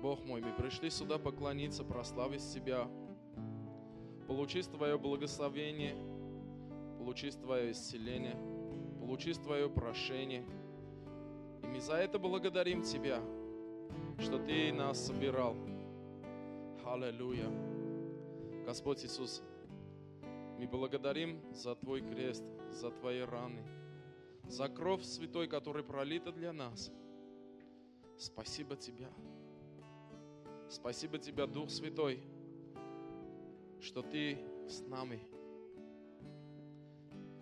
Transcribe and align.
Бог 0.00 0.24
мой, 0.24 0.40
мы 0.40 0.52
пришли 0.52 0.90
сюда 0.90 1.18
поклониться, 1.18 1.82
прославить 1.82 2.52
Тебя, 2.52 2.88
получить 4.28 4.70
Твое 4.70 4.96
благословение, 4.96 5.96
получить 6.98 7.40
Твое 7.40 7.72
исцеление, 7.72 8.36
получить 9.00 9.42
Твое 9.42 9.68
прошение. 9.68 10.44
И 11.62 11.66
мы 11.66 11.80
за 11.80 11.94
это 11.94 12.18
благодарим 12.20 12.82
Тебя, 12.82 13.20
что 14.18 14.38
Ты 14.38 14.72
нас 14.72 15.04
собирал. 15.04 15.56
Аллилуйя. 16.84 17.50
Господь 18.64 19.04
Иисус, 19.04 19.42
мы 20.58 20.68
благодарим 20.68 21.40
за 21.52 21.74
Твой 21.74 22.02
крест, 22.02 22.44
за 22.70 22.90
Твои 22.90 23.20
раны, 23.20 23.62
за 24.46 24.68
кровь 24.68 25.02
святой, 25.02 25.48
которая 25.48 25.82
пролита 25.82 26.30
для 26.30 26.52
нас. 26.52 26.92
Спасибо 28.16 28.76
Тебя. 28.76 29.08
Спасибо 30.70 31.18
Тебя, 31.18 31.46
Дух 31.46 31.70
Святой, 31.70 32.20
что 33.80 34.02
Ты 34.02 34.38
с 34.68 34.80
нами. 34.82 35.20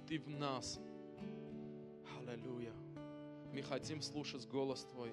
Ты 0.06 0.20
в 0.20 0.28
нас. 0.28 0.78
Аллилуйя. 2.20 2.72
Мы 3.52 3.62
хотим 3.62 4.00
слушать 4.00 4.46
голос 4.46 4.84
Твой. 4.84 5.12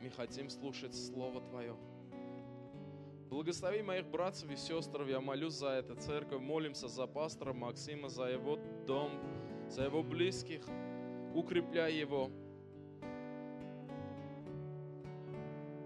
Мы 0.00 0.08
хотим 0.10 0.48
слушать 0.48 0.94
Слово 0.94 1.42
Твое. 1.42 1.76
Благослови 3.28 3.82
моих 3.82 4.06
братцев 4.06 4.50
и 4.50 4.56
сестр. 4.56 5.02
Я 5.02 5.20
молюсь 5.20 5.52
за 5.52 5.68
эту 5.68 5.96
церковь. 5.96 6.40
Молимся 6.40 6.88
за 6.88 7.06
пастора 7.06 7.52
Максима, 7.52 8.08
за 8.08 8.24
его 8.24 8.58
дом, 8.86 9.12
за 9.68 9.84
его 9.84 10.02
близких. 10.02 10.66
Укрепляй 11.34 11.94
его. 11.94 12.30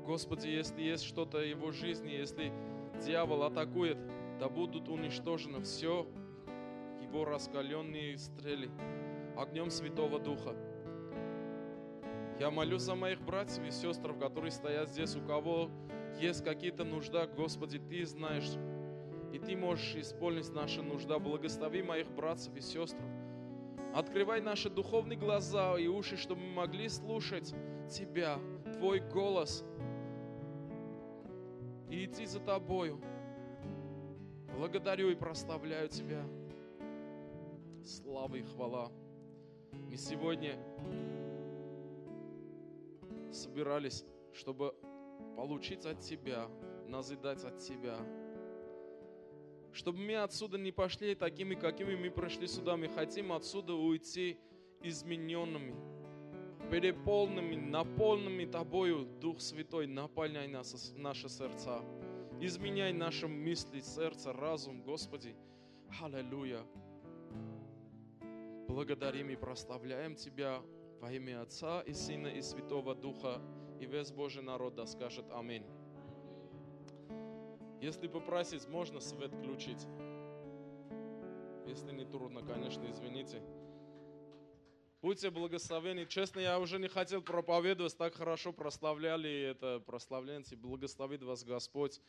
Господи, 0.05 0.49
если 0.49 0.83
есть 0.83 1.05
что-то 1.05 1.39
в 1.39 1.47
его 1.47 1.71
жизни, 1.71 2.11
если 2.11 2.53
дьявол 3.05 3.45
атакует, 3.45 3.99
да 4.39 4.49
будут 4.49 4.89
уничтожены 4.89 5.63
все 5.63 6.07
его 7.01 7.25
раскаленные 7.25 8.19
стрелы 8.19 8.71
огнем 9.37 9.71
Святого 9.71 10.19
Духа. 10.19 10.55
Я 12.41 12.51
молюсь 12.51 12.83
за 12.83 12.95
моих 12.95 13.21
братьев 13.21 13.65
и 13.65 13.71
сестр, 13.71 14.15
которые 14.15 14.51
стоят 14.51 14.89
здесь, 14.89 15.15
у 15.15 15.21
кого 15.21 15.71
есть 16.21 16.45
какие-то 16.45 16.85
нужда, 16.85 17.27
Господи, 17.27 17.79
Ты 17.79 18.05
знаешь, 18.05 18.51
и 19.33 19.39
Ты 19.39 19.57
можешь 19.57 19.95
исполнить 19.97 20.53
наши 20.53 20.83
нужда. 20.83 21.19
Благослови 21.19 21.83
моих 21.83 22.11
братьев 22.11 22.55
и 22.57 22.61
сестр. 22.61 23.03
Открывай 23.95 24.41
наши 24.41 24.71
духовные 24.71 25.19
глаза 25.19 25.79
и 25.79 25.87
уши, 25.87 26.17
чтобы 26.17 26.41
мы 26.41 26.53
могли 26.53 26.89
слушать 26.89 27.55
Тебя, 27.91 28.39
Твой 28.75 29.01
голос, 29.01 29.65
и 31.93 32.07
идти 32.07 32.25
за 32.25 32.41
Тобою. 32.41 32.99
Благодарю 34.57 35.11
и 35.11 35.15
прославляю 35.15 35.91
Тебя. 35.91 36.25
Слава 37.85 38.37
и 38.37 38.43
хвала. 38.43 38.91
Мы 39.91 39.97
сегодня 39.97 40.59
собирались, 43.31 44.07
чтобы 44.33 44.75
получить 45.37 45.85
от 45.85 46.01
Тебя, 46.01 46.49
назидать 46.89 47.45
от 47.45 47.59
Тебя. 47.59 47.99
Чтобы 49.73 49.99
мы 49.99 50.17
отсюда 50.17 50.57
не 50.57 50.73
пошли 50.73 51.15
такими, 51.15 51.55
какими 51.55 51.95
мы 51.95 52.11
пришли 52.11 52.47
сюда. 52.47 52.79
Мы 52.79 52.89
хотим 52.89 53.33
отсюда 53.33 53.75
уйти 53.75 54.39
измененными, 54.81 55.75
переполненными, 56.71 57.55
наполненными 57.57 58.45
Тобою, 58.45 59.07
Дух 59.21 59.41
Святой, 59.41 59.87
наполняй 59.87 60.49
нас, 60.49 60.93
наши 60.97 61.29
сердца. 61.29 61.83
Изменяй 62.41 62.93
наши 62.93 63.29
мысли, 63.29 63.81
сердце, 63.81 64.33
разум, 64.33 64.83
Господи. 64.83 65.35
Аллилуйя. 66.01 66.63
Благодарим 68.69 69.31
и 69.31 69.37
прославляем 69.37 70.17
Тебя 70.17 70.61
во 71.01 71.13
имя 71.13 71.43
Отца 71.43 71.83
и 71.83 71.93
Сына 71.93 72.29
и 72.29 72.41
Святого 72.41 72.95
Духа. 72.95 73.41
И 73.81 73.87
весь 73.87 74.11
Божий 74.11 74.43
народ 74.43 74.75
да 74.75 74.87
скажет 74.87 75.27
Аминь. 75.33 75.65
Если 77.81 78.07
попросить, 78.07 78.69
можно 78.69 79.01
свет 79.01 79.33
включить. 79.35 79.87
Если 81.67 81.93
не 81.93 82.05
трудно, 82.05 82.43
конечно, 82.43 82.89
извините. 82.89 83.43
Будьте 85.03 85.31
благословены. 85.31 86.07
Честно, 86.07 86.39
я 86.39 86.61
уже 86.61 86.79
не 86.79 86.87
хотел 86.87 87.23
проповедовать, 87.23 87.97
так 87.99 88.15
хорошо 88.15 88.53
прославляли 88.53 89.51
это 89.51 89.83
прославленцы. 89.85 90.55
Благословит 90.55 91.25
вас 91.25 91.43
Господь. 91.43 92.01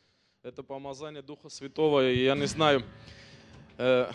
Это 0.44 0.62
помазание 0.62 1.24
Духа 1.24 1.50
Святого. 1.50 2.08
И 2.08 2.24
я 2.24 2.36
не 2.36 2.46
знаю, 2.46 2.84
э, 3.80 4.12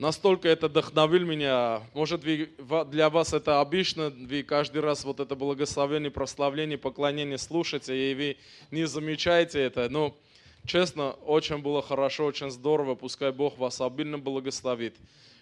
настолько 0.00 0.48
это 0.48 0.66
вдохновил 0.66 1.24
меня. 1.24 1.82
Может, 1.94 2.24
вы, 2.24 2.50
для 2.86 3.08
вас 3.08 3.32
это 3.32 3.60
обычно, 3.60 4.10
вы 4.10 4.42
каждый 4.42 4.80
раз 4.80 5.04
вот 5.04 5.20
это 5.20 5.36
благословение, 5.36 6.10
прославление, 6.10 6.78
поклонение 6.78 7.38
слушаете, 7.38 8.10
и 8.10 8.14
вы 8.16 8.36
не 8.72 8.88
замечаете 8.88 9.60
это. 9.60 9.88
Но, 9.88 10.16
честно, 10.66 11.12
очень 11.12 11.58
было 11.58 11.80
хорошо, 11.80 12.26
очень 12.26 12.50
здорово. 12.50 12.96
Пускай 12.96 13.30
Бог 13.30 13.56
вас 13.56 13.80
обильно 13.80 14.18
благословит, 14.18 14.96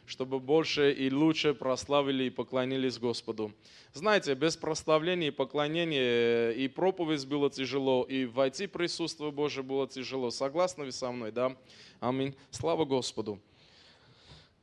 чтобы 0.08 0.40
больше 0.40 0.90
и 0.90 1.12
лучше 1.12 1.52
прославили 1.52 2.24
и 2.24 2.30
поклонились 2.30 2.98
Господу. 2.98 3.52
Знаете, 3.92 4.34
без 4.34 4.56
прославления 4.56 5.28
и 5.28 5.30
поклонения 5.30 6.50
и 6.50 6.66
проповедь 6.66 7.26
было 7.26 7.50
тяжело, 7.50 8.04
и 8.04 8.24
войти 8.24 8.66
в 8.66 8.72
присутствие 8.72 9.30
Божие 9.30 9.62
было 9.62 9.86
тяжело. 9.86 10.30
Согласны 10.30 10.86
вы 10.86 10.92
со 10.92 11.12
мной, 11.12 11.30
да? 11.30 11.54
Аминь. 12.00 12.34
Слава 12.50 12.86
Господу. 12.86 13.38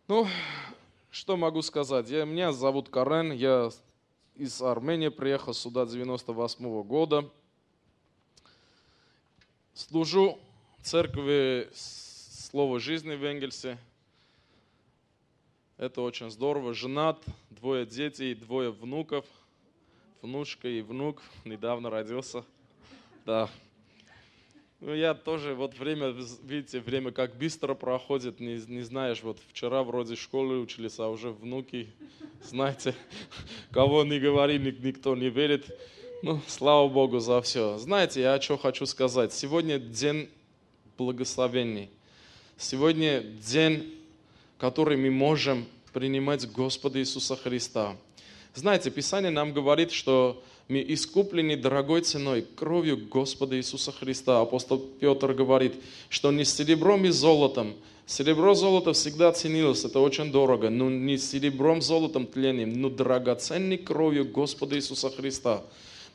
Ну, 0.07 0.27
что 1.11 1.37
могу 1.37 1.61
сказать? 1.61 2.09
Я, 2.09 2.25
меня 2.25 2.51
зовут 2.51 2.89
Карен, 2.89 3.31
я 3.31 3.69
из 4.35 4.61
Армении 4.63 5.09
приехал 5.09 5.53
сюда 5.53 5.85
98 5.85 6.65
-го 6.65 6.83
года. 6.83 7.29
Служу 9.75 10.39
в 10.79 10.85
церкви 10.85 11.69
Слово 11.73 12.79
жизни 12.79 13.15
в 13.15 13.23
Энгельсе. 13.23 13.77
Это 15.77 16.01
очень 16.01 16.29
здорово. 16.31 16.73
Женат, 16.73 17.23
двое 17.49 17.85
детей, 17.85 18.33
двое 18.33 18.71
внуков. 18.71 19.25
Внучка 20.21 20.67
и 20.67 20.81
внук 20.81 21.21
недавно 21.43 21.89
родился. 21.89 22.43
Да, 23.25 23.49
ну, 24.81 24.93
я 24.93 25.15
тоже, 25.15 25.55
вот 25.55 25.79
время, 25.79 26.13
видите, 26.43 26.79
время 26.79 27.11
как 27.11 27.35
быстро 27.37 27.73
проходит, 27.73 28.39
не, 28.39 28.63
не 28.67 28.83
знаешь, 28.83 29.23
вот 29.23 29.39
вчера 29.49 29.81
вроде 29.83 30.15
в 30.15 30.19
школе 30.19 30.57
учились, 30.57 30.99
а 30.99 31.07
уже 31.07 31.31
внуки, 31.31 31.87
знаете, 32.43 32.93
кого 33.71 34.03
не 34.03 34.19
говори, 34.19 34.59
никто 34.59 35.15
не 35.15 35.29
верит. 35.29 35.65
Ну, 36.21 36.39
слава 36.47 36.87
Богу 36.87 37.19
за 37.19 37.41
все. 37.41 37.77
Знаете, 37.79 38.21
я 38.21 38.39
что 38.39 38.57
хочу 38.57 38.85
сказать. 38.85 39.33
Сегодня 39.33 39.79
день 39.79 40.29
благословений. 40.97 41.89
Сегодня 42.57 43.21
день, 43.21 43.91
который 44.57 44.97
мы 44.97 45.11
можем 45.11 45.65
принимать 45.93 46.49
Господа 46.51 46.99
Иисуса 46.99 47.35
Христа. 47.35 47.95
Знаете, 48.53 48.89
Писание 48.89 49.31
нам 49.31 49.53
говорит, 49.53 49.91
что 49.91 50.41
мы 50.67 50.83
искуплены 50.87 51.57
дорогой 51.57 52.01
ценой, 52.01 52.45
кровью 52.55 52.97
Господа 52.97 53.57
Иисуса 53.57 53.91
Христа. 53.91 54.41
Апостол 54.41 54.79
Петр 54.79 55.33
говорит, 55.33 55.75
что 56.09 56.31
не 56.31 56.45
серебром 56.45 57.05
и 57.05 57.09
золотом. 57.09 57.75
Серебро, 58.07 58.53
золото 58.53 58.93
всегда 58.93 59.31
ценилось, 59.31 59.83
это 59.83 59.99
очень 59.99 60.31
дорого, 60.31 60.69
но 60.69 60.91
не 60.91 61.17
серебром, 61.17 61.81
золотом 61.81 62.27
тлением, 62.27 62.79
но 62.79 62.89
драгоценной 62.89 63.77
кровью 63.77 64.25
Господа 64.25 64.75
Иисуса 64.75 65.09
Христа. 65.09 65.63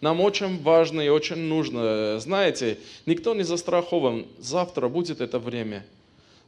Нам 0.00 0.20
очень 0.20 0.62
важно 0.62 1.00
и 1.00 1.08
очень 1.08 1.36
нужно. 1.36 2.18
Знаете, 2.20 2.78
никто 3.06 3.34
не 3.34 3.42
застрахован. 3.42 4.26
Завтра 4.38 4.88
будет 4.88 5.20
это 5.20 5.38
время. 5.38 5.84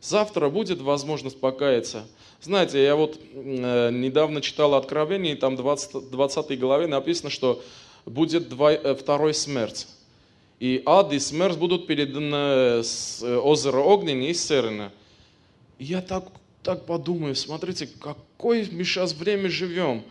Завтра 0.03 0.49
будет 0.49 0.81
возможность 0.81 1.39
покаяться. 1.39 2.05
Знаете, 2.41 2.83
я 2.83 2.97
вот 2.97 3.21
э, 3.35 3.91
недавно 3.93 4.41
читал 4.41 4.75
Откровение, 4.75 5.35
и 5.35 5.37
там 5.37 5.55
20, 5.55 6.11
20 6.11 6.59
главе 6.59 6.89
написано, 6.89 7.31
что 7.31 7.63
будет 8.05 8.49
два, 8.49 8.73
э, 8.73 8.97
второй 8.97 9.33
смерть. 9.33 9.87
И 10.59 10.83
ад 10.87 11.13
и 11.13 11.21
смерть 11.21 11.57
будут 11.57 11.87
переданы 11.87 12.83
с 12.83 13.23
э, 13.23 13.37
озера 13.37 13.79
Огненное 13.79 14.31
и 14.31 14.35
Серна. 14.35 14.91
Я 15.79 16.03
так, 16.03 16.25
так 16.65 16.85
подумаю, 16.85 17.37
смотрите, 17.37 17.89
какое 18.01 18.67
мы 18.73 18.83
сейчас 18.83 19.13
время 19.13 19.49
живем, 19.49 20.03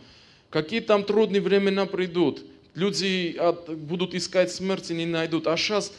какие 0.48 0.80
там 0.80 1.04
трудные 1.04 1.42
времена 1.42 1.84
придут. 1.84 2.42
Люди 2.74 3.36
от, 3.38 3.68
будут 3.68 4.14
искать 4.14 4.50
смерти, 4.50 4.94
не 4.94 5.04
найдут. 5.04 5.46
А 5.46 5.56
сейчас 5.58 5.92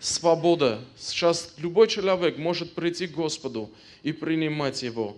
свобода. 0.00 0.80
Сейчас 0.98 1.54
любой 1.58 1.86
человек 1.86 2.38
может 2.38 2.74
прийти 2.74 3.06
к 3.06 3.12
Господу 3.12 3.70
и 4.02 4.12
принимать 4.12 4.82
Его. 4.82 5.16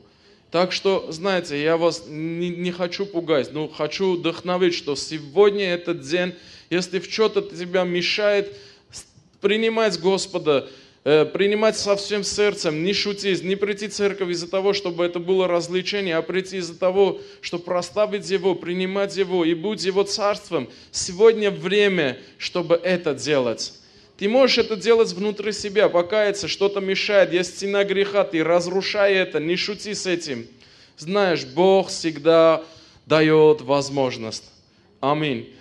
Так 0.50 0.73
что, 0.73 1.11
знаете, 1.11 1.62
я 1.62 1.79
вас 1.79 2.05
не, 2.06 2.50
не 2.50 2.73
хочу 2.73 3.06
пугать, 3.06 3.52
но 3.52 3.69
хочу 3.69 4.17
вдохновить, 4.17 4.75
что 4.75 4.96
сегодня 4.96 5.73
этот 5.73 6.02
день 6.02 6.34
если 6.73 7.00
в 7.00 7.05
что-то 7.05 7.43
тебя 7.43 7.84
мешает 7.84 8.56
принимать 9.43 10.00
Господа, 10.00 10.70
э, 11.05 11.26
принимать 11.26 11.76
со 11.76 11.96
всем 11.96 12.25
сердцем, 12.25 12.82
не 12.82 12.94
шутить, 12.94 13.44
не 13.44 13.56
прийти 13.56 13.88
в 13.88 13.93
церковь 13.93 14.31
из-за 14.31 14.50
того, 14.50 14.73
чтобы 14.73 15.05
это 15.05 15.19
было 15.19 15.46
развлечение, 15.46 16.17
а 16.17 16.23
прийти 16.23 16.56
из-за 16.56 16.79
того, 16.79 17.20
чтобы 17.43 17.64
проставить 17.64 18.31
Его, 18.31 18.55
принимать 18.55 19.19
Его 19.19 19.44
и 19.44 19.52
быть 19.52 19.84
Его 19.84 20.05
царством. 20.05 20.70
Сегодня 20.93 21.50
время, 21.50 22.19
чтобы 22.38 22.76
это 22.76 23.12
делать. 23.12 23.75
Ты 24.23 24.29
можешь 24.29 24.59
это 24.59 24.77
делать 24.77 25.13
внутри 25.15 25.51
себя, 25.51 25.89
покаяться, 25.89 26.47
что-то 26.47 26.79
мешает, 26.79 27.33
есть 27.33 27.57
стена 27.57 27.83
греха, 27.83 28.23
ты 28.23 28.45
разрушай 28.45 29.15
это, 29.15 29.41
не 29.41 29.57
шути 29.57 29.95
с 29.95 30.07
этим. 30.07 30.47
Знаешь, 30.97 31.45
Бог 31.45 31.89
всегда 31.89 32.63
дает 33.05 33.63
возможность. 33.63 34.45
Аминь. 35.01 35.53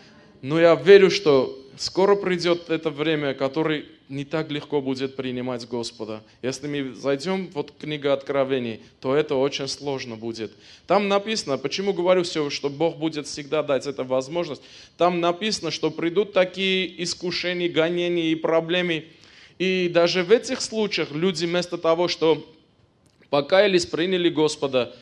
Но 0.44 0.60
я 0.60 0.76
верю, 0.76 1.10
что 1.10 1.60
скоро 1.76 2.16
придет 2.16 2.70
это 2.70 2.92
время, 2.92 3.34
которое 3.34 3.86
не 4.12 4.26
так 4.26 4.52
легко 4.52 4.82
будет 4.82 5.16
принимать 5.16 5.68
Господа. 5.68 6.22
Если 6.42 6.68
мы 6.68 6.94
зайдем 6.94 7.50
вот 7.54 7.74
книга 7.80 8.12
Откровений, 8.12 8.82
то 9.00 9.16
это 9.16 9.36
очень 9.36 9.68
сложно 9.68 10.18
будет. 10.18 10.52
Там 10.86 11.08
написано, 11.08 11.58
почему 11.58 11.94
говорю 11.94 12.24
все, 12.24 12.50
что 12.50 12.70
Бог 12.70 12.98
будет 12.98 13.26
всегда 13.26 13.64
дать 13.64 13.88
эту 13.88 14.04
возможность. 14.04 14.62
Там 14.98 15.22
написано, 15.22 15.72
что 15.72 15.90
придут 15.90 16.34
такие 16.34 17.02
искушения, 17.02 17.70
гонения 17.70 18.32
и 18.32 18.36
проблемы. 18.36 19.06
И 19.58 19.90
даже 19.92 20.24
в 20.24 20.32
этих 20.32 20.62
случаях 20.62 21.12
люди 21.12 21.46
вместо 21.46 21.78
того, 21.78 22.10
что 22.10 22.46
покаялись, 23.30 23.86
приняли 23.86 24.30
Господа, 24.30 24.94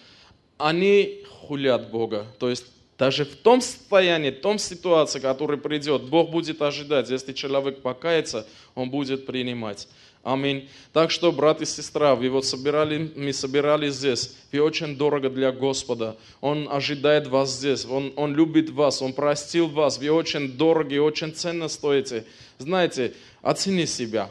они 0.60 1.24
хулят 1.28 1.90
Бога. 1.90 2.28
То 2.38 2.50
есть 2.50 2.66
даже 3.00 3.24
в 3.24 3.34
том 3.38 3.62
состоянии, 3.62 4.30
в 4.30 4.42
том 4.42 4.60
ситуации, 4.60 5.22
которая 5.22 5.58
придет, 5.58 6.04
Бог 6.04 6.32
будет 6.32 6.62
ожидать. 6.62 7.10
Если 7.10 7.32
человек 7.32 7.82
покается, 7.82 8.46
он 8.76 8.90
будет 8.90 9.26
принимать. 9.26 9.88
Аминь. 10.22 10.68
Так 10.92 11.10
что, 11.10 11.32
брат 11.32 11.62
и 11.62 11.66
сестра, 11.66 12.14
вы 12.14 12.30
вот 12.30 12.46
собирали, 12.46 13.10
мы 13.16 13.32
собирались 13.32 13.94
здесь. 13.94 14.36
Вы 14.52 14.60
очень 14.60 14.98
дорого 14.98 15.30
для 15.30 15.54
Господа. 15.54 16.18
Он 16.42 16.68
ожидает 16.70 17.28
вас 17.28 17.58
здесь. 17.58 17.86
Он, 17.86 18.12
он 18.18 18.36
любит 18.36 18.70
вас. 18.70 19.02
Он 19.02 19.14
простил 19.14 19.70
вас. 19.70 19.98
Вы 19.98 20.12
очень 20.12 20.58
дороги, 20.58 20.98
очень 20.98 21.34
ценно 21.34 21.70
стоите. 21.70 22.26
Знаете, 22.58 23.14
оцени 23.42 23.86
себя, 23.86 24.30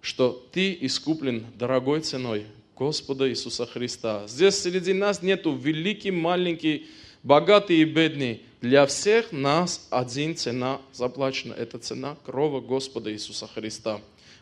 что 0.00 0.46
ты 0.52 0.78
искуплен 0.80 1.44
дорогой 1.56 2.02
ценой 2.02 2.46
Господа 2.76 3.28
Иисуса 3.28 3.66
Христа. 3.66 4.28
Здесь 4.28 4.60
среди 4.60 4.92
нас 4.92 5.22
нету 5.22 5.56
великий, 5.56 6.12
маленький, 6.12 6.86
богатый 7.24 7.78
и 7.78 7.84
бедный. 7.84 8.42
Для 8.60 8.86
всех 8.86 9.32
нас 9.32 9.88
один 9.90 10.36
цена 10.36 10.80
заплачена. 10.92 11.52
Это 11.54 11.78
цена 11.78 12.16
крови 12.24 12.64
Господа 12.64 13.12
Иисуса 13.12 13.48
Христа. 13.48 14.00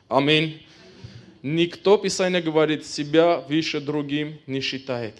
Аминь. 0.09 0.63
Никто, 1.43 1.97
Писание 1.97 2.43
говорит, 2.43 2.87
себя 2.87 3.39
выше 3.39 3.81
другим 3.81 4.39
не 4.47 4.61
считает. 4.61 5.15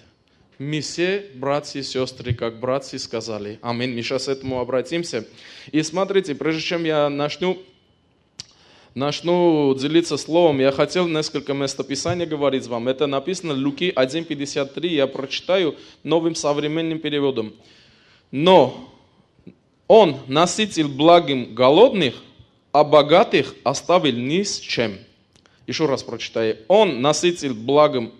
Мы 0.59 0.81
все 0.81 1.31
братья 1.35 1.81
и 1.81 1.83
сестры, 1.83 2.35
как 2.35 2.61
братья 2.61 2.99
сказали. 2.99 3.59
Аминь. 3.63 3.95
Мы 3.95 4.03
сейчас 4.03 4.27
к 4.27 4.29
этому 4.29 4.61
обратимся. 4.61 5.27
И 5.73 5.83
смотрите, 5.83 6.37
прежде 6.37 6.63
чем 6.63 6.85
я 6.85 7.09
начну 7.09 7.59
начну 8.95 9.75
делиться 9.75 10.17
словом, 10.17 10.61
я 10.61 10.73
хотел 10.73 11.07
несколько 11.07 11.55
местописаний 11.55 12.27
говорить 12.27 12.67
вам. 12.67 12.89
Это 12.89 13.07
написано 13.07 13.55
Луки 13.55 13.93
1.53, 13.95 14.87
я 14.89 15.07
прочитаю 15.07 15.77
новым 16.03 16.35
современным 16.35 16.99
переводом. 16.99 17.55
Но 18.31 18.89
он 19.89 20.17
насытил 20.27 20.89
благим 20.89 21.55
голодных, 21.55 22.15
а 22.73 22.85
богатых 22.85 23.55
оставил 23.65 24.17
ни 24.17 24.43
с 24.43 24.59
чем. 24.59 24.99
Еще 25.67 25.87
раз 25.87 26.03
прочитаю. 26.03 26.57
Он 26.69 27.03
насытил 27.03 27.55
благом, 27.55 28.13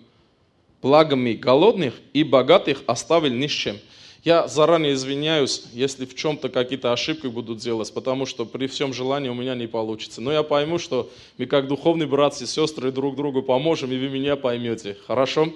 благами 0.81 1.33
голодных, 1.33 1.95
и 2.13 2.23
богатых 2.23 2.83
оставил 2.85 3.31
ни 3.31 3.47
с 3.47 3.51
чем. 3.51 3.77
Я 4.23 4.47
заранее 4.47 4.93
извиняюсь, 4.93 5.63
если 5.73 6.05
в 6.05 6.15
чем-то 6.15 6.47
какие-то 6.47 6.93
ошибки 6.93 7.27
буду 7.27 7.55
делать, 7.55 7.93
потому 7.93 8.25
что 8.25 8.45
при 8.45 8.67
всем 8.67 8.93
желании 8.93 9.27
у 9.27 9.33
меня 9.33 9.53
не 9.53 9.67
получится. 9.67 10.21
Но 10.21 10.31
я 10.31 10.43
пойму, 10.43 10.79
что 10.79 11.09
мы 11.37 11.45
как 11.45 11.67
духовные 11.67 12.07
братья 12.07 12.45
и 12.45 12.47
сестры 12.47 12.93
друг 12.93 13.17
другу 13.17 13.43
поможем, 13.43 13.91
и 13.91 13.97
вы 13.97 14.07
меня 14.07 14.37
поймете. 14.37 14.95
Хорошо? 15.07 15.51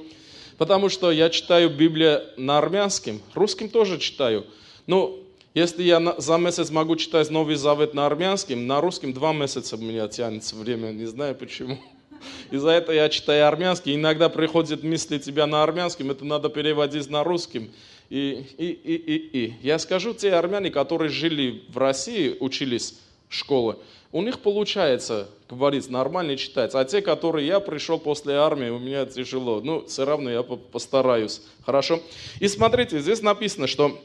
Потому 0.58 0.90
что 0.90 1.12
я 1.12 1.30
читаю 1.30 1.70
Библию 1.70 2.24
на 2.36 2.58
армянском, 2.58 3.22
русским 3.36 3.70
тоже 3.70 4.00
читаю. 4.00 4.46
Ну, 4.86 5.24
если 5.54 5.84
я 5.84 6.16
за 6.18 6.38
месяц 6.38 6.70
могу 6.70 6.98
читать 6.98 7.30
Новый 7.30 7.56
Завет 7.56 7.94
на 7.94 8.06
армянском, 8.06 8.68
на 8.68 8.82
русском 8.82 9.14
два 9.14 9.32
месяца 9.32 9.78
у 9.78 9.80
меня 9.80 10.10
тянется 10.10 10.58
время, 10.58 10.92
не 10.92 11.06
знаю 11.06 11.36
почему. 11.36 11.80
Из-за 12.52 12.72
этого 12.72 12.94
я 12.94 13.08
читаю 13.08 13.48
армянский. 13.48 13.96
Иногда 13.96 14.28
приходят 14.28 14.84
мысли 14.84 15.20
тебя 15.20 15.48
на 15.48 15.64
армянском, 15.64 16.12
это 16.12 16.26
надо 16.26 16.50
переводить 16.50 17.10
на 17.10 17.24
русском. 17.24 17.70
И, 18.10 18.46
и, 18.58 18.66
и, 18.66 18.96
и, 18.96 19.46
и. 19.46 19.54
Я 19.62 19.80
скажу, 19.80 20.14
те 20.14 20.34
армяне, 20.34 20.70
которые 20.70 21.10
жили 21.10 21.64
в 21.70 21.78
России, 21.78 22.38
учились 22.40 23.00
в 23.28 23.36
школе, 23.36 23.78
у 24.12 24.22
них 24.22 24.40
получается 24.40 25.30
говорить 25.50 25.90
нормально 25.90 26.38
читать. 26.38 26.74
А 26.74 26.86
те, 26.86 27.02
которые 27.02 27.46
я 27.46 27.60
пришел 27.60 28.00
после 28.00 28.36
армии, 28.36 28.70
у 28.70 28.80
меня 28.80 29.06
тяжело. 29.06 29.60
Ну, 29.62 29.86
все 29.86 30.06
равно 30.06 30.30
я 30.30 30.44
постараюсь. 30.44 31.42
Хорошо? 31.66 32.02
И 32.40 32.48
смотрите, 32.48 33.00
здесь 33.00 33.22
написано, 33.22 33.68
что 33.68 34.00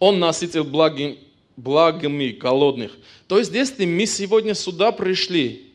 он 0.00 0.18
насытил 0.18 0.64
благим, 0.64 1.16
благами 1.56 2.28
голодных. 2.30 2.92
То 3.28 3.38
есть, 3.38 3.52
если 3.52 3.84
мы 3.84 4.06
сегодня 4.06 4.54
сюда 4.54 4.90
пришли, 4.90 5.72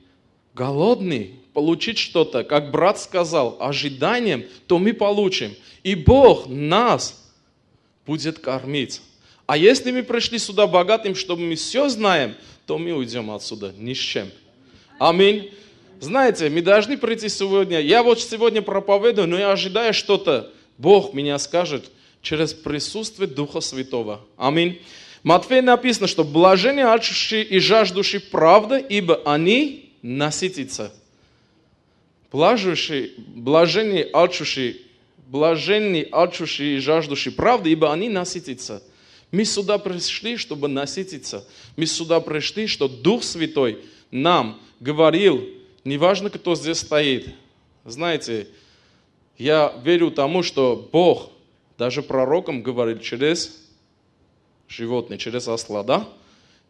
голодные, 0.53 1.31
получить 1.53 1.97
что-то, 1.97 2.43
как 2.43 2.71
брат 2.71 2.99
сказал, 2.99 3.57
ожиданием, 3.59 4.45
то 4.67 4.79
мы 4.79 4.93
получим. 4.93 5.53
И 5.83 5.95
Бог 5.95 6.47
нас 6.47 7.31
будет 8.05 8.39
кормить. 8.39 9.01
А 9.45 9.57
если 9.57 9.91
мы 9.91 10.03
пришли 10.03 10.39
сюда 10.39 10.67
богатым, 10.67 11.15
чтобы 11.15 11.43
мы 11.43 11.55
все 11.55 11.89
знаем, 11.89 12.35
то 12.65 12.77
мы 12.77 12.93
уйдем 12.93 13.29
отсюда 13.31 13.73
ни 13.77 13.93
с 13.93 13.97
чем. 13.97 14.29
Аминь. 14.99 15.51
Знаете, 15.99 16.49
мы 16.49 16.61
должны 16.61 16.97
прийти 16.97 17.29
сегодня. 17.29 17.79
Я 17.79 18.03
вот 18.03 18.19
сегодня 18.19 18.61
проповедую, 18.61 19.27
но 19.27 19.37
я 19.37 19.51
ожидаю 19.51 19.93
что-то. 19.93 20.51
Бог 20.77 21.13
меня 21.13 21.37
скажет 21.39 21.91
через 22.21 22.53
присутствие 22.53 23.27
Духа 23.27 23.59
Святого. 23.59 24.21
Аминь. 24.37 24.81
Матфей 25.23 25.61
написано, 25.61 26.07
что 26.07 26.23
блажение 26.23 26.85
алчущие 26.85 27.43
и 27.43 27.59
жаждущие 27.59 28.21
правда, 28.21 28.77
ибо 28.77 29.21
они 29.25 29.91
насытятся. 30.01 30.93
Блажущие, 32.33 33.11
блажение 33.17 34.09
алчущие 34.11 34.77
блаженны, 35.27 36.07
алчущие 36.11 36.77
и 36.77 36.79
жаждущие 36.79 37.31
правды, 37.31 37.71
ибо 37.71 37.93
они 37.93 38.09
насытятся. 38.09 38.83
Мы 39.31 39.45
сюда 39.45 39.77
пришли, 39.77 40.37
чтобы 40.37 40.67
насытиться. 40.67 41.47
Мы 41.75 41.85
сюда 41.85 42.19
пришли, 42.19 42.65
что 42.65 42.87
Дух 42.87 43.23
Святой 43.23 43.79
нам 44.09 44.59
говорил, 44.79 45.47
неважно, 45.83 46.31
кто 46.31 46.55
здесь 46.55 46.79
стоит. 46.79 47.29
Знаете, 47.85 48.47
я 49.37 49.73
верю 49.83 50.09
тому, 50.09 50.41
что 50.41 50.89
Бог 50.91 51.29
даже 51.77 52.01
пророкам 52.01 52.63
говорит 52.63 53.03
через 53.03 53.59
животное, 54.67 55.19
через 55.19 55.47
осла, 55.47 55.83
да? 55.83 56.09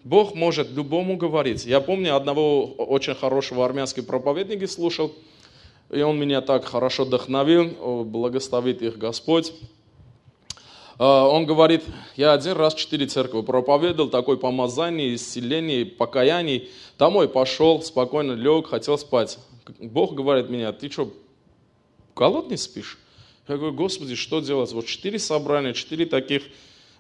Бог 0.04 0.36
может 0.36 0.72
любому 0.72 1.16
говорить. 1.16 1.66
Я 1.66 1.80
помню 1.80 2.18
одного 2.18 2.66
очень 2.66 3.16
хорошего 3.16 3.64
армянского 3.64 4.04
проповедника 4.04 4.68
слушал– 4.68 5.16
и 5.94 6.02
он 6.02 6.20
меня 6.20 6.42
так 6.42 6.66
хорошо 6.66 7.06
вдохновил, 7.06 8.04
благословит 8.04 8.82
их 8.82 8.98
Господь. 8.98 9.54
А, 10.98 11.28
он 11.28 11.46
говорит, 11.46 11.84
я 12.16 12.34
один 12.34 12.54
раз 12.54 12.76
четыре 12.76 13.08
церкви 13.08 13.42
проповедовал, 13.42 14.10
такое 14.10 14.38
помазание, 14.38 15.16
исцеление, 15.16 15.86
покаяние. 15.86 16.68
Домой 16.98 17.28
пошел, 17.28 17.82
спокойно 17.82 18.34
лег, 18.34 18.68
хотел 18.68 18.98
спать. 18.98 19.40
Бог 19.80 20.14
говорит 20.14 20.50
мне, 20.50 20.72
ты 20.72 20.90
что, 20.90 21.12
голодный 22.16 22.58
спишь? 22.58 23.00
Я 23.48 23.58
говорю, 23.58 23.74
Господи, 23.74 24.16
что 24.16 24.40
делать? 24.40 24.72
Вот 24.72 24.86
четыре 24.86 25.20
собрания, 25.20 25.74
четыре 25.74 26.06
таких, 26.06 26.44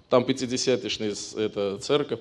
там 0.10 0.26
пятидесятичная 0.26 1.14
это, 1.38 1.78
церковь. 1.80 2.20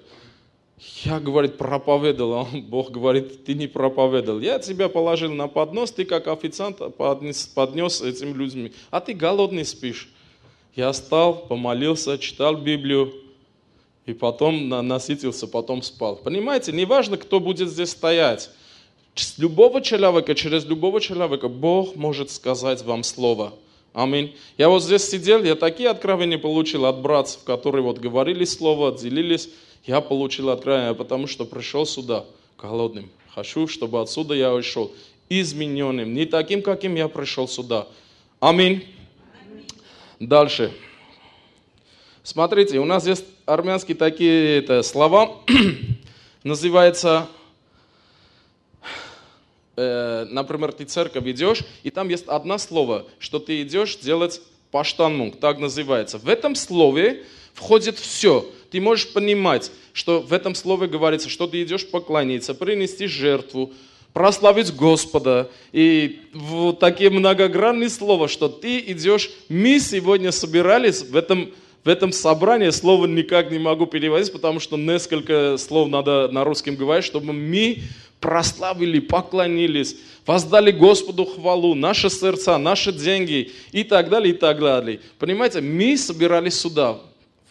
Я, 1.05 1.21
говорит, 1.21 1.59
проповедовал, 1.59 2.41
а 2.41 2.57
Бог 2.57 2.91
говорит, 2.91 3.45
ты 3.45 3.55
не 3.55 3.69
проповедовал. 3.69 4.41
Я 4.41 4.59
тебя 4.59 4.89
положил 4.89 5.33
на 5.33 5.47
поднос, 5.47 5.93
ты 5.93 6.05
как 6.05 6.27
официант 6.27 6.79
поднес, 6.97 7.47
поднес 7.47 8.01
этим 8.03 8.37
людям, 8.37 8.71
а 8.91 9.01
ты 9.01 9.15
голодный 9.15 9.65
спишь. 9.65 10.13
Я 10.75 10.91
встал, 10.91 11.47
помолился, 11.47 12.19
читал 12.19 12.57
Библию, 12.57 13.13
и 14.07 14.13
потом 14.13 14.69
насытился, 14.69 15.47
потом 15.47 15.83
спал. 15.83 16.17
Понимаете, 16.17 16.73
неважно, 16.73 17.17
кто 17.17 17.39
будет 17.39 17.69
здесь 17.69 17.91
стоять. 17.91 18.51
С 19.15 19.39
любого 19.39 19.83
человека, 19.83 20.35
через 20.35 20.65
любого 20.65 21.01
человека 21.01 21.49
Бог 21.49 21.95
может 21.95 22.31
сказать 22.31 22.83
вам 22.83 23.05
слово. 23.05 23.53
Аминь. 23.93 24.35
Я 24.57 24.71
вот 24.71 24.83
здесь 24.83 25.09
сидел, 25.09 25.45
я 25.45 25.55
такие 25.55 25.91
откровения 25.91 26.39
получил 26.39 26.87
от 26.87 27.01
братцев, 27.03 27.45
которые 27.45 27.83
вот 27.83 27.99
говорили 27.99 28.45
слово, 28.45 28.97
делились. 28.97 29.51
Я 29.85 30.01
получил 30.01 30.51
откровение, 30.51 30.95
потому 30.95 31.27
что 31.27 31.45
пришел 31.45 31.87
сюда 31.87 32.25
голодным. 32.57 33.11
Хочу, 33.35 33.67
чтобы 33.67 34.01
отсюда 34.01 34.35
я 34.35 34.55
ушел 34.55 34.93
измененным, 35.29 36.15
не 36.15 36.25
таким, 36.27 36.63
каким 36.63 36.95
я 36.95 37.09
пришел 37.09 37.49
сюда. 37.49 37.89
Аминь. 38.39 38.87
Дальше. 40.21 40.73
Смотрите, 42.23 42.79
у 42.79 42.85
нас 42.85 43.07
есть 43.07 43.25
армянские 43.45 43.97
такие 43.97 44.59
это, 44.59 44.83
слова, 44.85 45.39
называется, 46.45 47.27
э, 49.75 50.27
например, 50.31 50.71
ты 50.73 50.85
церковь 50.85 51.27
идешь, 51.27 51.65
и 51.83 51.91
там 51.91 52.09
есть 52.09 52.29
одно 52.29 52.59
слово, 52.59 53.07
что 53.19 53.41
ты 53.41 53.63
идешь 53.63 53.97
делать 53.97 54.41
паштанмунг, 54.71 55.41
так 55.41 55.59
называется. 55.59 56.19
В 56.19 56.29
этом 56.29 56.55
слове 56.55 57.25
входит 57.55 57.99
все. 57.99 58.49
Ты 58.73 58.81
можешь 58.81 59.13
понимать, 59.13 59.71
что 59.93 60.21
в 60.21 60.33
этом 60.33 60.55
слове 60.55 60.89
говорится, 60.89 61.29
что 61.29 61.47
ты 61.47 61.63
идешь 61.63 61.87
поклониться, 61.87 62.55
принести 62.55 63.07
жертву, 63.07 63.71
прославить 64.15 64.75
Господа. 64.75 65.51
И 65.73 66.21
вот 66.33 66.81
такие 66.81 67.11
многогранные 67.11 67.91
слова, 67.91 68.29
что 68.29 68.49
ты 68.49 68.79
идешь, 68.79 69.31
мы 69.51 69.79
сегодня 69.79 70.33
собирались 70.33 71.03
в 71.03 71.15
этом, 71.15 71.53
в 71.85 71.89
этом 71.89 72.13
собрании, 72.13 72.71
слово 72.71 73.05
никак 73.05 73.51
не 73.51 73.59
могу 73.59 73.85
переводить, 73.85 74.33
потому 74.33 74.59
что 74.59 74.79
несколько 74.79 75.59
слов 75.59 75.91
надо 75.91 76.29
на 76.29 76.43
русском 76.43 76.75
говорить, 76.75 77.05
чтобы 77.05 77.35
мы 77.35 77.83
прославили, 78.21 79.01
поклонились, 79.01 79.97
воздали 80.25 80.71
Господу 80.71 81.27
хвалу, 81.27 81.75
наши 81.75 82.09
сердца, 82.09 82.57
наши 82.57 82.91
деньги 82.91 83.53
и 83.71 83.85
так 83.85 84.09
далее, 84.09 84.33
и 84.33 84.37
так 84.37 84.61
далее. 84.61 85.01
Понимаете, 85.19 85.61
мы 85.61 85.99
собирались 85.99 86.59
сюда 86.59 86.99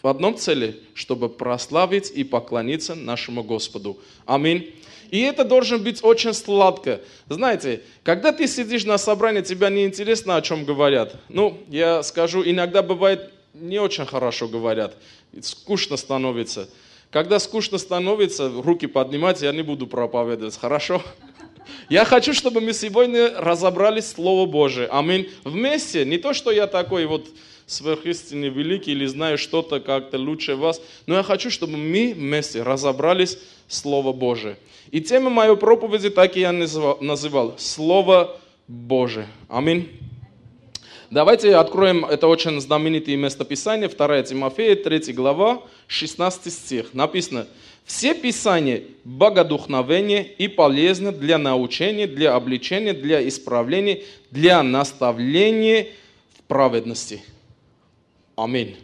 в 0.02 0.08
одном 0.08 0.38
цели, 0.38 0.80
чтобы 0.94 1.30
прославить 1.30 2.12
и 2.12 2.24
поклониться 2.24 2.96
нашему 2.96 3.44
Господу. 3.44 4.00
Аминь. 4.26 4.74
И 5.10 5.20
это 5.20 5.44
должен 5.44 5.84
быть 5.84 6.04
очень 6.04 6.34
сладко. 6.34 7.02
Знаете, 7.28 7.82
когда 8.04 8.32
ты 8.32 8.48
сидишь 8.48 8.86
на 8.86 8.98
собрании, 8.98 9.42
тебя 9.42 9.70
не 9.70 9.86
интересно, 9.86 10.38
о 10.38 10.42
чем 10.42 10.64
говорят. 10.64 11.16
Ну, 11.28 11.58
я 11.68 12.02
скажу, 12.02 12.44
иногда 12.44 12.82
бывает 12.82 13.32
не 13.54 13.80
очень 13.80 14.06
хорошо 14.06 14.48
говорят. 14.48 14.96
Скучно 15.42 15.98
становится. 15.98 16.70
Когда 17.10 17.40
скучно 17.40 17.78
становится, 17.78 18.50
руки 18.50 18.88
поднимать, 18.88 19.42
я 19.42 19.52
не 19.52 19.64
буду 19.64 19.86
проповедовать, 19.86 20.58
хорошо? 20.58 21.04
Я 21.90 22.06
хочу, 22.06 22.34
чтобы 22.34 22.60
мы 22.62 22.74
сегодня 22.74 23.34
разобрались 23.38 24.12
Слово 24.12 24.46
Божие. 24.46 24.88
Аминь. 24.88 25.30
Вместе, 25.44 26.06
не 26.06 26.18
то, 26.18 26.34
что 26.34 26.52
я 26.52 26.68
такой 26.68 27.06
вот 27.06 27.28
сверхъистинный 27.72 28.50
великий 28.50 28.92
или 28.92 29.06
знаю 29.06 29.38
что-то 29.38 29.80
как-то 29.80 30.18
лучше 30.18 30.56
вас, 30.56 30.82
но 31.06 31.16
я 31.16 31.24
хочу, 31.24 31.50
чтобы 31.50 31.78
мы 31.78 32.14
вместе 32.14 32.64
разобрались 32.64 33.38
Слово 33.68 34.12
Божие. 34.12 34.58
И 34.92 35.00
тема 35.00 35.30
моей 35.30 35.56
проповеди 35.56 36.10
так 36.10 36.36
и 36.36 36.42
я 36.42 36.52
называл. 36.52 37.56
Слово 37.58 38.38
Божие. 38.68 39.28
Аминь. 39.48 39.90
Давайте 41.10 41.56
откроем 41.56 42.06
это 42.06 42.28
очень 42.28 42.60
знаменитое 42.62 43.18
местописание, 43.18 43.90
2 43.90 44.24
Тимофея, 44.24 44.76
3 44.76 45.14
глава, 45.14 45.62
16 45.88 46.54
стих. 46.54 46.94
Написано, 46.94 47.48
все 47.86 48.14
писания 48.14 48.84
богодухновения 49.04 50.22
и 50.24 50.48
полезны 50.48 51.12
для 51.12 51.38
научения, 51.38 52.08
для 52.08 52.36
обличения, 52.36 52.94
для 52.94 53.28
исправления, 53.28 54.04
для 54.30 54.64
наставления 54.64 55.88
в 56.38 56.44
праведности. 56.44 57.22
Аминь. 58.44 58.76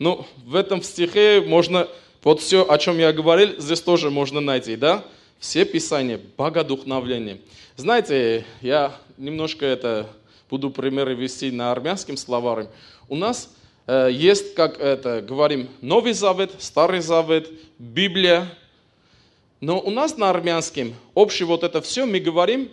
Ну, 0.00 0.26
в 0.44 0.56
этом 0.56 0.82
стихе 0.82 1.40
можно, 1.46 1.86
вот 2.24 2.40
все, 2.40 2.68
о 2.68 2.76
чем 2.76 2.98
я 2.98 3.12
говорил, 3.12 3.60
здесь 3.60 3.80
тоже 3.80 4.10
можно 4.10 4.40
найти, 4.40 4.74
да? 4.74 5.04
все 5.38 5.64
Писания 5.64 6.20
богодухновление. 6.36 7.40
Знаете, 7.76 8.44
я 8.60 8.96
немножко 9.16 9.64
это 9.64 10.10
буду 10.50 10.70
примеры 10.70 11.14
вести 11.14 11.52
на 11.52 11.70
армянском 11.70 12.16
словаре. 12.16 12.68
У 13.08 13.14
нас 13.14 13.54
э, 13.86 14.08
есть, 14.10 14.54
как 14.54 14.80
это 14.80 15.22
говорим, 15.22 15.68
Новый 15.80 16.12
Завет, 16.12 16.50
Старый 16.58 17.00
Завет, 17.00 17.48
Библия. 17.78 18.52
Но 19.60 19.78
у 19.78 19.90
нас 19.90 20.16
на 20.16 20.30
армянском 20.30 20.94
общее 21.14 21.46
вот 21.46 21.62
это 21.62 21.80
все 21.80 22.06
мы 22.06 22.18
говорим 22.18 22.70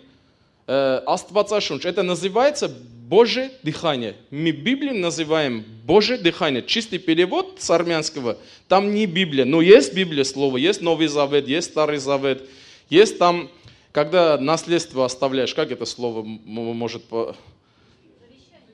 э, 0.66 1.00
Аствацашунч. 1.06 1.86
Это 1.86 2.02
называется 2.02 2.74
Божье 3.08 3.50
дыхание. 3.62 4.16
Мы 4.30 4.50
Библию 4.50 4.94
называем 4.94 5.64
Божье 5.86 6.18
дыхание. 6.18 6.62
Чистый 6.62 6.98
перевод 6.98 7.54
с 7.58 7.70
армянского, 7.70 8.36
там 8.68 8.94
не 8.94 9.06
Библия. 9.06 9.46
Но 9.46 9.62
есть 9.62 9.94
Библия 9.94 10.24
слово, 10.24 10.58
есть 10.58 10.82
Новый 10.82 11.06
Завет, 11.06 11.48
есть 11.48 11.70
Старый 11.70 11.96
Завет. 11.96 12.46
Есть 12.90 13.18
там, 13.18 13.48
когда 13.92 14.36
наследство 14.36 15.06
оставляешь, 15.06 15.54
как 15.54 15.72
это 15.72 15.86
слово 15.86 16.22
может... 16.22 17.02
По... 17.04 17.34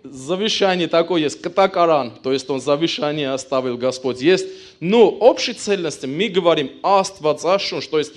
Завещание 0.02 0.88
такое 0.88 1.22
есть, 1.22 1.40
катакаран, 1.40 2.12
то 2.22 2.32
есть 2.32 2.50
он 2.50 2.60
завещание 2.60 3.30
оставил 3.30 3.78
Господь. 3.78 4.20
Есть, 4.20 4.46
но 4.80 5.08
общей 5.08 5.54
цельности 5.54 6.06
мы 6.06 6.28
говорим 6.28 6.72
аствацашунш, 6.82 7.86
то 7.86 7.98
есть 7.98 8.12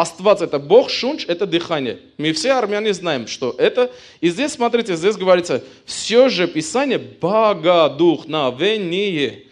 Аствац 0.00 0.40
это 0.42 0.60
Бог, 0.60 0.90
шунч 0.90 1.24
это 1.26 1.44
дыхание. 1.44 1.98
Мы 2.18 2.32
все 2.32 2.52
армяне 2.52 2.94
знаем, 2.94 3.26
что 3.26 3.52
это. 3.58 3.90
И 4.20 4.28
здесь, 4.28 4.52
смотрите, 4.52 4.94
здесь 4.94 5.16
говорится, 5.16 5.64
все 5.86 6.28
же 6.28 6.46
Писание 6.46 6.98
богодухновение. 6.98 9.42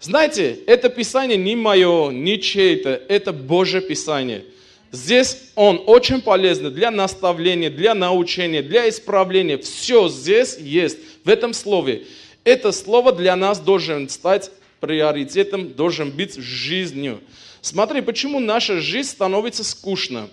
Знаете, 0.00 0.58
это 0.66 0.88
Писание 0.88 1.36
не 1.36 1.54
мое, 1.54 2.10
не 2.12 2.40
чей-то, 2.40 2.98
это 3.08 3.34
Божье 3.34 3.82
Писание. 3.82 4.46
Здесь 4.90 5.50
он 5.54 5.82
очень 5.84 6.22
полезный 6.22 6.70
для 6.70 6.90
наставления, 6.90 7.68
для 7.68 7.94
научения, 7.94 8.62
для 8.62 8.88
исправления. 8.88 9.58
Все 9.58 10.08
здесь 10.08 10.56
есть, 10.56 10.96
в 11.24 11.28
этом 11.28 11.52
слове. 11.52 12.06
Это 12.44 12.72
слово 12.72 13.12
для 13.12 13.36
нас 13.36 13.60
должен 13.60 14.08
стать 14.08 14.50
приоритетом, 14.80 15.74
должен 15.74 16.10
быть 16.10 16.36
жизнью. 16.36 17.20
Смотри, 17.64 18.02
почему 18.02 18.40
наша 18.40 18.78
жизнь 18.78 19.08
становится 19.08 19.64
скучной. 19.64 20.24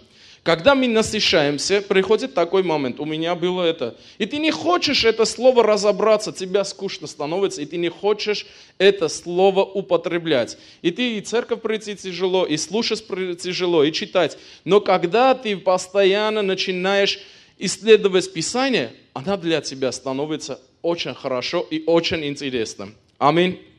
Когда 0.43 0.75
мы 0.75 0.89
насыщаемся, 0.89 1.81
приходит 1.81 2.33
такой 2.33 2.61
момент, 2.61 2.99
у 2.99 3.05
меня 3.05 3.35
было 3.35 3.63
это, 3.63 3.95
и 4.17 4.25
ты 4.25 4.37
не 4.37 4.51
хочешь 4.51 5.05
это 5.05 5.23
слово 5.23 5.63
разобраться, 5.63 6.33
тебя 6.33 6.65
скучно 6.65 7.07
становится, 7.07 7.61
и 7.61 7.65
ты 7.65 7.77
не 7.77 7.87
хочешь 7.87 8.45
это 8.79 9.07
слово 9.07 9.63
употреблять. 9.63 10.57
И 10.81 10.91
ты 10.91 11.19
и 11.19 11.21
церковь 11.21 11.61
прийти 11.61 11.95
тяжело, 11.95 12.45
и 12.45 12.57
слушать 12.57 13.07
тяжело, 13.39 13.85
и 13.85 13.93
читать. 13.93 14.37
Но 14.65 14.81
когда 14.81 15.33
ты 15.33 15.55
постоянно 15.55 16.41
начинаешь 16.41 17.17
исследовать 17.57 18.33
Писание, 18.33 18.91
она 19.13 19.37
для 19.37 19.61
тебя 19.61 19.93
становится 19.93 20.59
очень 20.81 21.13
хорошо 21.13 21.65
и 21.69 21.81
очень 21.85 22.25
интересно. 22.25 22.91
Аминь. 23.19 23.70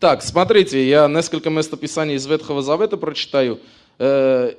Так, 0.00 0.22
смотрите, 0.22 0.88
я 0.88 1.08
несколько 1.08 1.50
местописаний 1.50 2.14
из 2.14 2.24
Ветхого 2.24 2.62
Завета 2.62 2.96
прочитаю. 2.96 3.60
Э, 3.98 4.54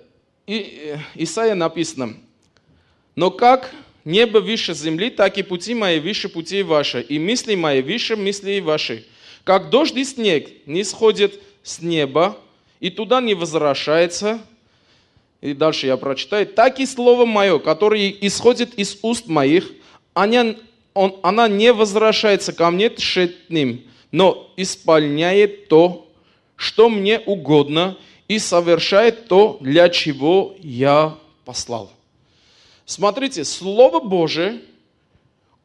и, 0.46 0.96
Исаия 1.16 1.56
написано, 1.56 2.14
«Но 3.16 3.32
как 3.32 3.74
небо 4.06 4.38
выше 4.38 4.76
земли, 4.76 5.10
так 5.10 5.40
и 5.40 5.42
пути 5.42 5.74
мои 5.74 6.00
выше 6.00 6.30
путей 6.30 6.62
ваши, 6.62 7.02
и 7.02 7.18
мысли 7.18 7.56
мои 7.56 7.82
выше 7.82 8.16
мыслей 8.16 8.62
ваши. 8.62 9.04
Как 9.44 9.72
дождь 9.72 9.96
и 9.96 10.04
снег 10.04 10.48
не 10.68 10.84
сходит 10.84 11.42
с 11.64 11.82
неба, 11.82 12.38
и 12.80 12.92
туда 12.92 13.20
не 13.20 13.34
возвращается, 13.34 14.42
и 15.42 15.56
дальше 15.56 15.88
я 15.88 15.98
прочитаю, 15.98 16.46
так 16.46 16.80
и 16.80 16.86
слово 16.86 17.26
мое, 17.26 17.58
которое 17.58 18.12
исходит 18.22 18.76
из 18.76 19.00
уст 19.02 19.26
моих, 19.26 19.72
она, 20.14 20.56
он, 20.94 21.16
она 21.24 21.48
не 21.48 21.74
возвращается 21.74 22.54
ко 22.54 22.70
мне 22.70 22.92
тщетным, 22.92 23.82
но 24.12 24.52
исполняет 24.58 25.68
то, 25.68 26.08
что 26.56 26.90
мне 26.90 27.20
угодно, 27.20 27.98
и 28.28 28.40
совершает 28.40 29.28
то, 29.28 29.58
для 29.60 29.90
чего 29.90 30.56
я 30.60 31.18
послал. 31.44 31.92
Смотрите, 32.86 33.44
Слово 33.44 34.00
Божие, 34.00 34.62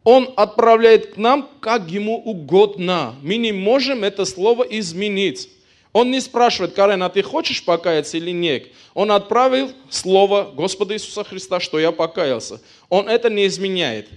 Он 0.02 0.32
отправляет 0.36 1.14
к 1.14 1.16
нам, 1.16 1.48
как 1.60 1.88
Ему 1.90 2.16
угодно. 2.16 3.14
Мы 3.22 3.36
не 3.36 3.52
можем 3.52 4.04
это 4.04 4.24
Слово 4.24 4.64
изменить. 4.64 5.48
Он 5.92 6.10
не 6.10 6.20
спрашивает, 6.20 6.74
Карен, 6.74 7.02
а 7.02 7.08
ты 7.08 7.22
хочешь 7.22 7.64
покаяться 7.64 8.16
или 8.16 8.30
нет? 8.30 8.68
Он 8.94 9.12
отправил 9.12 9.70
Слово 9.88 10.50
Господа 10.54 10.94
Иисуса 10.94 11.24
Христа, 11.24 11.58
что 11.60 11.78
я 11.78 11.92
покаялся. 11.92 12.60
Он 12.88 13.08
это 13.08 13.30
не 13.30 13.46
изменяет. 13.46 14.08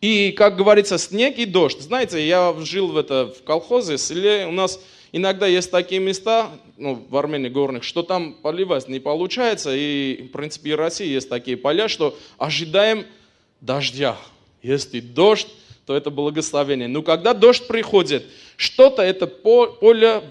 И, 0.00 0.32
как 0.32 0.56
говорится, 0.56 0.96
снег 0.98 1.38
и 1.38 1.44
дождь. 1.44 1.80
Знаете, 1.80 2.26
я 2.26 2.54
жил 2.60 2.88
в, 2.88 2.96
это, 2.96 3.34
в 3.36 3.42
колхозе, 3.42 3.98
селе, 3.98 4.46
у 4.46 4.52
нас 4.52 4.80
иногда 5.10 5.46
есть 5.46 5.70
такие 5.70 6.00
места, 6.00 6.50
ну, 6.76 7.04
в 7.08 7.16
Армении 7.16 7.48
горных, 7.48 7.82
что 7.82 8.02
там 8.02 8.34
поливать 8.34 8.88
не 8.88 9.00
получается, 9.00 9.74
и, 9.74 10.28
в 10.28 10.28
принципе, 10.28 10.70
и 10.70 10.74
в 10.74 10.76
России 10.76 11.08
есть 11.08 11.28
такие 11.28 11.56
поля, 11.56 11.88
что 11.88 12.16
ожидаем 12.36 13.06
дождя. 13.60 14.16
Если 14.62 15.00
дождь, 15.00 15.48
то 15.84 15.96
это 15.96 16.10
благословение. 16.10 16.86
Но 16.86 17.02
когда 17.02 17.34
дождь 17.34 17.66
приходит, 17.66 18.24
что-то 18.56 19.02
это 19.02 19.26
поле 19.26 20.22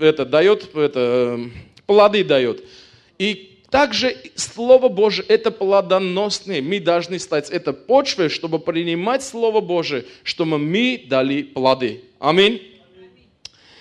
это 0.00 0.24
дает, 0.24 0.74
это, 0.74 1.40
плоды 1.86 2.24
дает. 2.24 2.64
И 3.18 3.51
также 3.72 4.14
Слово 4.34 4.90
Божие– 4.90 5.24
это 5.28 5.50
плодоносные. 5.50 6.60
Мы 6.60 6.78
должны 6.78 7.18
стать 7.18 7.48
это 7.48 7.72
почвой, 7.72 8.28
чтобы 8.28 8.58
принимать 8.58 9.24
Слово 9.24 9.62
Божие, 9.62 10.04
чтобы 10.24 10.58
мы 10.58 11.02
дали 11.08 11.42
плоды. 11.42 12.04
Аминь. 12.18 12.60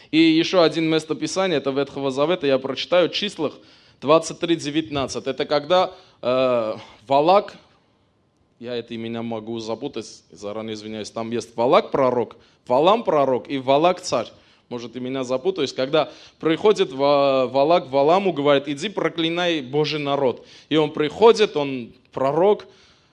И 0.10 0.18
еще 0.18 0.64
один 0.64 0.90
местописание, 0.90 1.58
это 1.58 1.72
Ветхого 1.72 2.10
Завета, 2.10 2.48
я 2.48 2.58
прочитаю 2.58 3.10
в 3.10 3.12
числах 3.12 3.54
23.19. 4.00 5.30
Это 5.30 5.46
когда 5.46 5.94
э, 6.22 6.76
Валак, 7.06 7.58
я 8.60 8.78
это 8.78 8.94
имя 8.94 9.22
могу 9.22 9.60
запутать, 9.60 10.24
заранее 10.32 10.76
извиняюсь, 10.76 11.12
там 11.12 11.32
есть 11.32 11.54
Валак 11.58 11.92
пророк, 11.92 12.38
Валам 12.66 13.04
пророк 13.04 13.50
и 13.50 13.58
Валак 13.58 14.00
царь. 14.00 14.28
Может, 14.72 14.96
и 14.96 15.02
меня 15.02 15.26
запутаюсь, 15.26 15.74
когда 15.74 16.14
приходит 16.40 16.94
Валак 16.94 17.90
Валаму, 17.90 18.32
говорит, 18.32 18.70
иди 18.70 18.88
проклинай 18.88 19.60
Божий 19.60 20.00
народ. 20.00 20.48
И 20.70 20.78
он 20.78 20.94
приходит, 20.94 21.58
он 21.58 21.92
пророк, 22.14 22.66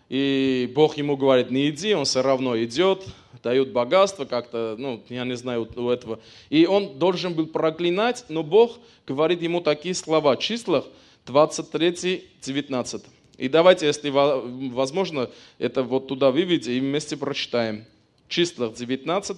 и 0.08 0.70
Бог 0.72 0.96
ему 0.96 1.16
говорит, 1.16 1.50
не 1.50 1.68
иди, 1.68 1.94
он 1.94 2.04
все 2.04 2.22
равно 2.22 2.56
идет, 2.62 3.04
дают 3.42 3.70
богатство 3.70 4.24
как-то, 4.24 4.76
ну, 4.78 5.02
я 5.08 5.24
не 5.24 5.36
знаю 5.36 5.68
у 5.74 5.90
этого. 5.90 6.20
И 6.48 6.64
он 6.64 6.96
должен 6.96 7.34
был 7.34 7.48
проклинать, 7.48 8.24
но 8.28 8.44
Бог 8.44 8.78
говорит 9.04 9.42
ему 9.42 9.60
такие 9.60 9.96
слова 9.96 10.36
числах 10.36 10.84
23, 11.26 12.24
19. 12.40 13.02
И 13.36 13.48
давайте, 13.48 13.86
если 13.86 14.10
возможно, 14.10 15.28
это 15.58 15.82
вот 15.82 16.06
туда 16.06 16.30
выведите 16.30 16.72
и 16.76 16.78
вместе 16.78 17.16
прочитаем. 17.16 17.84
Числах 18.28 18.74
19, 18.74 19.36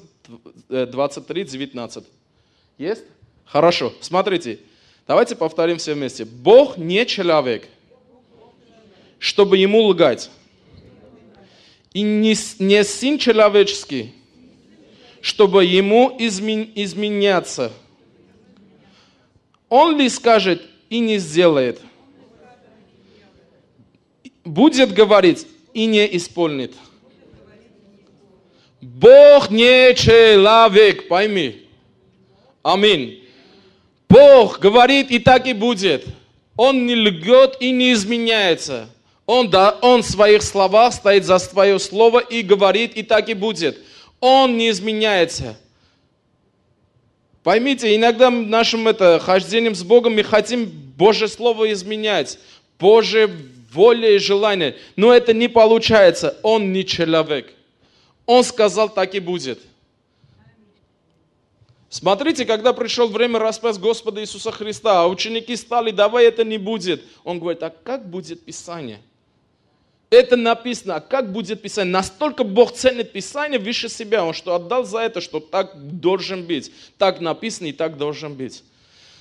23, 0.68 1.44
19. 1.44 2.04
Есть? 2.78 3.04
Хорошо. 3.44 3.92
Смотрите. 4.00 4.61
Давайте 5.06 5.35
повторим 5.35 5.78
все 5.78 5.94
вместе. 5.94 6.25
Бог 6.25 6.76
не 6.76 7.04
человек, 7.04 7.68
чтобы 9.18 9.56
ему 9.56 9.82
лгать 9.82 10.30
и 11.92 12.02
не, 12.02 12.35
не 12.59 12.85
сын 12.85 13.18
человеческий, 13.18 14.14
чтобы 15.20 15.64
ему 15.64 16.16
измен, 16.18 16.70
изменяться. 16.75 17.73
Он 19.68 19.97
ли 19.99 20.09
скажет 20.09 20.62
и 20.88 21.00
не 21.00 21.18
сделает? 21.18 21.80
Будет 24.44 24.92
говорить 24.92 25.47
и 25.75 25.87
не 25.87 26.16
исполнит. 26.16 26.75
Бог 28.80 29.50
не 29.50 29.94
человек, 29.94 31.08
пойми. 31.08 31.66
Аминь. 32.62 33.25
Бог 34.08 34.58
говорит 34.58 35.10
и 35.10 35.18
так 35.18 35.46
и 35.46 35.52
будет. 35.52 36.06
Он 36.56 36.87
не 36.87 36.96
лгет 36.96 37.56
и 37.60 37.70
не 37.70 37.92
изменяется. 37.92 38.88
Он, 39.26 39.49
да, 39.49 39.78
он 39.82 40.02
в 40.02 40.06
своих 40.06 40.42
словах 40.42 40.92
стоит 40.92 41.25
за 41.25 41.38
свое 41.38 41.78
слово 41.78 42.18
и 42.18 42.42
говорит, 42.42 42.96
и 42.96 43.02
так 43.02 43.28
и 43.28 43.34
будет. 43.34 43.78
Он 44.18 44.56
не 44.56 44.70
изменяется. 44.70 45.56
Поймите, 47.42 47.94
иногда 47.94 48.28
нашим 48.28 48.88
это, 48.88 49.18
хождением 49.18 49.75
с 49.75 49.82
Богом 49.82 50.16
мы 50.16 50.25
хотим 50.25 50.66
Божье 50.66 51.28
Слово 51.28 51.72
изменять, 51.72 52.38
Божье 52.78 53.30
воля 53.72 54.14
и 54.14 54.18
желание, 54.18 54.76
но 54.96 55.14
это 55.14 55.32
не 55.32 55.49
получается. 55.49 56.37
Он 56.42 56.72
не 56.72 56.84
человек. 56.84 57.54
Он 58.32 58.44
сказал, 58.44 58.88
так 58.88 59.16
и 59.16 59.18
будет. 59.18 59.58
Смотрите, 61.88 62.44
когда 62.44 62.72
пришло 62.72 63.08
время 63.08 63.40
распять 63.40 63.76
Господа 63.80 64.20
Иисуса 64.20 64.52
Христа, 64.52 65.02
а 65.02 65.08
ученики 65.08 65.56
стали, 65.56 65.90
давай 65.90 66.26
это 66.26 66.44
не 66.44 66.56
будет. 66.56 67.02
Он 67.25 67.40
говорит, 67.40 67.60
а 67.64 67.70
как 67.70 68.08
будет 68.08 68.44
Писание? 68.44 69.00
Это 70.10 70.37
написано. 70.37 70.95
А 70.95 71.00
как 71.00 71.32
будет 71.32 71.60
Писание? 71.60 71.93
Настолько 71.93 72.45
Бог 72.45 72.73
ценит 72.73 73.10
Писание 73.10 73.58
выше 73.58 73.88
себя. 73.88 74.25
Он 74.25 74.32
что 74.32 74.54
отдал 74.54 74.84
за 74.84 75.00
это, 75.00 75.21
что 75.21 75.40
так 75.40 75.73
должен 75.99 76.47
быть. 76.47 76.71
Так 76.99 77.21
написано 77.21 77.66
и 77.66 77.73
так 77.73 77.99
должен 77.99 78.36
быть. 78.36 78.62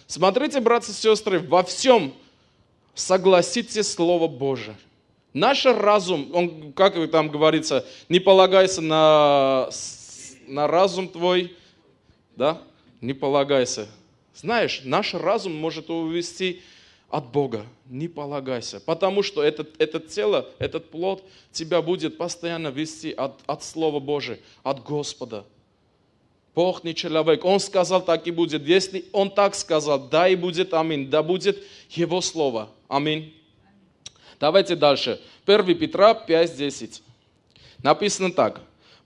Смотрите, 0.05 0.59
братья 0.59 0.91
и 0.91 0.95
сестры, 0.95 1.39
во 1.39 1.63
всем 1.63 2.13
согласитесь 2.93 3.91
Слово 3.91 4.27
Божие. 4.27 4.77
Наш 5.33 5.65
разум, 5.65 6.29
он, 6.33 6.73
как 6.73 6.95
там 7.11 7.29
говорится, 7.29 7.85
не 8.07 8.19
полагайся 8.19 8.81
на, 8.81 9.69
на 10.47 10.67
разум 10.67 11.07
твой, 11.07 11.55
да, 12.35 12.61
не 13.01 13.13
полагайся. 13.13 13.87
Знаешь, 14.33 14.81
наш 14.83 15.13
разум 15.13 15.55
может 15.55 15.89
увести 15.89 16.61
от 17.09 17.31
Бога. 17.31 17.65
Не 17.85 18.07
полагайся. 18.07 18.79
Потому 18.79 19.23
что 19.23 19.43
этот, 19.43 19.79
это 19.81 19.99
тело, 19.99 20.49
этот 20.59 20.89
плод 20.89 21.23
тебя 21.51 21.81
будет 21.81 22.17
постоянно 22.17 22.69
вести 22.69 23.11
от, 23.11 23.39
от 23.45 23.63
Слова 23.63 23.99
Божия, 23.99 24.39
от 24.63 24.83
Господа. 24.83 25.45
Бог 26.55 26.83
не 26.83 26.93
человек. 26.93 27.45
Он 27.45 27.59
сказал, 27.59 28.03
так 28.03 28.27
и 28.27 28.31
будет. 28.31 28.67
Если 28.67 29.05
Он 29.11 29.31
так 29.31 29.55
сказал, 29.55 29.99
да 30.09 30.27
и 30.27 30.35
будет 30.35 30.73
аминь. 30.73 31.09
Да 31.09 31.23
будет 31.23 31.63
Его 31.89 32.21
Слово. 32.21 32.69
Аминь. 32.87 33.33
Давайте 34.39 34.75
дальше. 34.75 35.19
1 35.45 35.77
Петра 35.77 36.13
5.10. 36.13 37.01
Написано 37.83 38.31
так. 38.31 38.61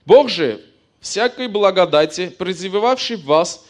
Бог 0.06 0.28
же 0.28 0.64
всякой 1.00 1.48
благодати, 1.48 2.32
призывавший 2.38 3.16
вас 3.16 3.66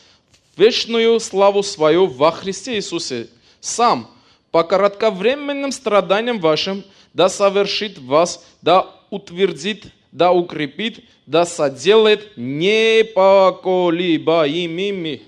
в 0.54 0.60
вечную 0.60 1.18
славу 1.20 1.62
свою 1.62 2.06
во 2.06 2.30
Христе 2.30 2.76
Иисусе, 2.76 3.28
сам– 3.60 4.08
по 4.54 4.62
кратковременным 4.62 5.72
страданиям 5.72 6.38
вашим, 6.38 6.84
да 7.12 7.28
совершит 7.28 7.98
вас, 7.98 8.46
да 8.62 8.88
утвердит, 9.10 9.86
да 10.12 10.30
укрепит, 10.30 11.02
да 11.26 11.44
соделает 11.44 12.36
непоколебаемыми. 12.36 15.22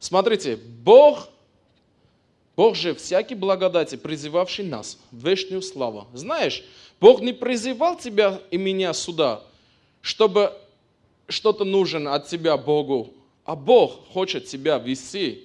Смотрите, 0.00 0.56
Бог, 0.56 1.28
Бог 2.58 2.74
же 2.74 2.92
всякий 2.92 3.36
благодати, 3.36 3.96
призывавший 3.96 4.64
нас 4.64 4.98
в 5.12 5.28
вечную 5.28 5.62
славу. 5.62 6.08
Знаешь, 6.12 6.64
Бог 7.00 7.20
не 7.20 7.32
призывал 7.32 7.96
тебя 7.96 8.40
и 8.50 8.58
меня 8.58 8.92
сюда, 8.94 9.44
чтобы 10.02 10.52
что-то 11.28 11.64
нужно 11.64 12.16
от 12.16 12.26
тебя 12.26 12.56
Богу, 12.56 13.14
а 13.44 13.54
Бог 13.54 14.08
хочет 14.12 14.46
тебя 14.46 14.78
вести 14.78 15.44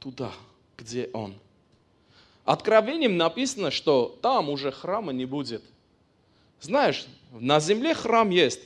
туда– 0.00 0.30
где 0.78 1.08
Он. 1.14 1.34
Откровением 2.44 3.16
написано, 3.16 3.70
что 3.70 4.18
там 4.20 4.50
уже 4.50 4.70
храма 4.70 5.14
не 5.14 5.24
будет. 5.24 5.62
Знаешь, 6.60 7.06
на 7.32 7.58
земле 7.58 7.94
храм 7.94 8.28
есть. 8.28 8.60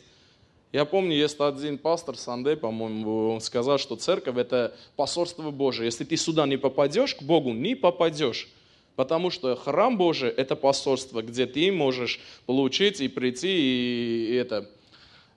Я 0.73 0.87
помню, 0.87 1.15
есть 1.15 1.39
один 1.39 1.77
пастор 1.77 2.17
Сандей, 2.17 2.57
по-моему, 2.57 3.35
он 3.35 3.43
сказал, 3.43 3.77
что 3.77 3.95
церковь 3.97 4.39
это 4.39 4.75
посольство 4.97 5.51
Божие. 5.51 5.85
Если 5.85 6.05
ты 6.05 6.17
сюда 6.17 6.47
не 6.47 6.57
попадешь, 6.57 7.15
к 7.15 7.23
Богу 7.23 7.53
не 7.53 7.75
попадешь. 7.75 8.49
Потому 8.97 9.31
что 9.31 9.55
храм 9.55 9.99
Божий– 9.99 10.31
это 10.37 10.57
посольство, 10.57 11.23
где 11.23 11.47
ты 11.47 11.71
можешь 11.71 12.21
получить 12.47 13.01
и 13.03 13.09
прийти, 13.09 14.31
и 14.31 14.35
это, 14.35 14.69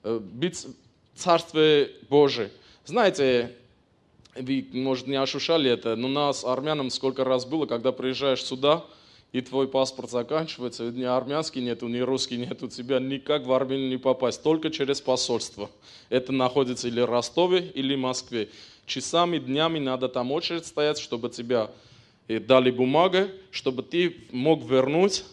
э, 0.04 0.18
быть 0.20 0.66
в 1.14 1.18
Царстве 1.18 1.92
Божие. 2.08 2.50
Знаете, 2.86 3.52
вы, 4.34 4.66
может, 4.72 5.06
не 5.06 5.16
ощущали 5.16 5.70
это, 5.70 5.96
но 5.96 6.08
нас, 6.08 6.44
армянам, 6.44 6.90
сколько 6.90 7.24
раз 7.24 7.44
было, 7.44 7.66
когда 7.66 7.92
приезжаешь 7.92 8.44
сюда, 8.44 8.84
и 9.32 9.40
твой 9.40 9.68
паспорт 9.68 10.10
заканчивается, 10.10 10.84
ни 10.84 11.02
армянский 11.04 11.60
нету, 11.60 11.88
ни 11.88 11.98
русский 11.98 12.36
нету, 12.36 12.68
тебя 12.68 13.00
никак 13.00 13.44
в 13.44 13.52
Армению 13.52 13.90
не 13.90 13.98
попасть, 13.98 14.42
только 14.42 14.70
через 14.70 15.00
посольство. 15.00 15.70
Это 16.08 16.32
находится 16.32 16.88
или 16.88 17.00
в 17.00 17.06
Ростове, 17.06 17.60
или 17.74 17.94
в 17.94 17.98
Москве. 17.98 18.48
Часами, 18.86 19.38
днями 19.38 19.78
надо 19.78 20.08
там 20.08 20.32
очередь 20.32 20.64
стоять, 20.64 20.98
чтобы 20.98 21.28
тебя 21.28 21.70
э, 22.28 22.38
дали 22.38 22.70
бумагу, 22.70 23.28
чтобы 23.50 23.82
ты 23.82 24.16
мог 24.30 24.64
вернуть 24.64 25.24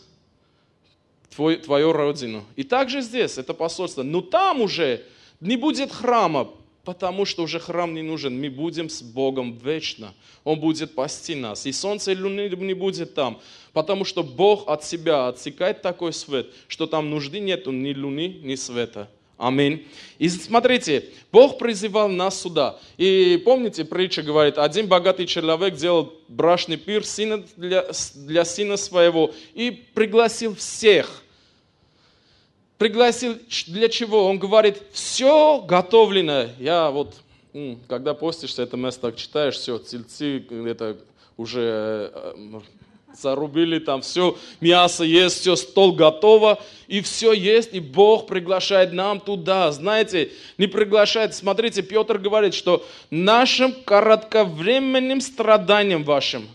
твой, 1.35 1.57
твою 1.57 1.93
родину. 1.93 2.43
И 2.55 2.63
также 2.63 3.01
здесь, 3.01 3.37
это 3.37 3.53
посольство. 3.53 4.03
Но 4.03 4.21
там 4.21 4.61
уже 4.61 5.03
не 5.39 5.55
будет 5.55 5.91
храма, 5.91 6.49
Потому 6.83 7.23
что 7.23 7.43
уже 7.43 7.59
храм 7.59 7.93
не 7.93 8.01
нужен. 8.01 8.37
Мы 8.37 8.49
будем 8.49 8.89
с 8.89 9.01
Богом 9.01 9.57
вечно. 9.57 10.13
Он 10.43 10.59
будет 10.59 10.93
пасти 10.93 11.33
нас. 11.33 11.65
И 11.65 11.71
солнце 11.71 12.11
и 12.11 12.15
луны 12.15 12.49
не 12.49 12.73
будет 12.73 13.13
там. 13.13 13.39
Потому 13.71 14.03
что 14.03 14.21
Бог 14.21 14.67
от 14.67 14.83
себя 14.83 15.29
отсекает 15.29 15.81
такой 15.81 16.11
свет, 16.11 16.47
что 16.67 16.85
там 16.85 17.09
нужды 17.09 17.39
нету 17.39 17.71
ни 17.71 17.93
луны, 17.93 18.27
ни 18.43 18.55
света. 18.55 19.09
Аминь. 19.37 19.87
И 20.19 20.27
смотрите, 20.27 21.05
Бог 21.31 21.57
призывал 21.57 22.09
нас 22.09 22.41
сюда. 22.41 22.77
И 22.97 23.41
помните, 23.45 23.85
притча 23.85 24.21
говорит, 24.21 24.57
один 24.57 24.87
богатый 24.87 25.25
человек 25.25 25.75
делал 25.75 26.13
брашный 26.27 26.77
пир 26.77 27.05
сына 27.05 27.43
для, 27.55 27.85
для 28.15 28.45
сына 28.45 28.75
своего 28.75 29.31
и 29.53 29.71
пригласил 29.71 30.53
всех 30.55 31.22
пригласил 32.83 33.37
для 33.67 33.87
чего? 33.87 34.25
Он 34.25 34.37
говорит, 34.37 34.81
все 34.91 35.61
готовлено. 35.61 36.49
Я 36.59 36.91
вот 36.91 37.15
когда 37.87 38.13
постишься, 38.13 38.63
это 38.63 38.75
место 38.75 39.03
так 39.03 39.15
читаешь, 39.15 39.55
все, 39.55 39.79
тельцы, 39.79 40.45
это 40.67 40.97
уже 41.37 42.11
э, 42.13 42.59
зарубили, 43.17 43.79
там 43.79 44.01
все, 44.01 44.37
мясо 44.59 45.05
есть, 45.05 45.39
все, 45.39 45.55
стол 45.55 45.93
готово, 45.93 46.59
и 46.89 46.99
все 46.99 47.31
есть, 47.31 47.73
и 47.73 47.79
Бог 47.79 48.27
приглашает 48.27 48.91
нам 48.91 49.21
туда. 49.21 49.71
Знаете, 49.71 50.33
не 50.57 50.67
приглашает, 50.67 51.33
смотрите, 51.33 51.83
Петр 51.83 52.17
говорит, 52.17 52.53
что 52.53 52.85
нашим 53.09 53.71
кратковременным 53.71 55.21
страданием 55.21 56.03
вашим, 56.03 56.49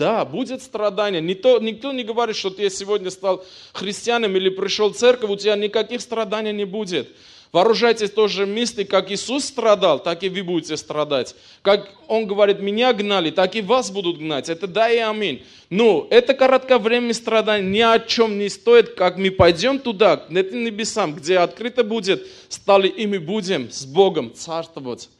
да, 0.00 0.24
будет 0.24 0.62
страдание. 0.62 1.20
Никто, 1.20 1.60
никто 1.60 1.92
не 1.92 2.04
говорит, 2.04 2.34
что 2.34 2.48
ты 2.48 2.70
сегодня 2.70 3.10
стал 3.10 3.44
христианином 3.74 4.34
или 4.34 4.48
пришел 4.48 4.88
в 4.88 4.96
церковь, 4.96 5.28
у 5.28 5.36
тебя 5.36 5.56
никаких 5.56 6.00
страданий 6.00 6.54
не 6.54 6.64
будет. 6.64 7.10
Вооружайтесь 7.52 8.10
тоже 8.10 8.46
вместе, 8.46 8.86
как 8.86 9.10
Иисус 9.10 9.44
страдал, 9.44 10.02
так 10.02 10.22
и 10.22 10.30
вы 10.30 10.42
будете 10.42 10.78
страдать. 10.78 11.34
Как 11.60 11.90
Он 12.08 12.26
говорит, 12.26 12.60
меня 12.60 12.94
гнали, 12.94 13.30
так 13.30 13.54
и 13.56 13.60
вас 13.60 13.90
будут 13.90 14.18
гнать. 14.18 14.48
Это 14.48 14.66
да 14.66 14.90
и 14.90 14.96
аминь. 14.96 15.42
Но 15.68 16.06
это 16.08 16.32
кратковременное 16.32 17.12
страдание 17.12 17.70
ни 17.70 17.80
о 17.80 17.98
чем 17.98 18.38
не 18.38 18.48
стоит, 18.48 18.94
как 18.94 19.18
мы 19.18 19.30
пойдем 19.30 19.78
туда, 19.80 20.16
к 20.16 20.30
этим 20.30 20.64
небесам, 20.64 21.14
где 21.14 21.38
открыто 21.38 21.84
будет, 21.84 22.26
стали 22.48 22.88
ими 22.88 23.18
будем 23.18 23.70
с 23.70 23.84
Богом 23.84 24.32
царствовать. 24.34 25.10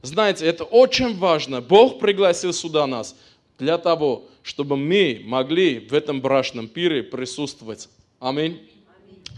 Знаете, 0.00 0.46
это 0.46 0.64
очень 0.64 1.18
важно. 1.18 1.60
Бог 1.60 1.98
пригласил 1.98 2.54
сюда 2.54 2.86
нас 2.86 3.14
для 3.58 3.78
того, 3.78 4.24
чтобы 4.42 4.76
мы 4.76 5.22
могли 5.24 5.78
в 5.78 5.94
этом 5.94 6.20
брачном 6.20 6.68
пире 6.68 7.02
присутствовать. 7.02 7.88
Аминь. 8.20 8.60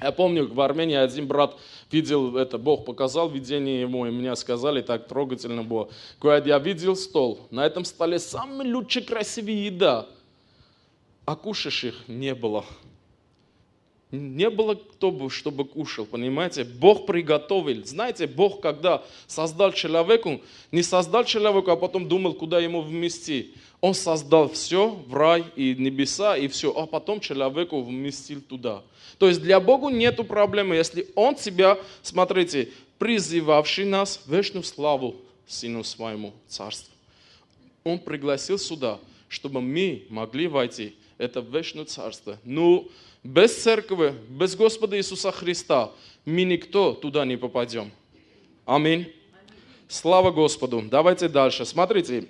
Я 0.02 0.12
помню, 0.12 0.52
в 0.52 0.60
Армении 0.60 0.96
один 0.96 1.26
брат 1.26 1.56
видел 1.90 2.36
это, 2.36 2.58
Бог 2.58 2.84
показал 2.84 3.30
видение 3.30 3.80
ему, 3.80 4.06
и 4.06 4.10
мне 4.10 4.34
сказали, 4.36 4.82
так 4.82 5.08
трогательно 5.08 5.62
было. 5.62 5.88
Говорят, 6.20 6.46
я 6.46 6.58
видел 6.58 6.96
стол, 6.96 7.46
на 7.50 7.64
этом 7.64 7.84
столе 7.84 8.18
самая 8.18 8.70
лучшая 8.70 9.04
красивая 9.04 9.54
еда, 9.54 10.06
а 11.24 11.34
кушаешь 11.34 11.84
их 11.84 12.08
не 12.08 12.34
было. 12.34 12.64
Не 14.12 14.50
было 14.50 14.76
кто 14.76 15.10
бы, 15.10 15.28
чтобы 15.30 15.64
кушал, 15.64 16.06
понимаете? 16.06 16.62
Бог 16.62 17.06
приготовил. 17.06 17.84
Знаете, 17.84 18.28
Бог, 18.28 18.60
когда 18.60 19.02
создал 19.26 19.72
человека, 19.72 20.40
не 20.70 20.82
создал 20.82 21.24
человека, 21.24 21.72
а 21.72 21.76
потом 21.76 22.06
думал, 22.08 22.34
куда 22.34 22.60
ему 22.60 22.82
вместить. 22.82 23.54
Он 23.80 23.94
создал 23.94 24.48
все 24.48 24.88
в 24.88 25.12
рай 25.12 25.44
и 25.56 25.74
небеса, 25.74 26.36
и 26.36 26.46
все, 26.46 26.72
а 26.72 26.86
потом 26.86 27.18
человеку 27.20 27.82
вместил 27.82 28.40
туда. 28.40 28.82
То 29.18 29.28
есть 29.28 29.42
для 29.42 29.58
Бога 29.58 29.88
нету 29.88 30.24
проблемы, 30.24 30.76
если 30.76 31.08
Он 31.16 31.34
тебя, 31.34 31.78
смотрите, 32.02 32.70
призывавший 32.98 33.84
нас 33.86 34.20
в 34.24 34.32
вечную 34.32 34.62
славу 34.62 35.16
Сыну 35.46 35.82
Своему 35.84 36.32
Царству. 36.48 36.92
Он 37.84 37.98
пригласил 37.98 38.58
сюда, 38.58 38.98
чтобы 39.28 39.60
мы 39.60 40.04
могли 40.10 40.46
войти 40.46 40.94
это 41.18 41.40
вечное 41.40 41.84
Царство. 41.84 42.38
Ну, 42.44 42.88
без 43.26 43.62
церкви, 43.62 44.14
без 44.28 44.54
Господа 44.54 44.96
Иисуса 44.96 45.32
Христа 45.32 45.90
мы 46.24 46.44
никто 46.44 46.92
туда 46.92 47.24
не 47.24 47.36
попадем. 47.36 47.90
Аминь. 48.64 49.12
Слава 49.88 50.30
Господу. 50.30 50.82
Давайте 50.88 51.28
дальше. 51.28 51.64
Смотрите, 51.64 52.28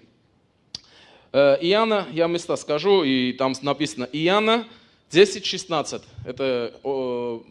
э, 1.32 1.58
Иоанна, 1.60 2.06
я 2.12 2.26
места 2.26 2.56
скажу, 2.56 3.04
и 3.04 3.32
там 3.32 3.54
написано 3.62 4.04
Иоанна 4.12 4.66
10.16. 5.10 6.02
Это 6.24 6.74
о, 6.82 7.42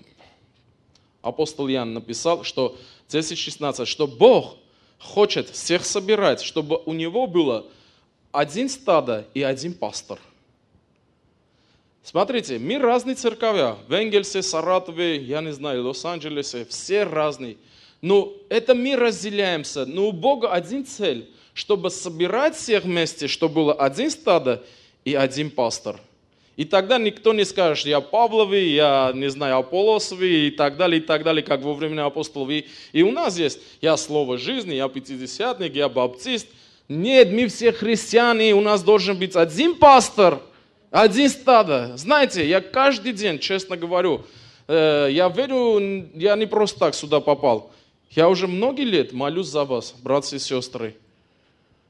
апостол 1.22 1.68
Иоанн 1.70 1.94
написал, 1.94 2.44
что 2.44 2.78
10.16, 3.10 3.86
что 3.86 4.08
Бог 4.08 4.58
хочет 5.00 5.50
всех 5.50 5.86
собирать, 5.86 6.42
чтобы 6.42 6.82
у 6.86 6.94
него 6.94 7.28
было 7.28 7.66
один 8.32 8.70
стадо 8.70 9.28
и 9.34 9.42
один 9.44 9.74
пастор– 9.74 10.20
Смотрите, 12.06 12.60
мир 12.60 12.84
разный 12.84 13.16
церковя. 13.16 13.78
В 13.88 13.94
Энгельсе, 13.94 14.44
Саратове, 14.44 15.18
я 15.18 15.42
не 15.42 15.52
знаю, 15.52 15.88
Лос-Анджелесе, 15.88 16.64
все 16.70 17.02
разные. 17.02 17.58
Но 18.00 18.32
это 18.48 18.76
мы 18.76 18.96
разделяемся. 18.96 19.88
Но 19.88 20.10
у 20.10 20.12
Бога 20.12 20.52
один 20.52 20.86
цель, 20.86 21.28
чтобы 21.56 21.90
собирать 21.90 22.56
всех 22.56 22.84
вместе, 22.84 23.28
чтобы 23.28 23.56
было 23.56 23.74
один 23.74 24.12
стадо 24.12 24.64
и 25.04 25.16
один 25.16 25.50
пастор. 25.50 26.00
И 26.58 26.64
тогда 26.64 27.00
никто 27.00 27.34
не 27.34 27.44
скажет, 27.44 27.88
я 27.88 28.02
Павловый, 28.02 28.70
я, 28.70 29.12
не 29.16 29.32
знаю, 29.32 29.58
Аполосовый 29.58 30.50
и 30.50 30.52
так 30.52 30.78
далее, 30.78 31.02
и 31.02 31.04
так 31.04 31.24
далее, 31.24 31.42
как 31.42 31.64
во 31.64 31.74
времена 31.74 32.06
апостолов. 32.06 32.52
И, 32.52 32.68
и 32.94 33.02
у 33.02 33.12
нас 33.12 33.40
есть, 33.40 33.60
я 33.82 33.98
Слово 33.98 34.38
жизни, 34.38 34.76
я 34.76 34.88
пятидесятник, 34.90 35.74
я 35.74 35.90
баптист. 35.90 36.48
Нет, 36.88 37.32
мы 37.32 37.48
все 37.48 37.72
христиане, 37.72 38.54
у 38.54 38.62
нас 38.62 38.84
должен 38.84 39.18
быть 39.18 39.36
один 39.36 39.74
пастор– 39.74 40.40
один 40.96 41.30
стадо. 41.30 41.92
Знаете, 41.98 42.48
я 42.48 42.62
каждый 42.62 43.12
день, 43.12 43.40
честно 43.40 43.76
говорю, 43.76 44.24
э, 44.70 45.10
я 45.12 45.28
верю, 45.28 46.08
я 46.14 46.38
не 46.38 46.46
просто 46.46 46.80
так 46.80 46.96
сюда 46.96 47.20
попал. 47.20 47.72
Я 48.12 48.30
уже 48.30 48.48
многие 48.48 48.86
лет 48.86 49.12
молюсь 49.12 49.48
за 49.48 49.66
вас, 49.66 49.94
братья 50.02 50.38
и 50.38 50.40
сестры. 50.40 50.96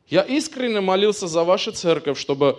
Я 0.09 0.23
искренне 0.23 0.81
молился 0.81 1.27
за 1.27 1.43
вашу 1.43 1.71
церковь, 1.71 2.17
чтобы, 2.19 2.57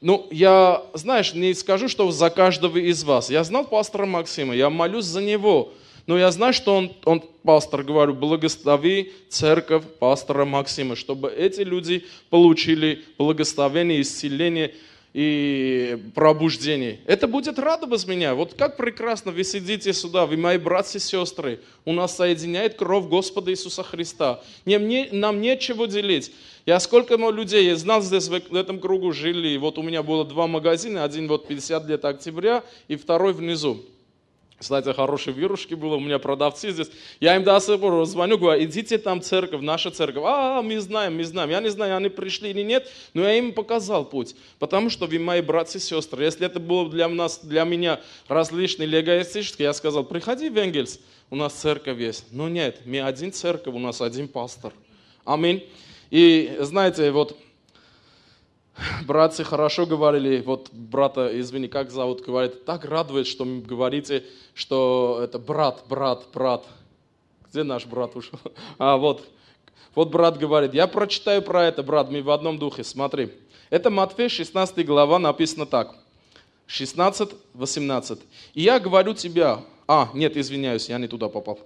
ну, 0.00 0.26
я, 0.32 0.82
знаешь, 0.94 1.34
не 1.34 1.54
скажу, 1.54 1.88
что 1.88 2.10
за 2.10 2.30
каждого 2.30 2.76
из 2.78 3.04
вас. 3.04 3.30
Я 3.30 3.44
знал 3.44 3.64
пастора 3.64 4.06
Максима, 4.06 4.56
я 4.56 4.70
молюсь 4.70 5.04
за 5.04 5.22
него. 5.22 5.72
Но 6.08 6.18
я 6.18 6.32
знаю, 6.32 6.52
что 6.52 6.74
он, 6.74 6.92
он 7.04 7.22
пастор, 7.44 7.84
говорю, 7.84 8.14
благослови 8.14 9.12
церковь 9.28 9.84
пастора 10.00 10.44
Максима, 10.44 10.96
чтобы 10.96 11.30
эти 11.30 11.60
люди 11.60 12.06
получили 12.28 13.04
благословение, 13.18 14.00
исцеление, 14.00 14.74
и 15.12 15.98
пробуждений. 16.14 17.00
Это 17.06 17.26
будет 17.26 17.58
радовать 17.58 18.06
меня. 18.06 18.34
Вот 18.34 18.54
как 18.54 18.76
прекрасно 18.76 19.32
вы 19.32 19.42
сидите 19.42 19.92
сюда, 19.92 20.26
вы 20.26 20.36
мои 20.36 20.56
братья 20.56 20.98
и 20.98 21.02
сестры. 21.02 21.60
У 21.84 21.92
нас 21.92 22.16
соединяет 22.16 22.74
кровь 22.74 23.06
Господа 23.06 23.50
Иисуса 23.50 23.82
Христа. 23.82 24.40
Не, 24.64 24.78
мне, 24.78 25.08
нам 25.10 25.40
нечего 25.40 25.88
делить. 25.88 26.32
Я 26.64 26.78
сколько 26.78 27.16
людей, 27.16 27.66
я 27.66 27.76
знал 27.76 28.02
здесь, 28.02 28.28
в 28.28 28.54
этом 28.54 28.78
кругу 28.78 29.12
жили. 29.12 29.56
Вот 29.56 29.78
у 29.78 29.82
меня 29.82 30.02
было 30.02 30.24
два 30.24 30.46
магазина. 30.46 31.02
Один 31.02 31.26
вот 31.26 31.48
50 31.48 31.86
лет 31.86 32.04
октября 32.04 32.62
и 32.86 32.96
второй 32.96 33.32
внизу. 33.32 33.82
Кстати, 34.60 34.92
хорошие 34.92 35.32
вирушки 35.32 35.72
было, 35.72 35.96
у 35.96 36.00
меня 36.00 36.18
продавцы 36.18 36.70
здесь. 36.70 36.90
Я 37.18 37.34
им 37.34 37.44
до 37.44 37.58
сих 37.60 37.80
пор 37.80 38.04
звоню, 38.04 38.36
говорю, 38.36 38.62
идите 38.62 38.98
там 38.98 39.22
церковь, 39.22 39.62
наша 39.62 39.90
церковь. 39.90 40.22
А, 40.26 40.60
мы 40.60 40.78
знаем, 40.80 41.16
мы 41.16 41.24
знаем. 41.24 41.48
Я 41.48 41.62
не 41.62 41.70
знаю, 41.70 41.96
они 41.96 42.10
пришли 42.10 42.50
или 42.50 42.60
нет, 42.60 42.86
но 43.14 43.22
я 43.22 43.38
им 43.38 43.54
показал 43.54 44.04
путь. 44.04 44.36
Потому 44.58 44.90
что 44.90 45.06
вы 45.06 45.18
мои 45.18 45.40
братья 45.40 45.78
и 45.78 45.82
сестры. 45.82 46.24
Если 46.24 46.44
это 46.44 46.60
было 46.60 46.90
для, 46.90 47.08
нас, 47.08 47.38
для 47.42 47.64
меня 47.64 48.00
различные 48.28 48.86
или 48.86 49.00
эгоистическое, 49.00 49.66
я 49.66 49.72
сказал, 49.72 50.04
приходи 50.04 50.50
в 50.50 50.58
Энгельс, 50.58 51.00
у 51.30 51.36
нас 51.36 51.54
церковь 51.54 51.98
есть. 51.98 52.26
Но 52.30 52.50
нет, 52.50 52.82
мы 52.84 53.00
один 53.00 53.32
церковь, 53.32 53.74
у 53.74 53.78
нас 53.78 54.02
один 54.02 54.28
пастор. 54.28 54.74
Аминь. 55.24 55.64
И 56.10 56.54
знаете, 56.60 57.10
вот 57.12 57.34
братья 59.06 59.44
хорошо 59.44 59.86
говорили, 59.86 60.40
вот 60.40 60.70
брата, 60.72 61.30
извини, 61.40 61.68
как 61.68 61.90
зовут, 61.90 62.24
говорит, 62.24 62.64
так 62.64 62.84
радует, 62.84 63.26
что 63.26 63.44
говорите, 63.44 64.24
что 64.54 65.20
это 65.22 65.38
брат, 65.38 65.84
брат, 65.88 66.24
брат. 66.32 66.64
Где 67.50 67.62
наш 67.62 67.86
брат 67.86 68.16
ушел? 68.16 68.38
А, 68.78 68.96
вот. 68.96 69.24
Вот 69.94 70.10
брат 70.10 70.38
говорит, 70.38 70.74
я 70.74 70.86
прочитаю 70.86 71.42
про 71.42 71.64
это, 71.64 71.82
брат, 71.82 72.10
мы 72.10 72.22
в 72.22 72.30
одном 72.30 72.58
духе, 72.58 72.84
смотри. 72.84 73.32
Это 73.70 73.90
Матфея 73.90 74.28
16 74.28 74.86
глава, 74.86 75.18
написано 75.18 75.66
так. 75.66 75.94
16, 76.66 77.30
18. 77.54 78.20
И 78.54 78.62
я 78.62 78.78
говорю 78.78 79.14
тебя... 79.14 79.60
А, 79.88 80.08
нет, 80.14 80.36
извиняюсь, 80.36 80.88
я 80.88 80.98
не 80.98 81.08
туда 81.08 81.28
попал. 81.28 81.58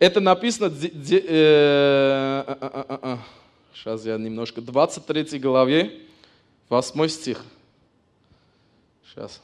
Это 0.00 0.20
написано... 0.20 0.68
Де, 0.68 0.88
де, 0.88 1.18
э, 1.18 2.44
э, 2.48 2.56
э, 2.60 2.84
э, 2.88 2.98
э 3.02 3.16
Сейчас 3.82 4.04
я 4.04 4.16
немножко. 4.16 4.60
23 4.60 5.40
главе, 5.40 5.98
8 6.68 7.08
стих. 7.08 7.44
Сейчас. 9.04 9.40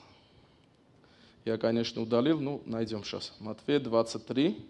Я, 1.44 1.58
конечно, 1.58 2.02
удалил, 2.02 2.38
ну, 2.38 2.62
найдем 2.64 3.02
сейчас. 3.02 3.32
Матфея 3.40 3.80
23. 3.80 4.64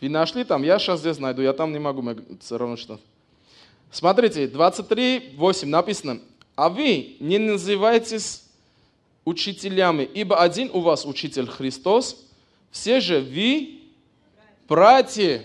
Вы 0.00 0.08
нашли 0.08 0.44
там? 0.44 0.62
Я 0.62 0.78
сейчас 0.78 1.00
здесь 1.00 1.18
найду, 1.18 1.42
я 1.42 1.52
там 1.52 1.72
не 1.72 1.78
могу, 1.78 2.02
все 2.40 2.56
равно 2.56 2.78
что. 2.78 2.98
Смотрите, 3.90 4.48
23, 4.48 5.34
8 5.36 5.68
написано. 5.68 6.20
А 6.56 6.70
вы 6.70 7.18
не 7.20 7.36
называйтесь 7.36 8.44
учителями, 9.26 10.04
ибо 10.04 10.40
один 10.40 10.70
у 10.72 10.80
вас 10.80 11.04
учитель 11.04 11.46
Христос, 11.46 12.24
все 12.70 13.00
же 13.00 13.20
вы 13.20 13.80
братья. 14.66 15.44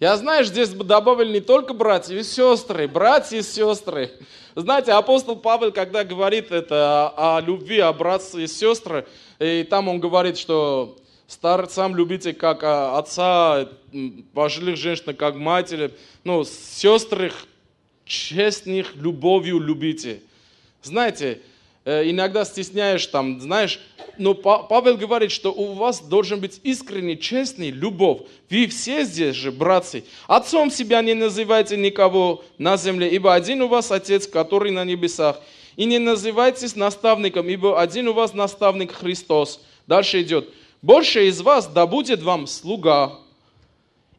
Я, 0.00 0.16
знаешь, 0.16 0.46
здесь 0.46 0.70
бы 0.70 0.84
добавили 0.84 1.34
не 1.34 1.40
только 1.40 1.74
братья 1.74 2.14
и 2.14 2.22
сестры, 2.22 2.86
братья 2.86 3.36
и 3.36 3.42
сестры. 3.42 4.12
Знаете, 4.54 4.92
апостол 4.92 5.34
Павел, 5.34 5.72
когда 5.72 6.04
говорит 6.04 6.52
это 6.52 7.08
о, 7.08 7.38
о 7.38 7.40
любви, 7.40 7.80
о 7.80 7.92
братстве 7.92 8.44
и 8.44 8.46
сестры, 8.46 9.06
и 9.40 9.66
там 9.68 9.88
он 9.88 9.98
говорит, 9.98 10.38
что 10.38 10.96
Старцам 11.28 11.94
любите 11.94 12.32
как 12.32 12.64
а, 12.64 12.96
отца, 12.98 13.68
пожилых 14.32 14.78
женщин 14.78 15.14
как 15.14 15.34
матери. 15.34 15.92
Ну, 16.24 16.42
сестры 16.44 17.32
честных 18.06 18.96
любовью 18.96 19.58
любите. 19.58 20.22
Знаете, 20.82 21.42
иногда 21.88 22.44
стесняешь 22.44 23.06
там, 23.06 23.40
знаешь, 23.40 23.80
но 24.18 24.34
Па- 24.34 24.58
Павел 24.64 24.96
говорит, 24.96 25.30
что 25.30 25.52
у 25.52 25.74
вас 25.74 26.00
должен 26.00 26.40
быть 26.40 26.60
искренний, 26.64 27.18
честный 27.18 27.70
любовь. 27.70 28.22
Вы 28.50 28.66
все 28.66 29.04
здесь 29.04 29.36
же, 29.36 29.52
братцы. 29.52 30.04
Отцом 30.26 30.70
себя 30.70 31.00
не 31.02 31.14
называйте 31.14 31.76
никого 31.76 32.44
на 32.58 32.76
земле, 32.76 33.08
ибо 33.08 33.32
один 33.32 33.62
у 33.62 33.68
вас 33.68 33.92
Отец, 33.92 34.26
который 34.26 34.72
на 34.72 34.84
небесах. 34.84 35.40
И 35.76 35.84
не 35.84 35.98
называйтесь 36.00 36.74
наставником, 36.74 37.48
ибо 37.48 37.80
один 37.80 38.08
у 38.08 38.12
вас 38.12 38.34
наставник 38.34 38.92
Христос. 38.92 39.60
Дальше 39.86 40.22
идет. 40.22 40.48
Больше 40.82 41.28
из 41.28 41.40
вас 41.40 41.68
да 41.68 41.86
будет 41.86 42.22
вам 42.22 42.48
слуга. 42.48 43.18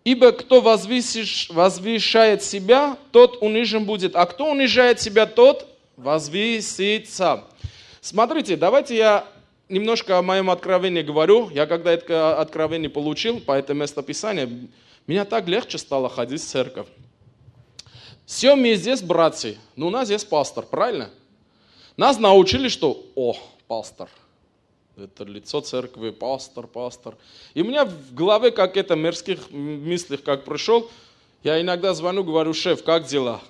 Ибо 0.05 0.31
кто 0.31 0.61
возвысиш- 0.61 1.53
возвышает 1.53 2.41
себя, 2.41 2.97
тот 3.11 3.41
унижен 3.41 3.83
будет. 3.83 4.15
А 4.15 4.25
кто 4.25 4.49
унижает 4.49 5.01
себя, 5.01 5.25
тот 5.25 5.67
возвысится. 5.97 7.43
Смотрите, 8.01 8.55
давайте 8.55 8.95
я 8.95 9.27
немножко 9.67 10.17
о 10.17 10.21
моем 10.21 10.49
откровении 10.49 11.01
говорю. 11.01 11.49
Я 11.49 11.65
когда 11.65 11.91
это 11.91 12.39
откровение 12.39 12.89
получил 12.89 13.39
по 13.39 13.53
этому 13.53 13.81
местописанию, 13.81 14.69
меня 15.07 15.25
так 15.25 15.47
легче 15.47 15.77
стало 15.77 16.09
ходить 16.09 16.41
в 16.41 16.47
церковь. 16.47 16.87
Все 18.25 18.55
мы 18.55 18.75
здесь 18.75 19.01
братья, 19.01 19.55
но 19.75 19.87
у 19.87 19.89
нас 19.89 20.05
здесь 20.05 20.23
пастор, 20.23 20.65
правильно? 20.65 21.09
Нас 21.97 22.19
научили, 22.19 22.67
что, 22.67 23.03
о, 23.15 23.35
пастор, 23.67 24.07
это 24.95 25.23
лицо 25.23 25.61
церкви, 25.61 26.11
пастор, 26.11 26.67
пастор. 26.67 27.17
И 27.53 27.61
у 27.61 27.65
меня 27.65 27.85
в 27.85 28.13
голове, 28.13 28.51
как 28.51 28.77
это, 28.77 28.95
мирских 28.95 29.49
мыслях, 29.51 30.23
как 30.23 30.45
пришел, 30.45 30.89
я 31.43 31.59
иногда 31.59 31.93
звоню, 31.93 32.23
говорю, 32.23 32.53
шеф, 32.53 32.83
как 32.83 33.05
дела? 33.05 33.41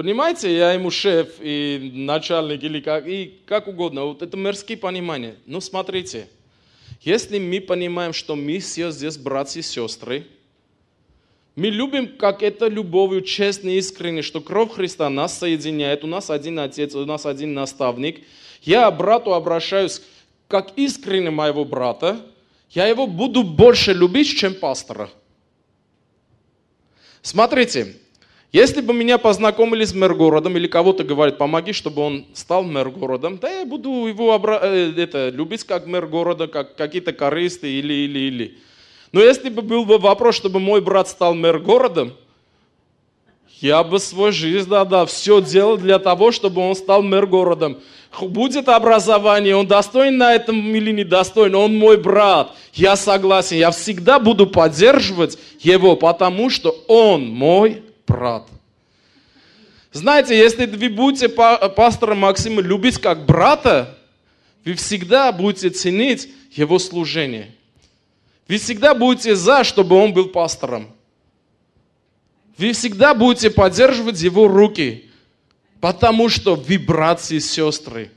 Понимаете, 0.00 0.56
я 0.56 0.72
ему 0.72 0.90
шеф 0.90 1.28
и 1.42 1.90
начальник 1.92 2.62
или 2.62 2.80
как, 2.80 3.06
и 3.06 3.38
как 3.44 3.68
угодно. 3.68 4.06
Вот 4.06 4.22
это 4.22 4.34
мирские 4.34 4.78
понимания. 4.78 5.36
Но 5.44 5.60
смотрите, 5.60 6.26
если 7.02 7.38
мы 7.38 7.60
понимаем, 7.60 8.14
что 8.14 8.34
мы 8.34 8.60
все 8.60 8.92
здесь 8.92 9.18
братья 9.18 9.60
и 9.60 9.62
сестры, 9.62 10.26
мы 11.54 11.66
любим, 11.66 12.16
как 12.16 12.42
это 12.42 12.68
любовью, 12.68 13.20
честно 13.20 13.68
и 13.68 13.76
искренне, 13.76 14.22
что 14.22 14.40
кровь 14.40 14.72
Христа 14.72 15.10
нас 15.10 15.38
соединяет, 15.38 16.02
у 16.02 16.06
нас 16.06 16.30
один 16.30 16.60
Отец, 16.60 16.94
у 16.94 17.04
нас 17.04 17.26
один 17.26 17.52
наставник. 17.52 18.24
Я 18.62 18.90
брату 18.90 19.34
обращаюсь 19.34 20.00
как 20.48 20.78
искренне 20.78 21.28
моего 21.28 21.66
брата, 21.66 22.24
я 22.70 22.86
его 22.86 23.06
буду 23.06 23.42
больше 23.42 23.92
любить, 23.92 24.34
чем 24.38 24.54
пастора. 24.54 25.10
Смотрите, 27.20 27.96
если 28.52 28.80
бы 28.80 28.92
меня 28.92 29.18
познакомили 29.18 29.84
с 29.84 29.94
мэр-городом, 29.94 30.56
или 30.56 30.66
кого-то 30.66 31.04
говорит, 31.04 31.38
помоги, 31.38 31.72
чтобы 31.72 32.02
он 32.02 32.26
стал 32.32 32.64
мэр-городом, 32.64 33.38
да 33.38 33.48
я 33.48 33.64
буду 33.64 34.06
его 34.06 34.34
обра- 34.34 34.60
э, 34.60 34.92
это, 34.96 35.28
любить 35.28 35.62
как 35.62 35.86
мэр 35.86 36.08
города, 36.08 36.48
как 36.48 36.74
какие-то 36.74 37.12
корысты 37.12 37.70
или, 37.70 37.92
или, 37.92 38.18
или. 38.18 38.58
Но 39.12 39.20
если 39.20 39.50
бы 39.50 39.62
был 39.62 39.84
бы 39.84 39.98
вопрос, 39.98 40.34
чтобы 40.34 40.58
мой 40.58 40.80
брат 40.80 41.08
стал 41.08 41.34
мэр-городом, 41.34 42.12
я 43.60 43.84
бы 43.84 44.00
свою 44.00 44.32
жизнь, 44.32 44.68
да, 44.68 44.84
да, 44.84 45.06
все 45.06 45.40
делал 45.40 45.76
для 45.76 45.98
того, 46.00 46.32
чтобы 46.32 46.60
он 46.60 46.74
стал 46.74 47.02
мэр-городом. 47.02 47.78
Будет 48.20 48.68
образование, 48.68 49.54
он 49.54 49.68
достоин 49.68 50.18
на 50.18 50.34
этом 50.34 50.74
или 50.74 50.90
не 50.90 51.04
достоин, 51.04 51.54
он 51.54 51.78
мой 51.78 51.98
брат. 51.98 52.56
Я 52.72 52.96
согласен, 52.96 53.58
я 53.58 53.70
всегда 53.70 54.18
буду 54.18 54.48
поддерживать 54.48 55.38
его, 55.60 55.94
потому 55.94 56.50
что 56.50 56.70
он 56.88 57.28
мой 57.28 57.82
брат. 58.10 58.48
Знаете, 59.92 60.36
если 60.36 60.66
вы 60.66 60.88
будете 60.88 61.28
па- 61.28 61.68
пастора 61.68 62.14
Максима 62.14 62.60
любить 62.60 62.98
как 62.98 63.24
брата, 63.24 63.96
вы 64.64 64.74
всегда 64.74 65.32
будете 65.32 65.70
ценить 65.70 66.28
его 66.52 66.78
служение. 66.78 67.54
Вы 68.48 68.58
всегда 68.58 68.94
будете 68.94 69.34
за, 69.34 69.64
чтобы 69.64 69.96
он 69.96 70.12
был 70.12 70.28
пастором. 70.28 70.90
Вы 72.58 72.72
всегда 72.72 73.14
будете 73.14 73.50
поддерживать 73.50 74.20
его 74.20 74.48
руки, 74.48 75.10
потому 75.80 76.28
что 76.28 76.56
вы 76.56 76.78
братья 76.78 77.36
и 77.36 77.40
сестры. 77.40 78.10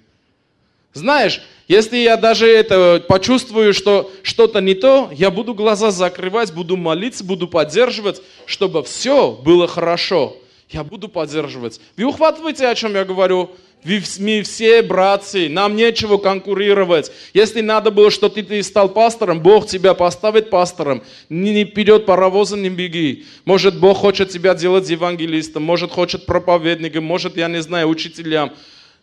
Знаешь, 0.93 1.41
если 1.67 1.97
я 1.97 2.17
даже 2.17 2.47
это 2.47 3.03
почувствую, 3.07 3.73
что 3.73 4.11
что-то 4.21 4.59
не 4.59 4.73
то, 4.73 5.09
я 5.13 5.31
буду 5.31 5.53
глаза 5.53 5.91
закрывать, 5.91 6.53
буду 6.53 6.77
молиться, 6.77 7.23
буду 7.23 7.47
поддерживать, 7.47 8.21
чтобы 8.45 8.83
все 8.83 9.31
было 9.31 9.67
хорошо. 9.67 10.37
Я 10.69 10.83
буду 10.83 11.07
поддерживать. 11.07 11.79
Вы 11.97 12.05
ухватываете, 12.05 12.67
о 12.67 12.75
чем 12.75 12.95
я 12.95 13.05
говорю? 13.05 13.51
Мы 13.85 14.41
все 14.43 14.81
братья, 14.81 15.49
нам 15.49 15.75
нечего 15.75 16.17
конкурировать. 16.17 17.11
Если 17.33 17.61
надо 17.61 17.91
было, 17.91 18.09
что 18.11 18.29
ты, 18.29 18.41
ты 18.41 18.63
стал 18.63 18.89
пастором, 18.89 19.41
Бог 19.41 19.67
тебя 19.67 19.93
поставит 19.93 20.49
пастором. 20.49 21.03
Не, 21.29 21.53
не 21.53 21.65
вперед 21.65 22.05
паровоза 22.05 22.55
не 22.55 22.69
беги. 22.69 23.25
Может, 23.45 23.79
Бог 23.79 23.97
хочет 23.97 24.29
тебя 24.29 24.55
делать 24.55 24.89
евангелистом, 24.89 25.63
может, 25.63 25.91
хочет 25.91 26.25
проповедником, 26.25 27.03
может, 27.03 27.35
я 27.35 27.47
не 27.49 27.61
знаю, 27.61 27.89
учителям. 27.89 28.53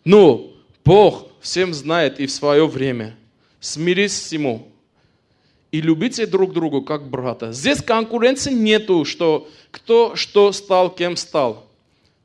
Но 0.03 0.47
Бог 0.83 1.27
всем 1.41 1.73
знает 1.73 2.19
и 2.19 2.27
в 2.27 2.31
свое 2.31 2.67
время. 2.67 3.15
Смирись 3.59 4.13
всему. 4.13 4.67
И 5.71 5.81
любите 5.81 6.25
друг 6.25 6.53
друга 6.53 6.81
как 6.81 7.09
брата. 7.09 7.53
Здесь 7.53 7.81
конкуренции 7.81 8.53
нету, 8.53 9.05
что 9.05 9.47
кто 9.71 10.15
что 10.15 10.51
стал, 10.51 10.93
кем 10.93 11.15
стал. 11.15 11.67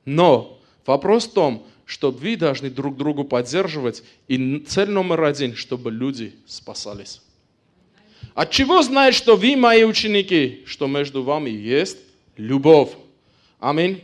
Но 0.05 0.59
вопрос 0.85 1.27
в 1.27 1.33
том, 1.33 1.67
что 1.85 2.11
вы 2.11 2.37
должны 2.37 2.71
друг 2.71 2.97
другу 2.97 3.25
поддерживать. 3.25 4.03
И 4.27 4.65
цель 4.67 4.91
номер 4.91 5.23
один, 5.25 5.55
чтобы 5.55 5.91
люди 5.91 6.35
спасались. 6.47 7.23
От 8.35 8.51
чего 8.51 8.83
знать, 8.83 9.15
что 9.15 9.37
вы 9.37 9.57
мои 9.57 9.85
ученики, 9.85 10.63
что 10.67 10.87
между 10.89 11.23
вами 11.23 11.51
есть 11.51 11.99
любовь? 12.37 12.91
Аминь. 13.61 14.03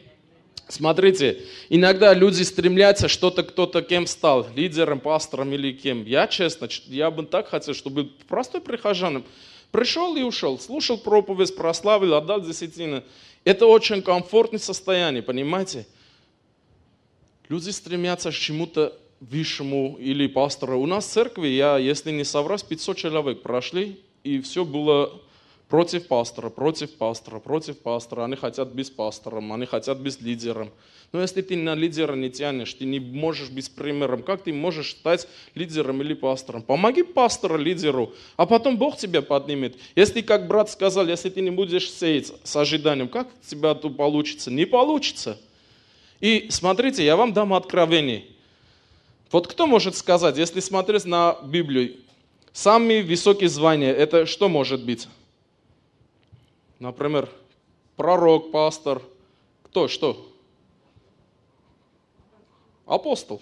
Смотрите, 0.73 1.43
иногда 1.69 2.15
люди 2.15 2.43
стремятся, 2.45 3.07
что-то 3.07 3.43
кто-то 3.43 3.83
кем 3.83 4.07
стал, 4.07 4.47
лидером, 4.57 5.01
пастором 5.01 5.53
или 5.53 5.71
кем. 5.71 6.07
Я 6.07 6.27
честно, 6.27 6.67
я 6.87 7.11
бы 7.11 7.27
так 7.27 7.49
хотел, 7.49 7.75
чтобы 7.75 8.05
простой 8.27 8.63
прихожанин 8.63 9.23
пришел 9.71 10.17
и 10.17 10.23
ушел, 10.23 10.59
слушал 10.59 10.97
проповедь, 10.97 11.55
прославил, 11.55 12.15
отдал 12.15 12.41
десятины. 12.41 13.03
Это 13.45 13.67
очень 13.67 14.01
комфортное 14.01 14.59
состояние, 14.59 15.23
понимаете? 15.23 15.87
Люди 17.51 17.69
стремятся 17.69 18.31
к 18.31 18.35
чему-то 18.35 18.99
высшему 19.21 19.99
или 20.01 20.27
пастора. 20.27 20.77
У 20.77 20.87
нас 20.87 21.05
в 21.05 21.11
церкви, 21.11 21.49
я, 21.49 21.77
если 21.77 22.13
не 22.13 22.25
соврать, 22.25 22.65
500 22.67 22.97
человек 22.97 23.43
прошли, 23.43 24.01
и 24.25 24.41
все 24.41 24.65
было 24.65 25.21
против 25.73 26.07
пастора, 26.07 26.51
против 26.51 26.91
пастора, 26.99 27.39
против 27.39 27.79
пастора. 27.79 28.25
Они 28.25 28.37
хотят 28.37 28.69
без 28.69 28.91
пастора, 28.91 29.39
они 29.39 29.65
хотят 29.65 29.97
без 29.97 30.21
лидера. 30.21 30.69
Но 31.13 31.23
если 31.23 31.41
ты 31.41 31.57
на 31.57 31.75
лидера 31.75 32.15
не 32.15 32.29
тянешь, 32.29 32.75
ты 32.75 32.85
не 32.85 33.01
можешь 33.01 33.49
быть 33.49 33.71
примером, 33.71 34.23
как 34.23 34.43
ты 34.43 34.53
можешь 34.53 34.91
стать 34.91 35.27
лидером 35.55 36.03
или 36.03 36.13
пастором? 36.13 36.61
Помоги 36.61 37.03
пастору, 37.03 37.57
лидеру, 37.57 38.13
а 38.37 38.45
потом 38.45 38.77
Бог 38.77 38.99
тебя 38.99 39.23
поднимет. 39.23 39.75
Если, 39.97 40.21
как 40.21 40.47
брат 40.47 40.69
сказал, 40.69 41.07
если 41.07 41.31
ты 41.31 41.41
не 41.41 41.51
будешь 41.51 41.91
сеять 41.91 42.35
с 42.45 42.55
ожиданием, 42.55 43.09
как 43.09 43.29
у 43.29 43.51
тебя 43.51 43.73
тут 43.73 43.97
получится? 43.97 44.51
Не 44.51 44.67
получится. 44.67 45.41
И 46.21 46.49
смотрите, 46.51 47.03
я 47.03 47.17
вам 47.17 47.33
дам 47.33 47.55
откровение. 47.55 48.27
Вот 49.31 49.47
кто 49.47 49.67
может 49.67 49.97
сказать, 49.97 50.37
если 50.37 50.61
смотреть 50.61 51.07
на 51.07 51.39
Библию, 51.47 51.97
самые 52.53 53.03
высокие 53.03 53.49
звания, 53.49 53.91
это 53.91 54.27
что 54.27 54.51
может 54.51 54.85
быть? 54.85 55.09
Например, 56.83 57.29
пророк, 57.95 58.51
пастор. 58.51 59.01
Кто, 59.63 59.87
что? 59.87 60.29
Апостол. 62.87 63.41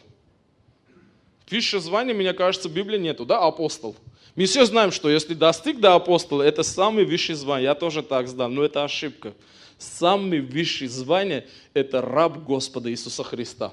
Выше 1.50 1.81
звания, 1.81 2.12
мне 2.12 2.35
кажется, 2.35 2.68
в 2.68 2.72
Библии 2.74 2.98
нету, 2.98 3.24
да, 3.24 3.38
апостол. 3.38 3.96
Мы 4.37 4.44
все 4.44 4.66
знаем, 4.66 4.92
что 4.92 5.09
если 5.09 5.33
достиг 5.33 5.81
до 5.81 5.94
апостола, 5.94 6.42
это 6.42 6.62
самый 6.62 7.07
высший 7.07 7.35
звание. 7.35 7.70
Я 7.70 7.74
тоже 7.74 8.03
так 8.03 8.29
знал, 8.29 8.50
но 8.50 8.62
это 8.62 8.85
ошибка. 8.85 9.33
Самый 9.79 10.42
высший 10.42 10.88
звание– 10.88 11.46
это 11.72 12.03
раб 12.03 12.44
Господа 12.44 12.90
Иисуса 12.90 13.24
Христа. 13.24 13.72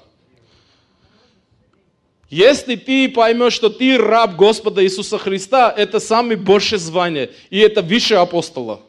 Если 2.30 2.76
ты 2.76 3.10
поймешь, 3.10 3.52
что 3.52 3.68
ты 3.68 3.98
раб 3.98 4.34
Господа 4.34 4.82
Иисуса 4.82 5.18
Христа, 5.18 5.70
это 5.70 6.00
самое 6.00 6.38
большее 6.38 6.78
звание, 6.78 7.32
и 7.50 7.58
это 7.58 7.82
выше 7.82 8.14
апостола. 8.14 8.80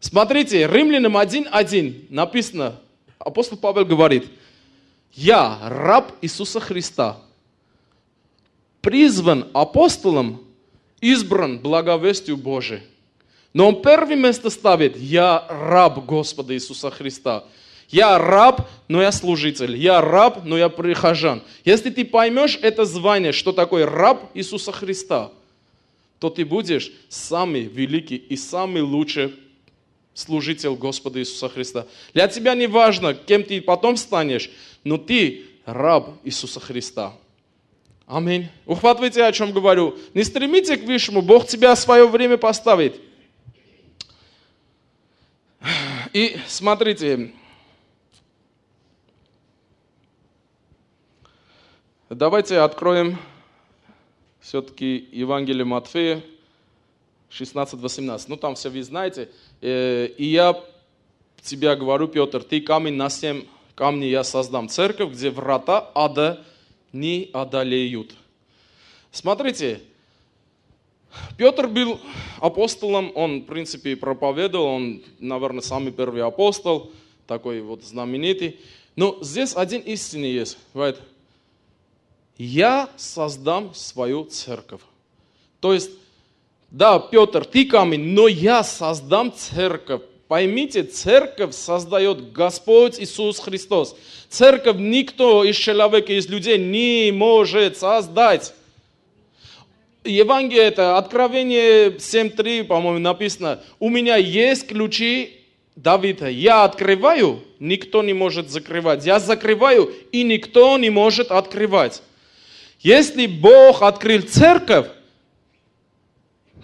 Смотрите, 0.00 0.66
Римлянам 0.66 1.16
1.1 1.16 2.06
написано, 2.08 2.80
апостол 3.18 3.58
Павел 3.58 3.84
говорит, 3.84 4.26
я 5.12 5.58
раб 5.62 6.12
Иисуса 6.22 6.58
Христа. 6.58 7.18
призван 8.80 9.46
апостолом, 9.52 10.42
избран 11.00 11.58
благовестию 11.58 12.36
Божией. 12.36 12.80
Но 13.52 13.68
он 13.68 13.82
первое 13.82 14.16
место 14.16 14.48
ставит 14.48 14.96
«Я 14.96 15.44
раб 15.48 16.04
Господа 16.06 16.54
Иисуса 16.54 16.90
Христа». 16.90 17.44
Я 17.88 18.18
раб, 18.18 18.68
но 18.86 19.02
я 19.02 19.10
служитель. 19.10 19.76
Я 19.76 20.00
раб, 20.00 20.44
но 20.44 20.56
я 20.56 20.68
прихожан. 20.68 21.42
Если 21.64 21.90
ты 21.90 22.04
поймешь 22.04 22.56
это 22.62 22.84
звание, 22.84 23.32
что 23.32 23.50
такое 23.50 23.84
раб 23.84 24.30
Иисуса 24.32 24.70
Христа, 24.70 25.32
то 26.20 26.30
ты 26.30 26.44
будешь 26.44 26.92
самый 27.08 27.62
великий 27.62 28.14
и 28.14 28.36
самый 28.36 28.82
лучший 28.82 29.34
служитель 30.20 30.70
Господа 30.70 31.18
Иисуса 31.18 31.48
Христа. 31.48 31.86
Для 32.14 32.28
тебя 32.28 32.54
не 32.54 32.66
важно, 32.66 33.14
кем 33.14 33.42
ты 33.42 33.60
потом 33.60 33.96
станешь, 33.96 34.50
но 34.84 34.98
ты 34.98 35.46
раб 35.64 36.10
Иисуса 36.24 36.60
Христа. 36.60 37.14
Аминь. 38.06 38.48
Ухватывайте, 38.66 39.24
о 39.24 39.32
чем 39.32 39.52
говорю. 39.52 39.96
Не 40.14 40.24
стремите 40.24 40.76
к 40.76 40.84
высшему, 40.84 41.22
Бог 41.22 41.46
тебя 41.46 41.74
в 41.74 41.78
свое 41.78 42.06
время 42.08 42.36
поставит. 42.36 43.00
И 46.12 46.36
смотрите, 46.48 47.32
давайте 52.08 52.58
откроем 52.58 53.18
все-таки 54.40 55.08
Евангелие 55.12 55.64
Матфея 55.64 56.22
16-18. 57.30 58.24
Ну, 58.28 58.36
там 58.36 58.54
все 58.54 58.70
вы 58.70 58.82
знаете. 58.82 59.30
Э, 59.60 60.06
и 60.06 60.26
я 60.26 60.60
тебя 61.42 61.76
говорю, 61.76 62.08
Петр, 62.08 62.42
ты 62.42 62.60
камень 62.60 62.94
на 62.94 63.08
семь 63.08 63.44
камней 63.74 64.10
я 64.10 64.24
создам 64.24 64.68
церковь, 64.68 65.12
где 65.12 65.30
врата 65.30 65.90
ада 65.94 66.44
не 66.92 67.30
одолеют. 67.32 68.14
Смотрите, 69.10 69.80
Петр 71.36 71.66
был 71.66 72.00
апостолом, 72.40 73.10
он, 73.14 73.40
в 73.40 73.46
принципе, 73.46 73.96
проповедовал, 73.96 74.66
он, 74.66 75.02
наверное, 75.18 75.62
самый 75.62 75.92
первый 75.92 76.22
апостол, 76.22 76.92
такой 77.26 77.60
вот 77.62 77.82
знаменитый. 77.82 78.60
Но 78.96 79.18
здесь 79.22 79.56
один 79.56 79.80
истинный 79.82 80.32
есть. 80.32 80.58
Говорит, 80.74 80.98
я 82.36 82.90
создам 82.96 83.74
свою 83.74 84.24
церковь. 84.24 84.82
То 85.60 85.72
есть, 85.72 85.90
да, 86.70 86.98
Петр, 87.00 87.44
ты 87.44 87.64
камень, 87.64 88.14
но 88.14 88.28
я 88.28 88.62
создам 88.62 89.32
церковь. 89.32 90.02
Поймите, 90.28 90.84
церковь 90.84 91.52
создает 91.52 92.30
Господь 92.30 93.00
Иисус 93.00 93.40
Христос. 93.40 93.96
Церковь 94.28 94.76
никто 94.78 95.42
из 95.42 95.56
человека, 95.56 96.12
из 96.12 96.28
людей 96.28 96.56
не 96.56 97.10
может 97.10 97.76
создать. 97.76 98.54
Евангелие 100.04 100.62
это, 100.62 100.96
Откровение 100.96 101.90
7.3, 101.90 102.62
по-моему, 102.62 103.00
написано, 103.00 103.60
у 103.80 103.88
меня 103.88 104.16
есть 104.16 104.68
ключи 104.68 105.40
Давида. 105.74 106.28
Я 106.28 106.62
открываю, 106.62 107.42
никто 107.58 108.04
не 108.04 108.12
может 108.12 108.50
закрывать. 108.50 109.04
Я 109.04 109.18
закрываю, 109.18 109.92
и 110.12 110.22
никто 110.22 110.78
не 110.78 110.90
может 110.90 111.32
открывать. 111.32 112.02
Если 112.78 113.26
Бог 113.26 113.82
открыл 113.82 114.22
церковь, 114.22 114.86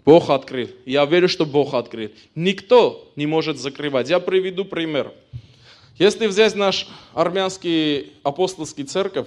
Бог 0.06 0.30
открыл. 0.30 0.68
Я 0.86 1.04
верю, 1.04 1.28
что 1.28 1.44
Бог 1.44 1.74
открыл. 1.74 2.10
Никто 2.36 3.10
не 3.16 3.26
может 3.26 3.58
закрывать. 3.58 4.08
Я 4.08 4.20
приведу 4.20 4.64
пример. 4.64 5.12
Если 5.98 6.28
взять 6.28 6.54
наш 6.54 6.86
армянский 7.12 8.12
апостольский 8.22 8.84
церковь, 8.84 9.26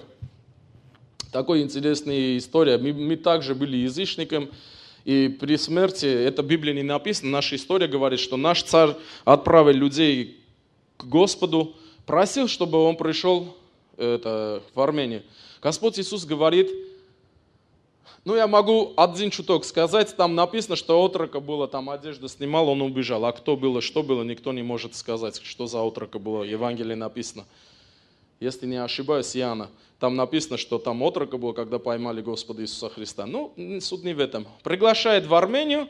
такой 1.34 1.64
интересная 1.64 2.38
история. 2.38 2.78
Мы, 2.78 2.94
мы 2.94 3.18
также 3.18 3.56
были 3.56 3.76
язычником, 3.76 4.50
и 5.04 5.28
при 5.28 5.58
смерти, 5.58 6.06
это 6.06 6.44
в 6.44 6.46
Библии 6.46 6.74
не 6.74 6.84
написано, 6.84 7.30
наша 7.30 7.58
история 7.58 7.88
говорит, 7.88 8.20
что 8.22 8.38
наш 8.38 8.64
царь 8.64 8.96
отправил 9.26 9.74
людей 9.74 10.40
к 10.98 11.04
Господу, 11.04 11.76
просил, 12.06 12.48
чтобы 12.48 12.78
он 12.78 12.96
пришел 12.96 13.58
это, 13.98 14.64
в 14.74 14.80
Армению. 14.80 15.24
Господь 15.62 16.00
Иисус 16.00 16.26
говорит, 16.26 16.70
ну, 18.26 18.36
я 18.36 18.48
могу 18.48 18.94
один 18.98 19.30
чуток 19.30 19.66
сказать, 19.66 20.16
там 20.16 20.36
написано, 20.36 20.76
что 20.76 21.02
отрока 21.02 21.40
было, 21.40 21.68
там 21.68 21.90
одежда 21.90 22.28
снимал, 22.28 22.70
он 22.70 22.82
убежал. 22.82 23.26
А 23.26 23.32
кто 23.32 23.56
было, 23.56 23.82
что 23.82 24.04
было, 24.04 24.24
никто 24.24 24.52
не 24.52 24.62
может 24.62 24.96
сказать, 24.96 25.42
что 25.44 25.68
за 25.68 25.82
отрока 25.82 26.20
было. 26.20 26.44
Евангелие 26.44 26.96
написано. 26.96 27.46
Если 28.40 28.68
не 28.68 28.82
ошибаюсь, 28.82 29.36
Иоанна. 29.36 29.70
Там 30.00 30.16
написано, 30.16 30.58
что 30.58 30.80
там 30.80 31.02
отрока 31.02 31.38
было, 31.38 31.54
когда 31.54 31.78
поймали 31.78 32.22
Господа 32.22 32.62
Иисуса 32.62 32.90
Христа. 32.90 33.26
Ну, 33.26 33.54
суд 33.82 34.04
не 34.04 34.14
в 34.14 34.20
этом. 34.20 34.48
Приглашает 34.64 35.26
в 35.26 35.34
Армению, 35.34 35.88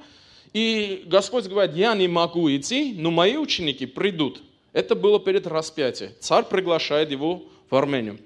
и 0.53 1.03
Господь 1.05 1.45
говорит, 1.45 1.75
я 1.75 1.93
не 1.93 2.07
могу 2.07 2.49
идти, 2.49 2.95
но 2.97 3.11
мои 3.11 3.37
ученики 3.37 3.85
придут. 3.85 4.41
Это 4.73 4.95
было 4.95 5.19
перед 5.19 5.45
распятием. 5.45 6.11
Царь 6.19 6.45
приглашает 6.45 7.11
его 7.11 7.43
в 7.69 7.75
Армению. 7.75 8.17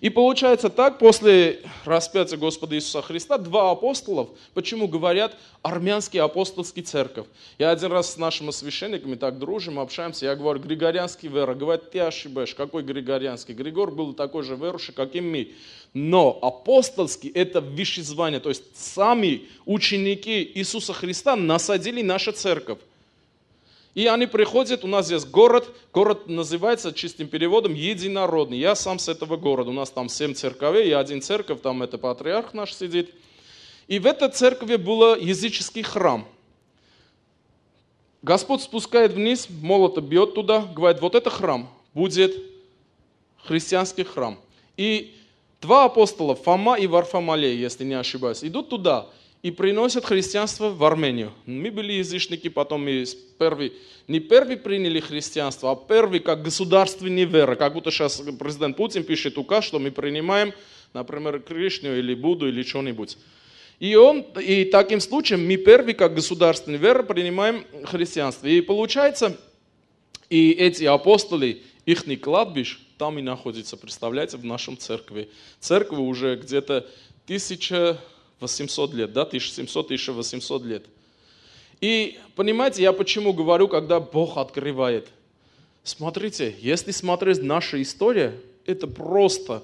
И 0.00 0.08
получается 0.08 0.70
так, 0.70 0.98
после 0.98 1.60
распятия 1.84 2.38
Господа 2.38 2.74
Иисуса 2.74 3.02
Христа, 3.02 3.36
два 3.36 3.70
апостолов, 3.70 4.30
почему 4.54 4.88
говорят 4.88 5.36
армянский 5.60 6.20
апостольский 6.20 6.82
церковь. 6.82 7.26
Я 7.58 7.70
один 7.70 7.92
раз 7.92 8.14
с 8.14 8.16
нашими 8.16 8.50
священниками 8.50 9.14
так 9.14 9.38
дружим, 9.38 9.78
общаемся, 9.78 10.24
я 10.24 10.36
говорю, 10.36 10.60
григорианский 10.60 11.28
вера. 11.28 11.54
Говорят, 11.54 11.90
ты 11.90 12.00
ошибаешь, 12.00 12.54
какой 12.54 12.82
григорианский? 12.82 13.52
Григор 13.52 13.90
был 13.90 14.14
такой 14.14 14.42
же 14.42 14.56
верующий, 14.56 14.94
как 14.94 15.14
и 15.14 15.20
мы. 15.20 15.52
Но 15.92 16.38
апостольский– 16.40 17.28
это 17.34 17.60
высшее 17.60 18.04
звание, 18.04 18.40
то 18.40 18.48
есть 18.48 18.62
сами 18.74 19.48
ученики 19.66 20.50
Иисуса 20.54 20.94
Христа 20.94 21.36
насадили 21.36 22.00
нашу 22.00 22.32
церковь. 22.32 22.78
И 23.94 24.06
они 24.06 24.26
приходят, 24.26 24.84
у 24.84 24.86
нас 24.86 25.10
есть 25.10 25.28
город, 25.30 25.68
город 25.92 26.28
называется 26.28 26.92
чистым 26.92 27.26
переводом 27.26 27.74
единородный. 27.74 28.58
Я 28.58 28.76
сам 28.76 29.00
с 29.00 29.08
этого 29.08 29.36
города, 29.36 29.70
у 29.70 29.72
нас 29.72 29.90
там 29.90 30.08
семь 30.08 30.34
церковей, 30.34 30.88
и 30.88 30.92
один 30.92 31.20
церковь, 31.20 31.60
там 31.60 31.82
это 31.82 31.98
патриарх 31.98 32.54
наш 32.54 32.72
сидит. 32.74 33.12
И 33.88 33.98
в 33.98 34.06
этой 34.06 34.30
церкви 34.30 34.76
был 34.76 35.16
языческий 35.16 35.82
храм. 35.82 36.28
Господь 38.22 38.62
спускает 38.62 39.12
вниз, 39.12 39.48
молото 39.50 40.00
бьет 40.00 40.34
туда, 40.34 40.60
говорит, 40.60 41.00
вот 41.00 41.16
это 41.16 41.30
храм, 41.30 41.68
будет 41.92 42.36
христианский 43.42 44.04
храм. 44.04 44.38
И 44.76 45.16
два 45.60 45.86
апостола, 45.86 46.36
Фома 46.36 46.78
и 46.78 46.86
Варфамалей, 46.86 47.56
если 47.56 47.84
не 47.84 47.94
ошибаюсь, 47.94 48.44
идут 48.44 48.68
туда– 48.68 49.08
и 49.42 49.50
приносят 49.50 50.04
христианство 50.04 50.68
в 50.68 50.84
Армению. 50.84 51.32
Мы 51.46 51.70
были 51.70 51.94
язычники, 51.94 52.48
потом 52.48 52.84
мы 52.84 53.04
первый, 53.38 53.72
не 54.06 54.20
первый 54.20 54.56
приняли 54.56 55.00
христианство, 55.00 55.70
а 55.70 55.76
первый 55.76 56.20
как 56.20 56.42
государственный 56.42 57.24
вера. 57.24 57.54
Как 57.54 57.72
будто 57.72 57.90
сейчас 57.90 58.22
президент 58.38 58.76
Путин 58.76 59.04
пишет 59.04 59.38
указ, 59.38 59.64
что 59.64 59.78
мы 59.78 59.90
принимаем, 59.90 60.52
например, 60.92 61.40
Кришну 61.40 61.96
или 61.96 62.14
Будду 62.14 62.48
или 62.48 62.62
что-нибудь. 62.62 63.16
И, 63.78 63.94
он, 63.94 64.26
и 64.38 64.66
таким 64.66 65.00
случаем 65.00 65.46
мы 65.46 65.56
первый 65.56 65.94
как 65.94 66.14
государственный 66.14 66.76
вера 66.76 67.02
принимаем 67.02 67.64
христианство. 67.84 68.46
И 68.46 68.60
получается, 68.60 69.38
и 70.28 70.50
эти 70.52 70.84
апостоли, 70.84 71.62
их 71.86 72.04
кладбищ, 72.20 72.78
там 72.98 73.18
и 73.18 73.22
находится, 73.22 73.78
представляете, 73.78 74.36
в 74.36 74.44
нашем 74.44 74.76
церкви. 74.76 75.30
Церковь 75.60 75.98
уже 75.98 76.36
где-то 76.36 76.86
тысяча 77.26 77.98
800 78.40 78.94
лет, 78.94 79.12
да, 79.12 79.22
1700-1800 79.22 80.66
лет. 80.66 80.84
И 81.80 82.18
понимаете, 82.36 82.82
я 82.82 82.92
почему 82.92 83.32
говорю, 83.32 83.68
когда 83.68 84.00
Бог 84.00 84.36
открывает. 84.36 85.08
Смотрите, 85.82 86.54
если 86.60 86.90
смотреть 86.90 87.42
наша 87.42 87.80
история, 87.80 88.34
это 88.66 88.86
просто 88.86 89.62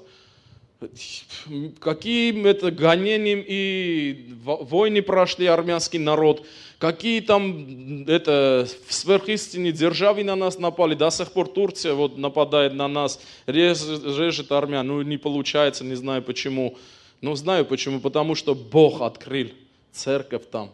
каким 1.79 2.45
это 2.45 2.69
гонением 2.71 3.43
и 3.45 4.29
войны 4.43 5.01
прошли 5.01 5.47
армянский 5.47 5.97
народ, 5.97 6.45
какие 6.77 7.21
там 7.21 8.03
это 8.07 8.67
сверхистине 8.87 9.71
державы 9.71 10.23
на 10.23 10.35
нас 10.35 10.59
напали, 10.59 10.93
до 10.93 11.09
сих 11.09 11.31
пор 11.31 11.47
Турция 11.47 11.93
вот 11.93 12.17
нападает 12.17 12.73
на 12.73 12.87
нас, 12.87 13.19
режет, 13.47 14.03
режет 14.03 14.51
армян, 14.51 14.87
ну 14.87 15.01
не 15.01 15.17
получается, 15.17 15.83
не 15.83 15.95
знаю 15.95 16.21
почему. 16.21 16.77
Но 17.21 17.35
знаю 17.35 17.65
почему. 17.65 17.99
Потому 17.99 18.35
что 18.35 18.55
Бог 18.55 19.01
открыл 19.01 19.49
церковь 19.91 20.43
там. 20.51 20.71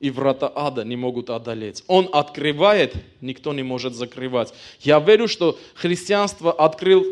И 0.00 0.10
врата 0.10 0.50
ада 0.52 0.82
не 0.84 0.96
могут 0.96 1.30
одолеть. 1.30 1.84
Он 1.86 2.08
открывает, 2.12 2.94
никто 3.20 3.52
не 3.52 3.62
может 3.62 3.94
закрывать. 3.94 4.52
Я 4.80 4.98
верю, 4.98 5.28
что 5.28 5.56
христианство 5.74 6.52
открыл 6.52 7.06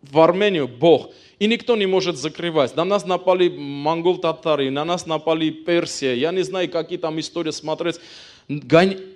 в 0.00 0.18
Армению 0.18 0.66
Бог. 0.66 1.10
И 1.38 1.46
никто 1.46 1.76
не 1.76 1.86
может 1.86 2.16
закрывать. 2.16 2.76
На 2.76 2.84
нас 2.84 3.04
напали 3.04 3.48
монгол-татары, 3.48 4.70
на 4.70 4.84
нас 4.84 5.04
напали 5.04 5.50
Персия. 5.50 6.14
Я 6.14 6.32
не 6.32 6.42
знаю, 6.42 6.70
какие 6.70 6.98
там 6.98 7.18
истории 7.20 7.50
смотреть. 7.50 8.00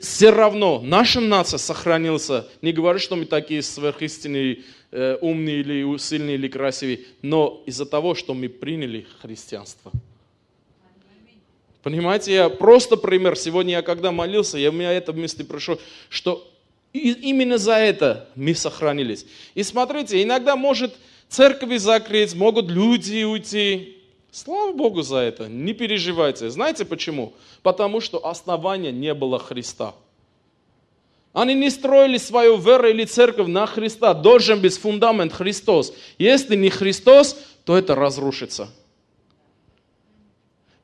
все 0.00 0.30
равно 0.30 0.80
наша 0.82 1.20
нация 1.20 1.59
сохранилась. 1.59 2.30
Не 2.61 2.72
говорю, 2.72 2.98
что 2.98 3.16
мы 3.16 3.24
такие 3.24 3.62
сверхистинные, 3.62 4.64
э, 4.91 5.18
умные 5.20 5.61
или 5.61 5.99
сильные 5.99 6.36
или 6.36 6.49
красивые, 6.49 7.01
но 7.22 7.62
из-за 7.66 7.86
того, 7.86 8.14
что 8.14 8.34
мы 8.34 8.49
приняли 8.49 9.07
христианство. 9.20 9.93
Понимаете, 11.82 12.34
я 12.34 12.49
просто 12.49 12.97
пример. 12.97 13.36
Сегодня 13.36 13.72
я 13.72 13.82
когда 13.82 14.12
молился, 14.12 14.59
я, 14.59 14.70
у 14.70 14.72
меня 14.72 14.93
это 14.93 15.12
в 15.12 15.16
мысли 15.16 15.43
пришло, 15.43 15.78
что 16.09 16.47
именно 16.93 17.59
за 17.59 17.74
это 17.74 18.28
мы 18.34 18.55
сохранились. 18.55 19.26
И 19.55 19.62
смотрите, 19.62 20.22
иногда 20.22 20.57
может 20.57 20.97
церкви 21.28 21.76
закрыть, 21.76 22.34
могут 22.34 22.68
люди 22.68 23.22
уйти. 23.22 23.97
Слава 24.30 24.72
Богу 24.72 25.03
за 25.03 25.18
это, 25.18 25.49
не 25.49 25.72
переживайте. 25.72 26.51
Знаете 26.51 26.84
почему? 26.84 27.32
Потому 27.62 28.01
что 28.01 28.26
основания 28.26 28.93
не 28.93 29.14
было 29.14 29.39
Христа. 29.39 29.95
Они 31.39 31.55
не 31.55 31.70
строили 31.70 32.18
свою 32.18 32.57
веру 32.57 32.89
или 32.89 33.05
церковь 33.05 33.47
на 33.47 33.64
Христа. 33.66 34.12
Должен 34.12 34.61
быть 34.61 34.76
фундамент 34.76 35.32
Христос. 35.32 35.93
Если 36.18 36.57
не 36.57 36.68
Христос, 36.68 37.36
то 37.64 37.76
это 37.78 37.95
разрушится. 37.95 38.68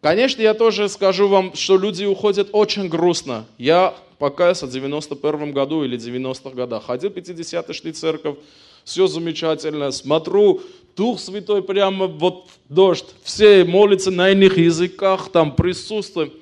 Конечно, 0.00 0.42
я 0.42 0.54
тоже 0.54 0.88
скажу 0.88 1.26
вам, 1.26 1.54
что 1.54 1.76
люди 1.76 2.04
уходят 2.04 2.50
очень 2.52 2.88
грустно. 2.88 3.46
Я 3.58 3.94
покаялся 4.20 4.66
в 4.66 4.70
91 4.70 5.50
году 5.52 5.82
или 5.82 5.98
90-х 5.98 6.50
годах. 6.50 6.84
Ходил 6.84 7.10
в 7.10 7.14
50-й 7.14 7.92
церковь, 7.92 8.36
все 8.84 9.08
замечательно. 9.08 9.90
Смотрю, 9.90 10.60
Дух 10.94 11.18
Святой 11.18 11.64
прямо 11.64 12.06
вот 12.06 12.46
дождь. 12.68 13.06
Все 13.24 13.64
молятся 13.64 14.12
на 14.12 14.30
иных 14.30 14.56
языках, 14.56 15.30
там 15.32 15.56
присутствуем. 15.56 16.32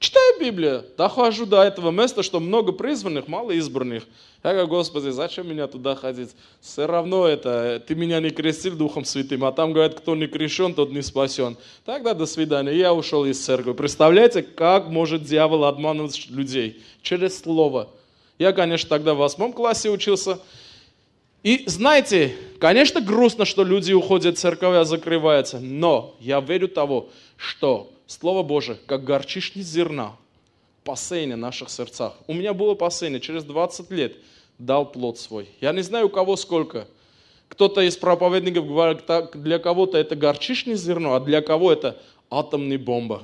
Читаю 0.00 0.40
Библию, 0.40 0.86
дохожу 0.96 1.44
до 1.44 1.62
этого 1.62 1.90
места, 1.90 2.22
что 2.22 2.40
много 2.40 2.72
призванных, 2.72 3.28
мало 3.28 3.50
избранных. 3.50 4.04
Я 4.42 4.52
говорю, 4.52 4.68
Господи, 4.68 5.10
зачем 5.10 5.46
меня 5.46 5.66
туда 5.66 5.94
ходить? 5.94 6.30
Все 6.62 6.86
равно 6.86 7.26
это, 7.26 7.84
ты 7.86 7.94
меня 7.94 8.18
не 8.18 8.30
крестил 8.30 8.74
Духом 8.76 9.04
Святым, 9.04 9.44
а 9.44 9.52
там 9.52 9.74
говорят, 9.74 9.92
кто 10.00 10.16
не 10.16 10.26
крещен, 10.26 10.72
тот 10.72 10.90
не 10.90 11.02
спасен. 11.02 11.58
Тогда 11.84 12.14
до 12.14 12.24
свидания. 12.24 12.72
Я 12.72 12.94
ушел 12.94 13.26
из 13.26 13.44
церкви. 13.44 13.74
Представляете, 13.74 14.40
как 14.42 14.88
может 14.88 15.24
дьявол 15.24 15.66
обманывать 15.66 16.30
людей? 16.30 16.82
Через 17.02 17.38
слово. 17.38 17.90
Я, 18.38 18.52
конечно, 18.52 18.88
тогда 18.88 19.12
в 19.12 19.18
восьмом 19.18 19.52
классе 19.52 19.90
учился. 19.90 20.40
И 21.42 21.64
знаете, 21.66 22.34
конечно, 22.58 23.02
грустно, 23.02 23.44
что 23.44 23.64
люди 23.64 23.92
уходят, 23.92 24.38
церковь 24.38 24.86
закрывается, 24.86 25.60
но 25.60 26.16
я 26.20 26.40
верю 26.40 26.68
того, 26.68 27.10
что 27.36 27.92
Слово 28.10 28.42
Божие, 28.42 28.76
как 28.86 29.04
горчишник 29.04 29.64
зерна, 29.64 30.16
посеяние 30.82 31.36
в 31.36 31.38
наших 31.38 31.70
сердцах. 31.70 32.14
У 32.26 32.34
меня 32.34 32.52
было 32.52 32.74
посеяние, 32.74 33.20
через 33.20 33.44
20 33.44 33.88
лет 33.92 34.16
дал 34.58 34.84
плод 34.90 35.16
свой. 35.20 35.48
Я 35.60 35.72
не 35.72 35.82
знаю, 35.82 36.06
у 36.06 36.08
кого 36.08 36.34
сколько. 36.34 36.88
Кто-то 37.46 37.82
из 37.82 37.96
проповедников 37.96 38.66
говорит, 38.66 39.06
так, 39.06 39.40
для 39.40 39.60
кого-то 39.60 39.96
это 39.96 40.16
горчишное 40.16 40.74
зерно, 40.74 41.14
а 41.14 41.20
для 41.20 41.40
кого 41.40 41.70
это 41.70 42.02
атомная 42.30 42.80
бомба. 42.80 43.22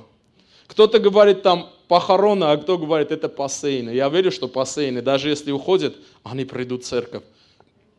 Кто-то 0.67 0.99
говорит 0.99 1.43
там 1.43 1.69
похороны, 1.89 2.45
а 2.45 2.55
кто 2.55 2.77
говорит 2.77 3.11
это 3.11 3.27
посеяние. 3.27 3.93
Я 3.93 4.07
верю, 4.07 4.31
что 4.31 4.47
посеяние, 4.47 5.01
даже 5.01 5.27
если 5.27 5.51
уходят, 5.51 5.97
они 6.23 6.45
придут 6.45 6.85
в 6.85 6.87
церковь. 6.87 7.23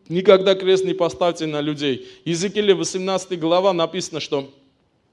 Никогда 0.09 0.55
крест 0.55 0.86
не 0.86 0.95
поставьте 0.95 1.45
на 1.45 1.61
людей. 1.61 2.09
Иезекииля 2.24 2.74
18 2.74 3.39
глава 3.39 3.74
написано, 3.74 4.20
что 4.20 4.49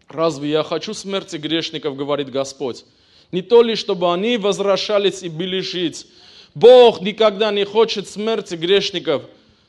Разве 0.08 0.50
я 0.50 0.64
хочу 0.64 0.94
смерти 0.94 1.38
грешников, 1.38 1.96
говорит 1.96 2.30
Господь? 2.30 2.86
Не 3.32 3.42
то 3.42 3.64
ли, 3.64 3.76
чтобы 3.76 4.14
они 4.14 4.38
возвращались 4.38 5.24
и 5.24 5.30
были 5.30 5.60
жить. 5.60 6.06
Бог 6.54 7.02
никогда 7.02 7.52
не 7.52 7.66
хочет 7.66 8.08
смерти 8.08 8.56
грешников. 8.56 9.24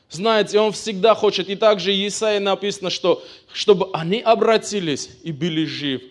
Знаете, 0.09 0.59
Он 0.59 0.71
всегда 0.71 1.15
хочет. 1.15 1.49
И 1.49 1.55
также 1.55 1.91
Исаия 2.07 2.39
написано, 2.39 2.89
что 2.89 3.23
чтобы 3.51 3.89
они 3.93 4.21
обратились 4.21 5.09
и 5.23 5.31
были 5.31 5.65
живы. 5.65 6.03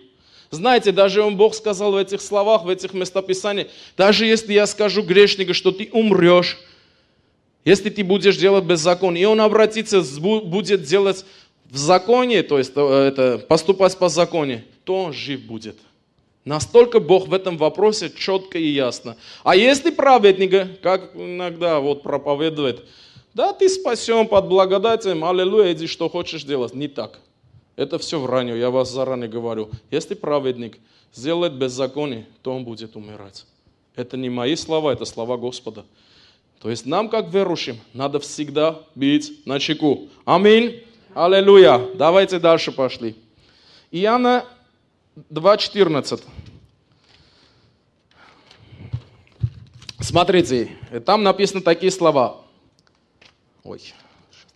Знаете, 0.51 0.93
даже 0.93 1.23
он 1.23 1.37
Бог 1.37 1.55
сказал 1.55 1.93
в 1.93 1.97
этих 1.97 2.21
словах, 2.21 2.65
в 2.65 2.69
этих 2.69 2.95
местописаниях, 2.95 3.69
даже 3.97 4.27
если 4.27 4.53
я 4.53 4.67
скажу 4.67 5.03
грешнику, 5.03 5.55
что 5.55 5.73
ты 5.73 5.89
умрешь, 5.93 6.59
если 7.65 7.91
ты 7.91 8.05
будешь 8.05 8.37
делать 8.37 8.65
беззаконие, 8.65 9.25
и 9.25 9.27
он 9.27 9.41
обратится, 9.41 10.01
будет 10.21 10.85
делать 10.85 11.25
в 11.71 11.77
законе, 11.77 12.43
то 12.43 12.59
есть 12.59 12.73
э, 12.75 13.09
это, 13.09 13.39
поступать 13.39 13.97
по 13.99 14.09
законе, 14.09 14.65
то 14.85 15.13
жив 15.13 15.43
будет. 15.43 15.77
Настолько 16.45 17.01
Бог 17.01 17.27
в 17.27 17.35
этом 17.35 17.57
вопросе 17.57 18.11
четко 18.17 18.59
и 18.59 18.69
ясно. 18.69 19.17
А 19.43 19.57
если 19.57 19.91
праведника, 19.91 20.69
как 20.81 21.11
иногда 21.17 21.81
вот 21.81 22.03
проповедует, 22.03 22.85
да, 23.35 23.53
ты 23.53 23.69
спасен 23.69 24.29
под 24.29 24.49
благодатием, 24.49 25.25
аллилуйя, 25.25 25.73
иди, 25.73 25.87
что 25.87 26.09
хочешь 26.09 26.45
делать. 26.45 26.73
Не 26.73 26.89
так. 26.89 27.19
Это 27.75 27.99
все 27.99 28.19
вранье, 28.19 28.59
я 28.59 28.71
вас 28.71 28.91
заранее 28.91 29.29
говорю. 29.29 29.71
Если 29.91 30.15
праведник 30.15 30.79
сделает 31.13 31.55
беззаконие, 31.55 32.27
то 32.43 32.55
он 32.55 32.65
будет 32.65 32.97
умирать. 32.97 33.45
Это 33.95 34.17
не 34.17 34.31
мои 34.31 34.57
слова, 34.57 34.93
это 34.93 35.05
слова 35.05 35.37
Господа. 35.37 35.85
То 36.63 36.71
есть 36.71 36.87
нам, 36.87 37.09
как 37.09 37.29
верующим, 37.33 37.79
надо 37.93 38.21
всегда 38.21 38.81
быть 38.95 39.45
на 39.47 39.59
чеку. 39.59 40.09
Аминь. 40.25 40.83
Аллилуйя. 41.17 41.79
Давайте 41.95 42.39
дальше 42.39 42.73
пошли. 42.73 43.17
Иоанна 43.91 44.45
2.14. 45.31 46.23
Смотрите, 49.99 50.77
там 51.07 51.23
написаны 51.23 51.63
такие 51.63 51.91
слова. 51.91 52.43
Ой, 53.65 53.81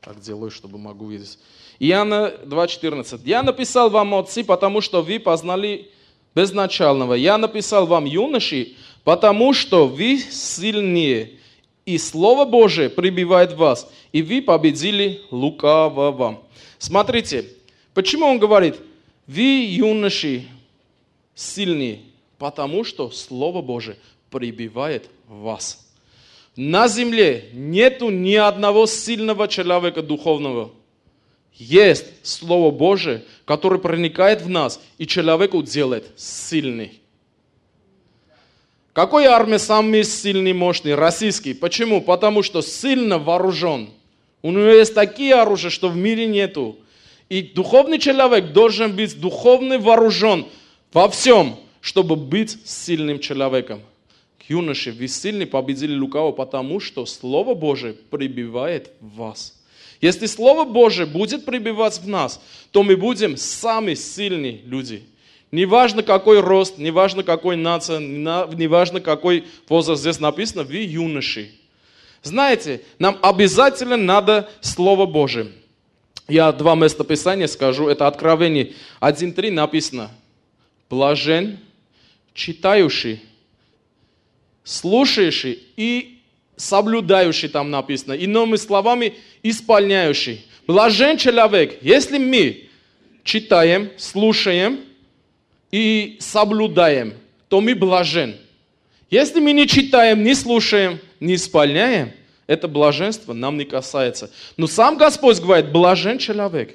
так 0.03 0.21
делаю, 0.21 0.51
чтобы 0.51 0.77
могу 0.77 1.09
видеть. 1.09 1.39
Иоанна 1.79 2.35
2.14. 2.45 3.23
«Я 3.25 3.43
написал 3.43 3.89
вам, 3.89 4.15
отцы, 4.15 4.45
потому 4.45 4.83
что 4.83 5.01
вы 5.01 5.19
познали 5.19 5.91
безначального. 6.35 7.15
Я 7.15 7.39
написал 7.39 7.87
вам, 7.87 8.05
юноши, 8.05 8.77
потому 9.03 9.55
что 9.55 9.87
вы 9.87 10.19
сильнее, 10.19 11.39
и 11.87 11.97
Слово 11.97 12.45
Божие 12.45 12.91
прибивает 12.91 13.55
вас, 13.55 13.91
и 14.13 14.21
вы 14.23 14.43
победили 14.43 15.23
лукавого». 15.31 16.43
Смотрите, 16.81 17.45
почему 17.93 18.25
он 18.25 18.39
говорит, 18.39 18.77
вы, 19.27 19.67
юноши, 19.67 20.47
сильные, 21.35 22.01
потому 22.39 22.85
что 22.85 23.11
Слово 23.11 23.61
Божие 23.61 23.99
прибивает 24.31 25.11
вас. 25.29 25.87
На 26.57 26.89
земле 26.89 27.51
нету 27.53 28.09
ни 28.09 28.35
одного 28.35 28.87
сильного 28.87 29.47
человека 29.47 30.01
духовного. 30.01 30.71
Есть 31.53 32.07
Слово 32.23 32.71
Божие, 32.71 33.25
которое 33.45 33.79
проникает 33.79 34.41
в 34.41 34.49
нас 34.49 34.81
и 34.97 35.07
человеку 35.07 35.63
делает 35.63 36.07
сильный. 36.17 36.99
Какой 38.95 39.27
армия 39.27 39.59
самый 39.59 40.03
сильный, 40.05 40.55
мощный? 40.55 40.95
Российский. 40.95 41.53
Почему? 41.53 42.01
Потому 42.01 42.43
что 42.43 42.63
сильно 42.63 43.19
вооружен– 43.19 43.91
у 44.43 44.51
него 44.51 44.69
есть 44.69 44.95
такие 44.95 45.35
оружия, 45.35 45.71
что 45.71 45.89
в 45.89 45.97
мире 45.97 46.27
нету. 46.27 46.79
И 47.29 47.43
духовный 47.43 47.99
человек 47.99 48.53
должен 48.53 48.97
быть 48.97 49.21
духовно 49.21 49.79
вооружен 49.79 50.47
во 50.93 51.09
всем, 51.09 51.57
чтобы 51.81 52.17
быть 52.17 52.59
сильным 52.65 53.21
человеком. 53.21 53.81
Юноши, 54.49 54.91
вы 54.91 55.07
сильны 55.07 55.47
победили 55.47 55.97
лукаво, 55.97 56.33
потому 56.33 56.81
что 56.81 57.07
Слово 57.07 57.55
Божие 57.55 57.93
прибивает 57.93 58.91
в 59.01 59.15
вас. 59.17 59.55
Если 60.01 60.27
Слово 60.27 60.65
Божие 60.65 61.07
будет 61.07 61.45
прибивать 61.45 62.01
в 62.01 62.09
нас, 62.09 62.43
то 62.73 62.83
мы 62.83 62.97
будем 62.97 63.37
самые 63.37 63.95
сильные 63.95 64.61
люди. 64.65 65.05
Неважно 65.53 66.03
какой 66.03 66.41
рост, 66.41 66.79
неважно 66.79 67.23
какой 67.23 67.57
нация, 67.57 68.01
неважно 68.01 69.01
какой 69.01 69.45
возраст 69.69 70.01
здесь 70.01 70.19
написано, 70.19 70.65
вы 70.65 70.79
юноши. 70.79 71.53
Знаете, 72.23 72.83
нам 72.99 73.19
обязательно 73.23 73.97
надо 73.97 74.51
Слово 74.61 75.07
Божие. 75.07 75.53
Я 76.29 76.53
два 76.53 76.75
места 76.75 77.03
Писания 77.03 77.47
скажу. 77.47 77.89
Это 77.89 78.07
Откровение 78.07 78.75
1.3 79.01 79.51
написано. 79.51 80.11
Блажен, 80.89 81.59
читающий, 82.35 83.23
слушающий 84.65 85.63
и 85.77 86.21
соблюдающий 86.57 87.49
там 87.49 87.71
написано. 87.71 88.13
Иными 88.13 88.57
словами, 88.57 89.15
исполняющий. 89.43 90.45
Блажен 90.67 91.17
человек, 91.17 91.79
если 91.83 92.19
мы 92.19 92.69
читаем, 93.25 93.91
слушаем 93.97 94.81
и 95.73 96.17
соблюдаем, 96.21 97.15
то 97.49 97.61
мы 97.61 97.75
блажен. 97.75 98.37
Если 99.11 99.41
мы 99.41 99.53
не 99.53 99.67
читаем, 99.67 100.23
не 100.23 100.35
слушаем, 100.35 101.01
не 101.21 101.37
исполняем, 101.37 102.13
это 102.47 102.67
блаженство 102.67 103.33
нам 103.33 103.59
не 103.59 103.65
касается. 103.65 104.31
Но 104.57 104.67
сам 104.67 104.97
Господь 104.97 105.39
говорит, 105.39 105.71
блажен 105.71 106.19
человек. 106.19 106.75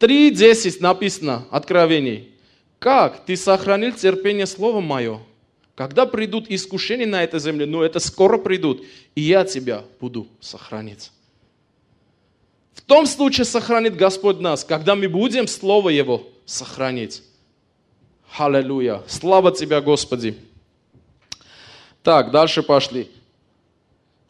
3.10 0.00 0.78
написано, 0.80 1.46
Откровений. 1.50 2.30
Как 2.80 3.24
ты 3.24 3.36
сохранил 3.36 3.92
терпение 3.92 4.46
Слово 4.46 4.80
Мое, 4.80 5.20
когда 5.76 6.06
придут 6.06 6.50
искушения 6.50 7.06
на 7.06 7.22
этой 7.22 7.38
земле, 7.38 7.66
но 7.66 7.84
это 7.84 8.00
скоро 8.00 8.38
придут, 8.38 8.84
и 9.14 9.20
я 9.20 9.44
тебя 9.44 9.84
буду 10.00 10.26
сохранить. 10.40 11.12
В 12.74 12.80
том 12.80 13.06
случае 13.06 13.44
сохранит 13.44 13.94
Господь 13.94 14.40
нас, 14.40 14.64
когда 14.64 14.96
мы 14.96 15.08
будем 15.08 15.46
Слово 15.46 15.90
Его 15.90 16.26
сохранить. 16.44 17.22
Аллилуйя. 18.36 19.02
Слава 19.06 19.52
Тебя, 19.52 19.80
Господи. 19.80 20.36
Так, 22.02 22.30
дальше 22.30 22.62
пошли. 22.62 23.08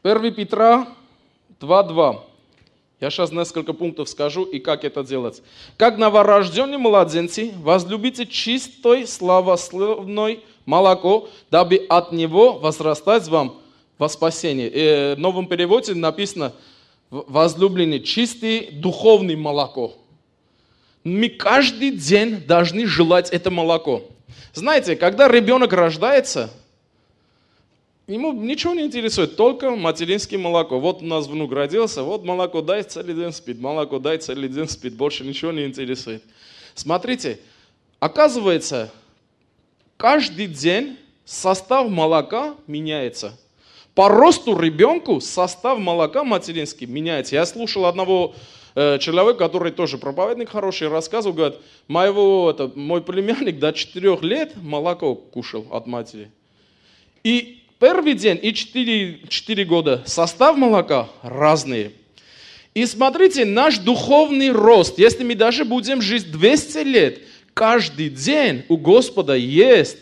1 0.02 0.34
Петра 0.34 0.88
2.2. 1.60 2.20
Я 3.00 3.10
сейчас 3.10 3.32
несколько 3.32 3.72
пунктов 3.72 4.08
скажу 4.08 4.44
и 4.44 4.58
как 4.58 4.84
это 4.84 5.02
делать. 5.02 5.42
Как 5.76 5.98
новорожденные 5.98 6.78
младенцы, 6.78 7.52
возлюбите 7.56 8.26
чистой, 8.26 9.06
славословной 9.06 10.40
молоко, 10.66 11.28
дабы 11.50 11.84
от 11.88 12.12
него 12.12 12.58
возрастать 12.58 13.26
вам 13.28 13.60
во 13.98 14.08
спасение. 14.08 14.68
И 14.68 14.78
э, 14.78 15.14
в 15.16 15.18
новом 15.18 15.46
переводе 15.46 15.94
написано 15.94 16.52
возлюбленный 17.10 18.00
чистый 18.00 18.70
духовный 18.70 19.36
молоко. 19.36 19.94
Мы 21.04 21.28
каждый 21.28 21.90
день 21.90 22.36
должны 22.46 22.86
желать 22.86 23.30
это 23.30 23.50
молоко. 23.50 24.02
Знаете, 24.54 24.94
когда 24.94 25.26
ребенок 25.26 25.72
рождается, 25.72 26.50
ему 28.14 28.32
ничего 28.32 28.74
не 28.74 28.82
интересует, 28.82 29.36
только 29.36 29.70
материнское 29.70 30.38
молоко. 30.38 30.78
Вот 30.80 31.02
у 31.02 31.04
нас 31.04 31.26
внук 31.26 31.52
родился, 31.52 32.02
вот 32.02 32.24
молоко 32.24 32.60
дай, 32.60 32.82
целый 32.82 33.14
день 33.14 33.32
спит, 33.32 33.58
молоко 33.60 33.98
дай, 33.98 34.18
целый 34.18 34.48
день 34.48 34.68
спит, 34.68 34.94
больше 34.94 35.24
ничего 35.24 35.52
не 35.52 35.64
интересует. 35.64 36.22
Смотрите, 36.74 37.38
оказывается, 38.00 38.90
каждый 39.96 40.46
день 40.46 40.96
состав 41.24 41.88
молока 41.88 42.54
меняется. 42.66 43.38
По 43.94 44.08
росту 44.08 44.58
ребенку 44.58 45.20
состав 45.20 45.78
молока 45.78 46.24
материнский 46.24 46.86
меняется. 46.86 47.34
Я 47.34 47.44
слушал 47.44 47.84
одного 47.84 48.34
э, 48.74 48.98
человека, 48.98 49.38
который 49.38 49.70
тоже 49.70 49.98
проповедник 49.98 50.48
хороший, 50.48 50.88
рассказывал, 50.88 51.36
говорит, 51.36 51.58
моего, 51.88 52.50
это, 52.50 52.70
мой 52.74 53.02
племянник 53.02 53.58
до 53.58 53.72
4 53.72 54.18
лет 54.22 54.56
молоко 54.56 55.14
кушал 55.14 55.66
от 55.70 55.86
матери. 55.86 56.30
И 57.22 57.61
первый 57.82 58.14
день 58.14 58.38
и 58.40 58.54
4, 58.54 59.22
4 59.28 59.64
года 59.64 60.02
состав 60.06 60.56
молока 60.56 61.08
разные. 61.22 61.90
И 62.74 62.86
смотрите, 62.86 63.44
наш 63.44 63.78
духовный 63.78 64.52
рост, 64.52 65.00
если 65.00 65.24
мы 65.24 65.34
даже 65.34 65.64
будем 65.64 66.00
жить 66.00 66.30
200 66.30 66.78
лет, 66.84 67.18
каждый 67.54 68.08
день 68.08 68.64
у 68.68 68.76
Господа 68.76 69.34
есть 69.34 69.98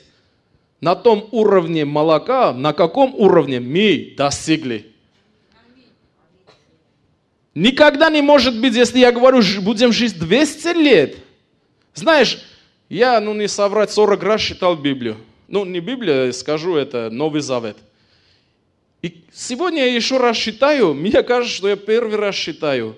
на 0.82 0.94
том 0.94 1.26
уровне 1.32 1.86
молока, 1.86 2.52
на 2.52 2.74
каком 2.74 3.14
уровне 3.14 3.60
мы 3.60 4.12
достигли. 4.14 4.86
Никогда 7.54 8.10
не 8.10 8.20
может 8.20 8.60
быть, 8.60 8.74
если 8.74 8.98
я 8.98 9.10
говорю, 9.10 9.40
будем 9.62 9.90
жить 9.90 10.18
200 10.18 10.76
лет. 10.76 11.16
Знаешь, 11.94 12.40
я, 12.90 13.18
ну 13.20 13.32
не 13.32 13.48
соврать, 13.48 13.90
40 13.90 14.22
раз 14.22 14.42
читал 14.42 14.76
Библию 14.76 15.16
ну 15.50 15.64
не 15.64 15.80
Библия, 15.80 16.30
скажу 16.32 16.76
это, 16.76 17.10
Новый 17.10 17.42
Завет. 17.42 17.76
И 19.02 19.24
сегодня 19.32 19.84
я 19.84 19.94
еще 19.94 20.16
раз 20.16 20.36
читаю, 20.36 20.94
мне 20.94 21.22
кажется, 21.24 21.56
что 21.56 21.68
я 21.68 21.76
первый 21.76 22.16
раз 22.16 22.36
читаю, 22.36 22.96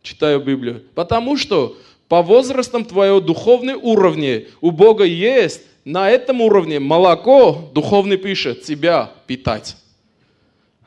читаю 0.00 0.40
Библию. 0.40 0.84
Потому 0.94 1.36
что 1.36 1.76
по 2.08 2.22
возрастам 2.22 2.84
твоего 2.84 3.20
духовный 3.20 3.74
уровне 3.74 4.46
у 4.60 4.70
Бога 4.70 5.04
есть 5.04 5.62
на 5.84 6.08
этом 6.08 6.40
уровне 6.40 6.78
молоко, 6.78 7.70
духовный 7.74 8.18
пишет, 8.18 8.62
тебя 8.62 9.12
питать. 9.26 9.76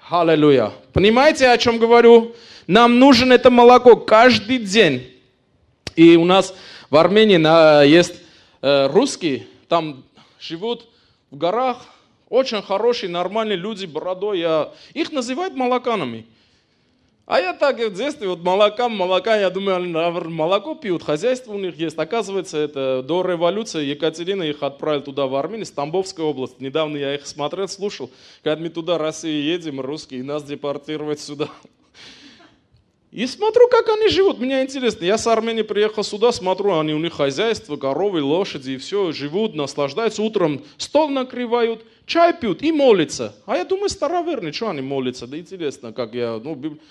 Аллилуйя. 0.10 0.72
Понимаете, 0.94 1.50
о 1.50 1.58
чем 1.58 1.80
говорю? 1.80 2.34
Нам 2.66 2.98
нужен 2.98 3.34
это 3.34 3.50
молоко 3.50 3.98
каждый 3.98 4.60
день. 4.60 5.04
И 5.98 6.16
у 6.16 6.24
нас 6.24 6.56
в 6.90 6.96
Армении 6.96 7.86
есть 7.86 8.16
э, 8.62 8.88
русские, 8.88 9.48
там 9.68 10.04
живут 10.40 10.88
в 11.34 11.38
горах, 11.38 11.78
очень 12.30 12.62
хорошие, 12.62 13.10
нормальные 13.10 13.58
люди, 13.58 13.88
бородой. 13.88 14.40
Я... 14.40 14.72
Их 14.94 15.12
называют 15.12 15.56
молоканами. 15.56 16.28
А 17.26 17.40
я 17.40 17.54
так 17.54 17.80
в 17.80 17.94
детстве, 17.94 18.28
вот 18.28 18.44
молока, 18.44 18.88
молока, 18.88 19.36
я 19.38 19.50
думаю, 19.50 20.30
молоко 20.30 20.76
пьют, 20.76 21.02
хозяйство 21.02 21.54
у 21.54 21.58
них 21.58 21.76
есть. 21.78 21.98
Оказывается, 21.98 22.58
это 22.58 23.02
до 23.02 23.24
революции 23.24 23.86
Екатерина 23.86 24.44
их 24.44 24.62
отправила 24.62 25.04
туда, 25.04 25.26
в 25.26 25.36
Армению, 25.36 25.66
с 25.66 25.72
Тамбовской 25.72 26.24
области. 26.24 26.58
Недавно 26.60 26.98
я 26.98 27.16
их 27.16 27.26
смотрел, 27.26 27.68
слушал, 27.68 28.12
когда 28.44 28.62
мы 28.62 28.70
туда, 28.70 28.98
России 28.98 29.42
едем, 29.42 29.80
русские, 29.82 30.24
нас 30.24 30.44
депортировать 30.44 31.20
сюда. 31.20 31.48
И 33.14 33.28
смотрю, 33.28 33.68
как 33.68 33.88
они 33.90 34.08
живут. 34.08 34.40
Мне 34.40 34.64
интересно. 34.64 35.06
Я 35.06 35.20
с 35.20 35.28
Армении 35.28 35.62
приехал 35.62 36.04
сюда, 36.04 36.32
смотрю, 36.32 36.80
они 36.80 36.96
у 36.96 36.98
них 36.98 37.14
хозяйство, 37.14 37.78
коровы, 37.78 38.24
лошади, 38.24 38.72
и 38.72 38.78
все, 38.78 39.12
живут, 39.12 39.54
наслаждаются. 39.54 40.24
Утром 40.24 40.64
стол 40.78 41.10
накрывают, 41.10 41.86
чай 42.08 42.34
пьют 42.34 42.64
и 42.64 42.72
молятся. 42.72 43.36
А 43.46 43.56
я 43.56 43.66
думаю, 43.66 43.90
староверные, 43.90 44.52
что 44.52 44.70
они 44.70 44.82
молятся? 44.82 45.28
Да 45.28 45.38
интересно, 45.38 45.94
как 45.94 46.16
я, 46.16 46.42
ну, 46.44 46.56
Биб... 46.56 46.82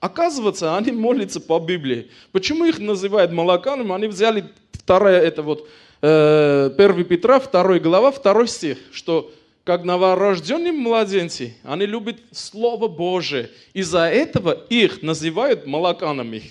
Оказывается, 0.00 0.76
они 0.76 0.92
молятся 0.92 1.40
по 1.40 1.58
Библии. 1.58 2.10
Почему 2.32 2.66
их 2.66 2.78
называют 2.78 3.32
молоканами? 3.32 3.94
Они 3.94 4.06
взяли 4.06 4.50
второе, 4.72 5.18
это 5.18 5.42
вот, 5.42 5.66
э, 6.02 6.70
1 6.76 7.04
Петра, 7.04 7.40
2 7.40 7.78
глава, 7.78 8.12
2 8.12 8.46
стих, 8.46 8.76
что 8.92 9.30
как 9.64 9.84
новорожденные 9.84 10.72
младенцы, 10.72 11.56
они 11.62 11.86
любят 11.86 12.20
Слово 12.32 12.88
Божие. 12.88 13.50
Из-за 13.74 14.06
этого 14.08 14.52
их 14.68 15.02
называют 15.02 15.66
молоканами. 15.66 16.42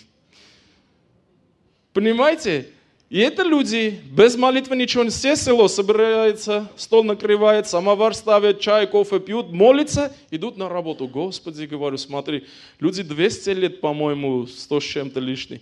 Понимаете? 1.93 2.69
И 3.09 3.17
это 3.17 3.41
люди, 3.41 3.99
без 4.11 4.35
молитвы 4.35 4.75
ничего 4.75 5.03
не 5.03 5.09
все 5.09 5.35
село 5.35 5.67
собирается, 5.67 6.71
стол 6.75 7.03
накрывает, 7.03 7.67
самовар 7.67 8.13
ставят, 8.13 8.59
чай, 8.59 8.85
кофе 8.85 9.19
пьют, 9.19 9.51
молятся, 9.51 10.15
идут 10.29 10.57
на 10.57 10.69
работу. 10.69 11.07
Господи, 11.07 11.65
говорю, 11.65 11.97
смотри, 11.97 12.45
люди 12.79 13.01
200 13.01 13.49
лет, 13.49 13.81
по-моему, 13.81 14.45
100 14.45 14.79
с 14.79 14.83
чем-то 14.83 15.19
лишний. 15.19 15.61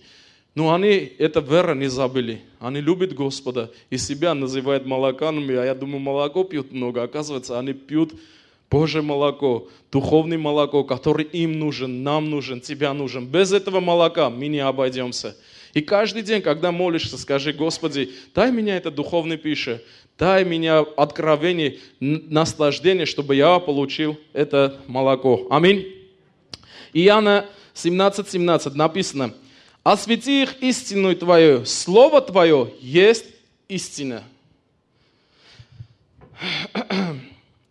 Но 0.54 0.74
они 0.74 1.12
это 1.18 1.40
вера 1.40 1.74
не 1.74 1.88
забыли. 1.88 2.42
Они 2.58 2.80
любят 2.80 3.14
Господа 3.14 3.70
и 3.90 3.98
себя 3.98 4.34
называют 4.34 4.86
молоканами. 4.86 5.54
А 5.54 5.64
я 5.64 5.74
думаю, 5.74 6.00
молоко 6.00 6.44
пьют 6.44 6.72
много. 6.72 7.02
Оказывается, 7.02 7.58
они 7.58 7.72
пьют 7.74 8.14
Божье 8.70 9.00
молоко, 9.00 9.68
духовное 9.90 10.36
молоко, 10.36 10.84
которое 10.84 11.24
им 11.24 11.58
нужен, 11.58 12.02
нам 12.02 12.28
нужен, 12.28 12.60
тебя 12.60 12.92
нужен. 12.92 13.26
Без 13.26 13.52
этого 13.52 13.80
молока 13.80 14.28
мы 14.28 14.48
не 14.48 14.58
обойдемся. 14.58 15.36
И 15.72 15.80
каждый 15.80 16.22
день, 16.22 16.42
когда 16.42 16.70
молишься, 16.70 17.16
скажи, 17.16 17.52
Господи, 17.52 18.12
дай 18.34 18.52
меня 18.52 18.76
это 18.76 18.90
духовное 18.90 19.38
пища, 19.38 19.82
дай 20.18 20.44
меня 20.44 20.80
откровение, 20.80 21.78
наслаждение, 22.00 23.06
чтобы 23.06 23.36
я 23.36 23.58
получил 23.58 24.18
это 24.34 24.80
молоко. 24.86 25.46
Аминь. 25.50 25.86
Иоанна 26.92 27.46
17, 27.74 28.28
17 28.28 28.74
написано, 28.74 29.32
освети 29.92 30.42
их 30.42 30.62
истину 30.62 31.14
Твою, 31.16 31.64
Слово 31.64 32.20
Твое 32.20 32.74
есть 32.80 33.24
истина. 33.68 34.22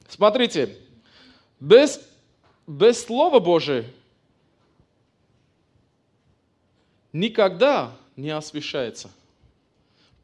Смотрите, 0.09 0.75
без, 1.59 2.01
без 2.65 3.03
Слова 3.03 3.39
Божия 3.39 3.85
никогда 7.13 7.95
не 8.15 8.31
освещается. 8.31 9.11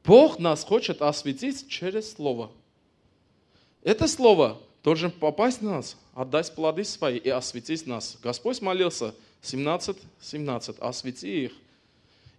Бог 0.03 0.39
нас 0.39 0.63
хочет 0.63 1.01
осветить 1.01 1.69
через 1.69 2.13
Слово. 2.13 2.51
Это 3.83 4.07
Слово 4.07 4.59
должен 4.83 5.11
попасть 5.11 5.59
в 5.59 5.63
нас, 5.63 5.95
отдать 6.15 6.55
плоды 6.55 6.85
свои 6.85 7.19
и 7.19 7.29
осветить 7.29 7.85
нас. 7.85 8.17
Господь 8.23 8.61
молился 8.61 9.13
17, 9.43 9.95
17, 10.21 10.79
освети 10.79 11.45
их 11.45 11.51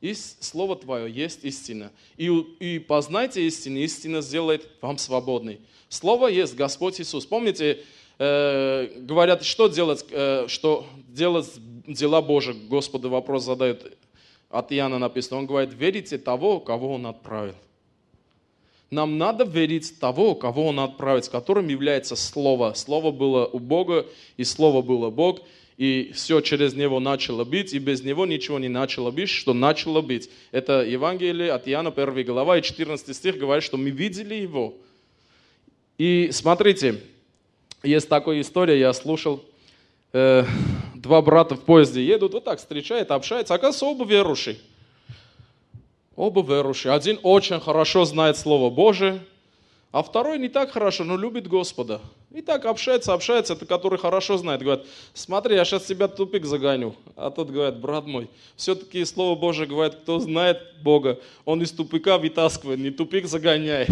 и 0.04 0.14
Слово 0.14 0.76
Твое 0.76 1.10
есть 1.10 1.44
истина. 1.44 1.90
И, 2.18 2.28
и 2.60 2.78
познайте 2.78 3.46
истину, 3.46 3.78
истина 3.78 4.20
сделает 4.20 4.68
вам 4.82 4.98
свободный. 4.98 5.60
Слово 5.88 6.26
есть 6.28 6.54
Господь 6.56 7.00
Иисус. 7.00 7.24
Помните, 7.24 7.82
э, 8.18 8.98
говорят, 8.98 9.44
что 9.44 9.68
делать, 9.68 10.04
э, 10.10 10.44
что 10.48 10.84
делать 11.08 11.50
дела 11.86 12.20
Божьи? 12.20 12.52
Господу 12.52 13.08
вопрос 13.08 13.44
задают. 13.44 13.96
От 14.50 14.72
Иоанна 14.72 14.98
написано. 14.98 15.38
Он 15.38 15.46
говорит, 15.46 15.72
верите 15.72 16.18
того, 16.18 16.60
кого 16.60 16.92
Он 16.92 17.06
отправил. 17.06 17.54
Нам 18.90 19.16
надо 19.16 19.44
верить 19.44 19.98
того, 19.98 20.34
кого 20.34 20.66
Он 20.66 20.80
отправил, 20.80 21.22
с 21.22 21.30
которым 21.30 21.68
является 21.68 22.14
Слово. 22.14 22.74
Слово 22.74 23.10
было 23.10 23.46
у 23.46 23.58
Бога, 23.58 24.04
и 24.36 24.44
Слово 24.44 24.82
было 24.82 25.08
Бог 25.08 25.40
и 25.76 26.12
все 26.14 26.40
через 26.40 26.74
него 26.74 27.00
начало 27.00 27.44
быть, 27.44 27.72
и 27.74 27.78
без 27.78 28.02
него 28.02 28.26
ничего 28.26 28.58
не 28.58 28.68
начало 28.68 29.10
быть, 29.10 29.28
что 29.28 29.54
начало 29.54 30.00
быть. 30.02 30.30
Это 30.52 30.82
Евангелие 30.82 31.50
от 31.52 31.68
Иоанна 31.68 31.90
1 31.90 32.24
глава 32.24 32.58
и 32.58 32.62
14 32.62 33.14
стих 33.14 33.38
говорит, 33.38 33.64
что 33.64 33.76
мы 33.76 33.90
видели 33.90 34.34
его. 34.34 34.74
И 35.98 36.30
смотрите, 36.32 37.00
есть 37.82 38.08
такая 38.08 38.40
история, 38.40 38.78
я 38.78 38.92
слушал, 38.92 39.44
э, 40.12 40.44
два 40.94 41.22
брата 41.22 41.56
в 41.56 41.60
поезде 41.60 42.04
едут, 42.04 42.34
вот 42.34 42.44
так 42.44 42.58
встречают, 42.58 43.10
общаются, 43.10 43.54
оказывается, 43.54 43.86
оба 43.86 44.04
верующие. 44.04 44.56
Оба 46.16 46.42
верующие. 46.42 46.92
Один 46.92 47.18
очень 47.22 47.60
хорошо 47.60 48.04
знает 48.04 48.36
Слово 48.38 48.70
Божие, 48.70 49.20
а 49.94 50.02
второй 50.02 50.40
не 50.40 50.48
так 50.48 50.72
хорошо, 50.72 51.04
но 51.04 51.16
любит 51.16 51.46
Господа. 51.46 52.00
И 52.32 52.42
так 52.42 52.64
общается, 52.64 53.12
общается, 53.12 53.52
это 53.52 53.64
который 53.64 53.96
хорошо 53.96 54.36
знает. 54.36 54.60
Говорит, 54.60 54.86
смотри, 55.12 55.54
я 55.54 55.64
сейчас 55.64 55.84
тебя 55.84 56.08
тупик 56.08 56.46
загоню. 56.46 56.96
А 57.14 57.30
тот 57.30 57.48
говорит, 57.48 57.78
брат 57.78 58.04
мой, 58.04 58.28
все-таки 58.56 59.04
Слово 59.04 59.38
Божие 59.38 59.68
говорит, 59.68 59.94
кто 59.94 60.18
знает 60.18 60.58
Бога, 60.82 61.20
он 61.44 61.62
из 61.62 61.70
тупика 61.70 62.18
вытаскивает, 62.18 62.80
не 62.80 62.90
тупик 62.90 63.26
загоняет. 63.26 63.88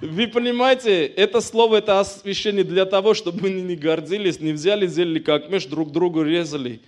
Вы 0.00 0.26
понимаете, 0.26 1.04
это 1.04 1.42
слово, 1.42 1.76
это 1.76 2.00
освящение 2.00 2.64
для 2.64 2.86
того, 2.86 3.12
чтобы 3.12 3.42
мы 3.42 3.50
не 3.50 3.76
гордились, 3.76 4.40
не 4.40 4.52
взяли 4.52 4.86
зелье 4.86 5.20
как 5.20 5.50
меж 5.50 5.66
друг 5.66 5.92
другу 5.92 6.22
резали. 6.22 6.80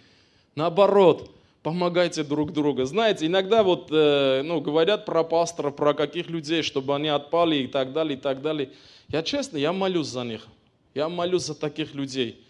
Наоборот, 0.54 1.30
помогайте 1.62 2.22
друг 2.22 2.52
другу. 2.52 2.84
Знаете, 2.84 3.26
иногда 3.26 3.62
вот, 3.62 3.88
э, 3.90 4.42
ну, 4.42 4.60
говорят 4.60 5.04
про 5.04 5.24
пастора, 5.24 5.70
про 5.70 5.94
каких 5.94 6.28
людей, 6.28 6.62
чтобы 6.62 6.94
они 6.94 7.08
отпали 7.08 7.56
и 7.56 7.66
так 7.66 7.92
далее, 7.92 8.16
и 8.16 8.20
так 8.20 8.42
далее. 8.42 8.70
Я 9.08 9.22
честно, 9.22 9.56
я 9.56 9.72
молюсь 9.72 10.06
за 10.06 10.24
них. 10.24 10.46
Я 10.94 11.08
молюсь 11.08 11.42
за 11.42 11.54
таких 11.54 11.94
людей. 11.94 12.44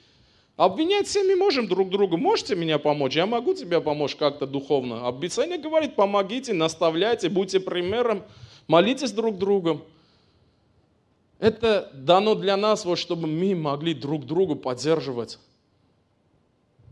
Обвинять 0.56 1.06
все 1.06 1.22
мы 1.22 1.36
можем 1.36 1.66
друг 1.66 1.88
друга. 1.88 2.16
Можете 2.16 2.54
меня 2.54 2.78
помочь? 2.78 3.16
Я 3.16 3.26
могу 3.26 3.54
тебе 3.54 3.80
помочь 3.80 4.14
как-то 4.14 4.46
духовно. 4.46 5.08
Обещание 5.08 5.58
говорит, 5.58 5.94
помогите, 5.94 6.52
наставляйте, 6.52 7.28
будьте 7.28 7.60
примером, 7.60 8.22
молитесь 8.68 9.12
друг 9.12 9.38
другом. 9.38 9.82
Это 11.38 11.90
дано 11.94 12.34
для 12.34 12.58
нас, 12.58 12.84
вот, 12.84 12.98
чтобы 12.98 13.26
мы 13.26 13.54
могли 13.54 13.94
друг 13.94 14.26
друга 14.26 14.54
поддерживать. 14.54 15.38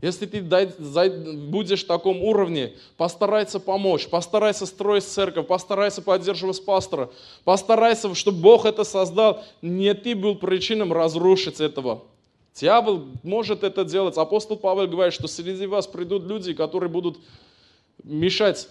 Если 0.01 0.27
ты 0.27 0.41
будешь 0.41 1.83
в 1.83 1.87
таком 1.87 2.23
уровне, 2.23 2.75
постарайся 2.97 3.59
помочь, 3.59 4.07
постарайся 4.07 4.65
строить 4.65 5.03
церковь, 5.03 5.47
постарайся 5.49 6.03
поддерживать 6.03 6.65
пастора, 6.65 7.11
постарайся, 7.45 8.15
чтобы 8.15 8.41
Бог 8.41 8.65
это 8.65 8.85
создал, 8.85 9.43
не 9.61 9.93
ты 9.95 10.15
был 10.15 10.37
причиной 10.37 10.89
разрушить 10.93 11.61
этого. 11.61 12.05
Дьявол 12.55 13.07
может 13.25 13.65
это 13.65 13.85
делать. 13.85 14.17
Апостол 14.17 14.57
Павел 14.57 14.87
говорит, 14.87 15.15
что 15.15 15.27
среди 15.27 15.67
вас 15.67 15.87
придут 15.87 16.25
люди, 16.25 16.55
которые 16.55 16.91
будут 16.91 17.19
мешать 18.05 18.69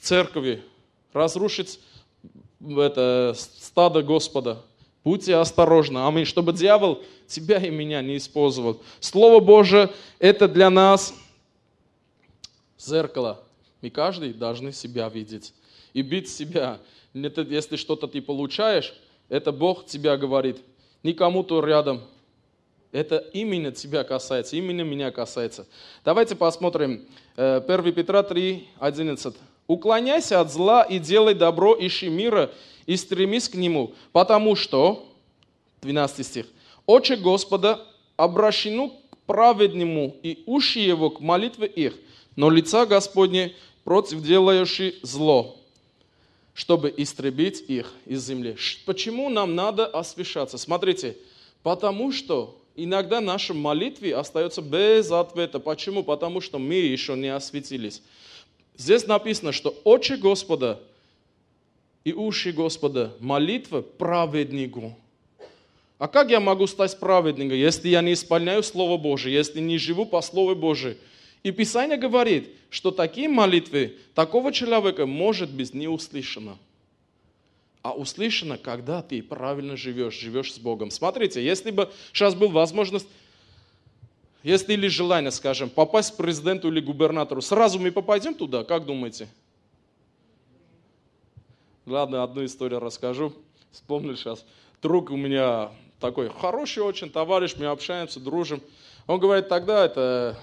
церкви, 0.00 0.62
разрушить 1.12 1.80
это 2.60 3.34
стадо 3.36 4.02
Господа. 4.02 4.62
Будьте 5.04 5.36
осторожны. 5.36 6.06
Аминь. 6.06 6.24
Чтобы 6.24 6.52
дьявол 6.52 7.02
тебя 7.28 7.58
и 7.58 7.70
меня 7.70 8.02
не 8.02 8.16
использовал. 8.16 8.82
Слово 9.00 9.40
Божие– 9.40 9.90
это 10.18 10.48
для 10.48 10.70
нас 10.70 11.14
зеркало. 12.78 13.44
Мы 13.80 13.90
каждый 13.90 14.32
должны 14.32 14.72
себя 14.72 15.08
видеть 15.08 15.54
и 15.92 16.02
бить 16.02 16.28
себя. 16.28 16.80
Это, 17.14 17.42
если 17.42 17.76
что-то 17.76 18.08
ты 18.08 18.20
получаешь, 18.20 18.94
это 19.28 19.52
Бог 19.52 19.86
тебя 19.86 20.16
говорит. 20.16 20.58
Не 21.02 21.12
кому-то 21.12 21.64
рядом. 21.64 22.02
Это 22.90 23.18
именно 23.32 23.70
тебя 23.70 24.02
касается, 24.02 24.56
именно 24.56 24.80
меня 24.80 25.10
касается. 25.10 25.66
Давайте 26.04 26.34
посмотрим 26.34 27.06
1 27.36 27.62
э, 27.86 27.92
Петра 27.92 28.22
3, 28.22 28.66
11. 28.78 29.34
«Уклоняйся 29.66 30.40
от 30.40 30.50
зла 30.50 30.82
и 30.82 30.98
делай 30.98 31.34
добро, 31.34 31.76
ищи 31.78 32.08
мира 32.08 32.50
и 32.86 32.96
стремись 32.96 33.50
к 33.50 33.54
нему, 33.54 33.94
потому 34.12 34.56
что, 34.56 35.06
12 35.82 36.26
стих, 36.26 36.46
очи 36.88 37.12
Господа 37.12 37.86
обращены 38.16 38.90
к 39.10 39.18
праведному, 39.26 40.16
и 40.22 40.42
уши 40.46 40.80
его 40.80 41.10
к 41.10 41.20
молитве 41.20 41.68
их, 41.68 41.94
но 42.34 42.50
лица 42.50 42.86
Господне 42.86 43.54
против 43.84 44.22
делающих 44.22 44.94
зло, 45.02 45.56
чтобы 46.54 46.92
истребить 46.96 47.62
их 47.68 47.92
из 48.06 48.24
земли. 48.26 48.56
Почему 48.86 49.28
нам 49.28 49.54
надо 49.54 49.86
освещаться? 49.86 50.56
Смотрите, 50.56 51.16
потому 51.62 52.10
что 52.10 52.58
иногда 52.74 53.20
наша 53.20 53.52
молитвы 53.52 54.12
остается 54.12 54.62
без 54.62 55.12
ответа. 55.12 55.60
Почему? 55.60 56.02
Потому 56.02 56.40
что 56.40 56.58
мы 56.58 56.74
еще 56.74 57.16
не 57.16 57.28
осветились. 57.28 58.02
Здесь 58.76 59.06
написано, 59.06 59.52
что 59.52 59.76
очи 59.84 60.14
Господа 60.14 60.80
и 62.04 62.14
уши 62.14 62.52
Господа, 62.52 63.12
молитва 63.20 63.82
праведнику. 63.82 64.96
А 65.98 66.06
как 66.06 66.30
я 66.30 66.38
могу 66.38 66.66
стать 66.68 66.98
праведником, 66.98 67.56
если 67.56 67.88
я 67.88 68.02
не 68.02 68.12
исполняю 68.12 68.62
Слово 68.62 68.96
Божие, 68.96 69.34
если 69.34 69.60
не 69.60 69.78
живу 69.78 70.06
по 70.06 70.22
Слову 70.22 70.54
Божию? 70.54 70.96
И 71.42 71.50
Писание 71.50 71.96
говорит, 71.96 72.50
что 72.70 72.92
такие 72.92 73.28
молитвы 73.28 73.96
такого 74.14 74.52
человека 74.52 75.06
может 75.06 75.50
быть 75.50 75.74
не 75.74 75.88
услышано. 75.88 76.56
А 77.82 77.92
услышано, 77.92 78.58
когда 78.58 79.02
ты 79.02 79.22
правильно 79.22 79.76
живешь, 79.76 80.18
живешь 80.18 80.54
с 80.54 80.58
Богом. 80.58 80.90
Смотрите, 80.90 81.44
если 81.44 81.70
бы 81.70 81.90
сейчас 82.12 82.34
был 82.34 82.48
возможность, 82.50 83.08
если 84.42 84.74
или 84.74 84.88
желание, 84.88 85.32
скажем, 85.32 85.68
попасть 85.68 86.12
к 86.12 86.16
президенту 86.16 86.68
или 86.68 86.80
губернатору, 86.80 87.40
сразу 87.40 87.78
мы 87.78 87.90
попадем 87.90 88.34
туда, 88.34 88.62
как 88.62 88.84
думаете? 88.84 89.28
Ладно, 91.86 92.22
одну 92.22 92.44
историю 92.44 92.78
расскажу. 92.78 93.32
Вспомнил 93.72 94.16
сейчас. 94.16 94.44
Друг 94.82 95.10
у 95.10 95.16
меня 95.16 95.70
такой 96.00 96.30
хороший 96.30 96.82
очень 96.82 97.10
товарищ, 97.10 97.54
мы 97.56 97.66
общаемся, 97.66 98.20
дружим. 98.20 98.60
Он 99.06 99.18
говорит, 99.18 99.48
тогда 99.48 99.84
это 99.84 100.38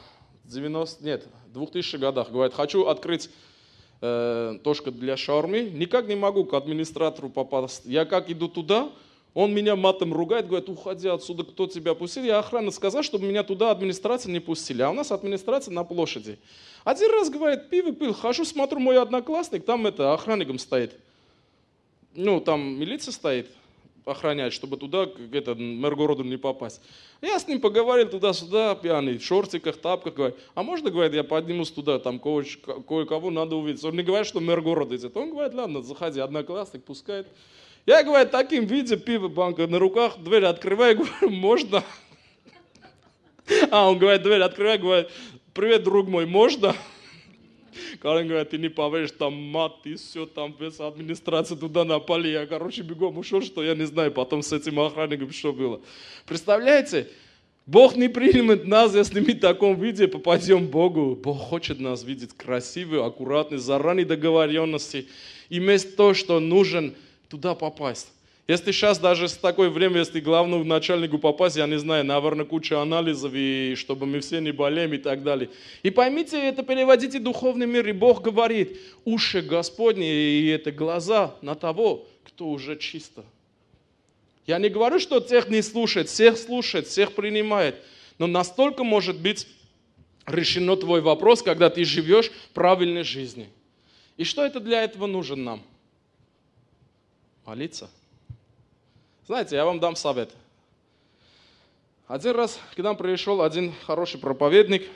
90, 0.46 1.04
нет, 1.04 1.28
2000 1.54 1.98
годах, 1.98 2.32
говорит, 2.32 2.54
хочу 2.54 2.86
открыть 2.86 3.30
э, 4.02 4.58
точку 4.64 4.92
для 4.92 5.18
шаурмы, 5.18 5.62
никак 5.62 6.08
не 6.08 6.16
могу 6.16 6.46
к 6.46 6.54
администратору 6.54 7.30
попасть. 7.30 7.84
Я 7.86 8.06
как 8.06 8.30
иду 8.30 8.48
туда, 8.48 8.90
он 9.36 9.54
меня 9.54 9.76
матом 9.76 10.14
ругает, 10.14 10.48
говорит, 10.48 10.70
уходи 10.70 11.10
отсюда, 11.10 11.44
кто 11.44 11.68
тебя 11.68 11.94
пустил. 11.94 12.24
Я 12.24 12.40
охрана 12.40 12.72
сказал, 12.72 13.04
чтобы 13.04 13.26
меня 13.26 13.44
туда 13.44 13.70
администрация 13.70 14.32
не 14.32 14.40
пустили. 14.40 14.82
А 14.82 14.90
у 14.90 14.94
нас 14.94 15.12
администрация 15.12 15.74
на 15.74 15.84
площади. 15.84 16.40
Один 16.86 17.12
раз, 17.12 17.30
говорит, 17.30 17.70
пиво 17.70 17.92
пил, 17.92 18.14
хожу, 18.14 18.46
смотрю, 18.46 18.80
мой 18.80 18.98
одноклассник, 18.98 19.66
там 19.66 19.88
это, 19.88 20.14
охранником 20.14 20.58
стоит. 20.58 20.96
Ну, 22.14 22.40
там 22.40 22.80
милиция 22.80 23.12
стоит, 23.12 23.50
охранять, 24.06 24.54
чтобы 24.54 24.78
туда, 24.78 25.08
к 25.08 25.20
это, 25.34 25.56
мэр 25.56 25.96
города 25.96 26.24
не 26.24 26.38
попасть. 26.38 26.82
Я 27.22 27.40
с 27.40 27.48
ним 27.48 27.60
поговорил 27.60 28.08
туда-сюда, 28.08 28.76
пьяный, 28.76 29.18
в 29.18 29.24
шортиках, 29.24 29.78
тапках, 29.78 30.14
говорит, 30.14 30.38
а 30.54 30.64
можно, 30.64 30.92
говорит, 30.92 31.14
я 31.14 31.24
поднимусь 31.24 31.72
туда, 31.72 32.00
там 32.00 32.20
кое-кого 32.20 33.32
надо 33.32 33.56
увидеть. 33.56 33.84
Он 33.84 33.96
не 33.96 34.04
говорит, 34.04 34.28
что 34.28 34.40
мэр 34.40 34.62
города 34.62 34.96
идет. 34.96 35.18
Он 35.18 35.32
говорит, 35.32 35.54
ладно, 35.54 35.82
заходи, 35.82 36.20
одноклассник, 36.20 36.84
пускает. 36.84 37.28
Я, 37.86 38.04
говорит, 38.04 38.32
таким 38.32 38.66
виде, 38.66 38.98
пиво, 38.98 39.28
банка 39.28 39.68
на 39.68 39.80
руках, 39.80 40.18
дверь 40.20 40.46
открываю, 40.46 40.98
говорю, 40.98 41.30
можно? 41.30 41.84
А 43.72 43.90
он 43.90 43.98
говорит, 43.98 44.24
дверь 44.24 44.42
открываю, 44.42 44.80
говорит, 44.80 45.08
привет, 45.54 45.84
друг 45.84 46.08
мой, 46.08 46.26
можно? 46.26 46.76
Карен 48.00 48.28
говорит, 48.28 48.50
ты 48.50 48.58
не 48.58 48.70
поверишь, 48.70 49.12
там 49.12 49.34
мат, 49.34 49.74
и 49.86 49.96
все, 49.96 50.26
там 50.26 50.56
весь 50.60 50.80
администрация 50.80 51.58
туда 51.58 51.84
напали. 51.84 52.30
Я, 52.30 52.46
короче, 52.46 52.82
бегом 52.82 53.18
ушел, 53.18 53.42
что 53.42 53.64
я 53.64 53.76
не 53.76 53.86
знаю, 53.86 54.12
потом 54.12 54.42
с 54.42 54.54
этим 54.54 54.80
охранником 54.80 55.32
что 55.32 55.54
было. 55.54 55.82
Представляете? 56.26 57.10
Бог 57.66 57.96
не 57.96 58.10
примет 58.10 58.66
нас, 58.66 58.94
если 58.94 59.22
мы 59.22 59.34
в 59.34 59.40
таком 59.40 59.80
виде 59.80 60.08
попадем 60.08 60.68
Богу. 60.68 61.16
Бог 61.16 61.40
хочет 61.40 61.80
нас 61.80 62.04
видеть 62.04 62.34
красивые, 62.38 63.04
аккуратные, 63.04 63.58
заранее 63.58 64.06
договоренности. 64.06 65.08
Иметь 65.50 65.96
то, 65.96 66.14
что 66.14 66.40
нужен 66.40 66.94
туда 67.28 67.56
попасть. 67.56 68.12
Если 68.48 68.72
сейчас 68.72 69.00
даже 69.00 69.28
с 69.28 69.34
такое 69.34 69.72
время, 69.72 70.00
если 70.00 70.20
главному 70.20 70.64
начальнику 70.64 71.18
попасть, 71.18 71.56
я 71.56 71.66
не 71.66 71.80
знаю, 71.80 72.06
наверное, 72.06 72.46
куча 72.46 72.80
анализов, 72.80 73.32
и 73.34 73.74
чтобы 73.76 74.06
мы 74.06 74.20
все 74.20 74.40
не 74.40 74.52
болеем 74.52 74.94
и 74.94 75.00
так 75.00 75.24
далее. 75.24 75.50
И 75.82 75.90
поймите, 75.90 76.38
это 76.38 76.62
переводите 76.62 77.20
духовный 77.20 77.66
мир, 77.66 77.88
и 77.88 77.92
Бог 77.92 78.22
говорит, 78.22 78.80
уши 79.04 79.42
Господни 79.42 80.08
и 80.08 80.48
это 80.50 80.72
глаза 80.72 81.36
на 81.42 81.56
того, 81.56 82.06
кто 82.24 82.48
уже 82.50 82.78
чисто. 82.78 83.26
Я 84.46 84.60
не 84.60 84.70
говорю, 84.70 85.00
что 85.00 85.20
тех 85.20 85.50
не 85.50 85.64
слушает, 85.64 86.08
всех 86.08 86.38
слушает, 86.38 86.86
всех 86.86 87.14
принимает. 87.14 87.78
Но 88.20 88.28
настолько 88.28 88.84
может 88.84 89.20
быть 89.20 89.48
решено 90.28 90.76
твой 90.76 91.02
вопрос, 91.02 91.42
когда 91.42 91.72
ты 91.72 91.84
живешь 91.84 92.32
правильной 92.54 93.04
жизнью. 93.04 93.48
И 94.18 94.24
что 94.24 94.46
это 94.46 94.60
для 94.60 94.84
этого 94.84 95.08
нужен 95.08 95.44
нам? 95.44 95.64
Молиться. 97.44 97.90
Знаете, 99.26 99.56
я 99.56 99.66
вам 99.66 99.80
дам 99.80 99.96
совет. 99.96 100.32
Один 102.08 102.36
раз 102.36 102.60
к 102.76 102.78
нам 102.78 102.96
пришел 102.96 103.42
один 103.42 103.74
хороший 103.86 104.20
проповедник, 104.20 104.88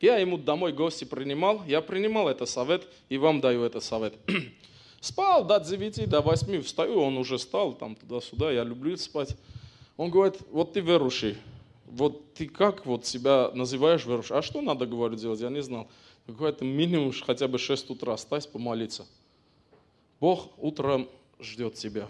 я 0.00 0.18
ему 0.18 0.36
домой 0.36 0.74
гости 0.74 1.04
принимал, 1.04 1.64
я 1.66 1.80
принимал 1.80 2.28
этот 2.28 2.50
совет 2.50 2.86
и 3.08 3.16
вам 3.16 3.40
даю 3.40 3.62
этот 3.62 3.82
совет. 3.82 4.12
Спал 5.00 5.46
до 5.46 5.58
9, 5.58 6.10
до 6.10 6.20
8, 6.20 6.60
встаю, 6.60 7.00
он 7.00 7.16
уже 7.16 7.38
стал, 7.38 7.72
там 7.72 7.94
туда-сюда, 7.94 8.52
я 8.52 8.64
люблю 8.64 8.94
спать. 8.98 9.34
Он 9.96 10.10
говорит, 10.10 10.36
вот 10.50 10.74
ты 10.74 10.80
верующий, 10.80 11.38
вот 11.86 12.34
ты 12.34 12.46
как 12.46 12.84
вот 12.84 13.06
себя 13.06 13.50
называешь 13.54 14.04
верующим? 14.04 14.36
А 14.36 14.42
что 14.42 14.60
надо, 14.60 14.84
говорю, 14.84 15.16
делать? 15.16 15.40
Я 15.40 15.48
не 15.48 15.62
знал. 15.62 15.88
Какой-то 16.26 16.66
минимум 16.66 17.12
хотя 17.24 17.48
бы 17.48 17.58
6 17.58 17.88
утра 17.88 18.14
стать 18.18 18.50
помолиться. 18.52 19.06
Бог 20.20 20.50
утром 20.58 21.08
ждет 21.40 21.74
тебя. 21.74 22.08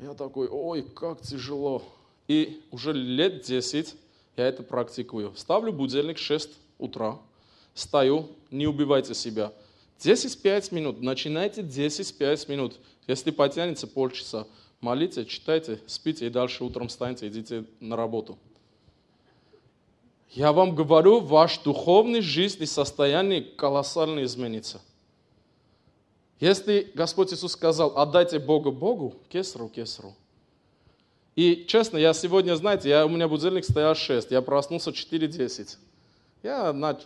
Я 0.00 0.14
такой, 0.14 0.48
ой, 0.48 0.82
как 0.82 1.20
тяжело. 1.20 1.82
И 2.28 2.62
уже 2.70 2.92
лет 2.92 3.42
10 3.42 3.94
я 4.36 4.48
это 4.48 4.62
практикую. 4.62 5.32
Ставлю 5.36 5.72
будильник 5.72 6.18
6 6.18 6.50
утра, 6.78 7.18
стою, 7.74 8.28
не 8.50 8.66
убивайте 8.66 9.14
себя– 9.14 9.52
10-5 10.00 10.74
минут. 10.74 11.00
Начинайте 11.00 11.62
10-5 11.62 12.50
минут. 12.50 12.76
Если 13.06 13.30
потянется 13.30 13.86
полчаса, 13.86 14.46
молите, 14.80 15.24
читайте, 15.24 15.80
спите 15.86 16.26
и 16.26 16.30
дальше 16.30 16.64
утром 16.64 16.88
встаньте, 16.88 17.28
идите 17.28 17.64
на 17.80 17.96
работу. 17.96 18.38
Я 20.30 20.52
вам 20.52 20.74
говорю, 20.74 21.20
ваш 21.20 21.58
духовный 21.58 22.20
жизнь 22.20 22.62
и 22.62 22.66
состояние 22.66 23.42
колоссально 23.42 24.24
изменится. 24.24 24.80
Если 26.40 26.90
Господь 26.94 27.32
Иисус 27.32 27.52
сказал, 27.52 27.96
отдайте 27.96 28.38
Богу 28.38 28.72
Богу, 28.72 29.14
кесару 29.28 29.68
кесару. 29.68 30.14
И 31.36 31.64
честно, 31.66 31.96
я 31.96 32.12
сегодня, 32.14 32.54
знаете, 32.54 32.88
я, 32.88 33.06
у 33.06 33.08
меня 33.08 33.26
будильник 33.28 33.64
стоял 33.64 33.94
6, 33.94 34.30
я 34.30 34.40
проснулся 34.40 34.90
4.10. 34.90 35.76
Я 36.42 36.72
на 36.72 36.98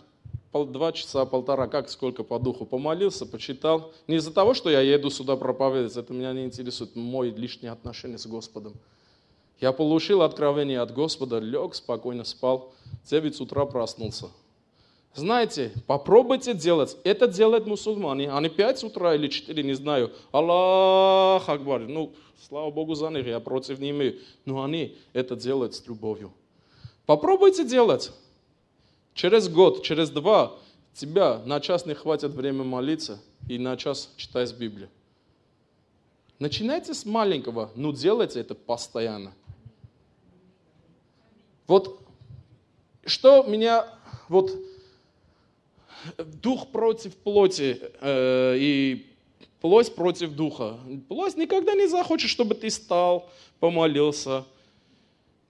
пол, 0.51 0.65
два 0.65 0.91
часа, 0.91 1.25
полтора, 1.25 1.67
как 1.67 1.89
сколько 1.89 2.23
по 2.23 2.39
духу, 2.39 2.65
помолился, 2.65 3.25
почитал. 3.25 3.91
Не 4.07 4.17
из-за 4.17 4.31
того, 4.31 4.53
что 4.53 4.69
я 4.69 4.81
еду 4.81 5.09
сюда 5.09 5.35
проповедовать, 5.35 5.97
это 5.97 6.13
меня 6.13 6.33
не 6.33 6.45
интересует, 6.45 6.95
мой 6.95 7.31
лишние 7.31 7.71
отношения 7.71 8.17
с 8.17 8.27
Господом. 8.27 8.73
Я 9.59 9.71
получил 9.71 10.21
откровение 10.21 10.79
от 10.79 10.93
Господа, 10.93 11.39
лег, 11.39 11.75
спокойно 11.75 12.23
спал, 12.23 12.73
в 13.03 13.09
9 13.09 13.41
утра 13.41 13.65
проснулся. 13.65 14.27
Знаете, 15.13 15.71
попробуйте 15.87 16.53
делать. 16.53 16.97
Это 17.03 17.27
делают 17.27 17.65
мусульмане. 17.65 18.31
Они 18.31 18.49
5 18.49 18.83
утра 18.83 19.15
или 19.15 19.27
4, 19.27 19.63
не 19.63 19.73
знаю. 19.73 20.11
Аллах 20.31 21.49
Акбар. 21.49 21.81
Ну, 21.81 22.13
слава 22.47 22.71
Богу 22.71 22.95
за 22.95 23.09
них, 23.09 23.25
я 23.25 23.39
против 23.39 23.79
не 23.79 23.89
имею. 23.89 24.19
Но 24.45 24.63
они 24.63 24.97
это 25.13 25.35
делают 25.35 25.75
с 25.75 25.85
любовью. 25.87 26.31
Попробуйте 27.05 27.65
делать. 27.65 28.11
Через 29.13 29.49
год, 29.49 29.83
через 29.83 30.11
два 30.11 30.55
тебя 30.93 31.41
на 31.45 31.59
час 31.59 31.85
не 31.85 31.93
хватит 31.93 32.31
времени 32.31 32.63
молиться 32.63 33.19
и 33.47 33.57
на 33.57 33.75
час 33.77 34.13
читать 34.15 34.55
Библию. 34.57 34.89
Начинайте 36.37 36.93
с 36.93 37.05
маленького, 37.05 37.71
но 37.75 37.91
делайте 37.91 38.39
это 38.39 38.55
постоянно. 38.55 39.33
Вот 41.67 41.99
что 43.05 43.43
меня, 43.43 43.87
вот 44.29 44.51
дух 46.17 46.67
против 46.67 47.15
плоти 47.15 47.79
э, 48.01 48.55
и 48.57 49.07
плоть 49.61 49.93
против 49.95 50.31
духа. 50.31 50.79
Плоть 51.07 51.37
никогда 51.37 51.73
не 51.73 51.87
захочет, 51.87 52.29
чтобы 52.29 52.55
ты 52.55 52.69
стал, 52.69 53.29
помолился, 53.59 54.45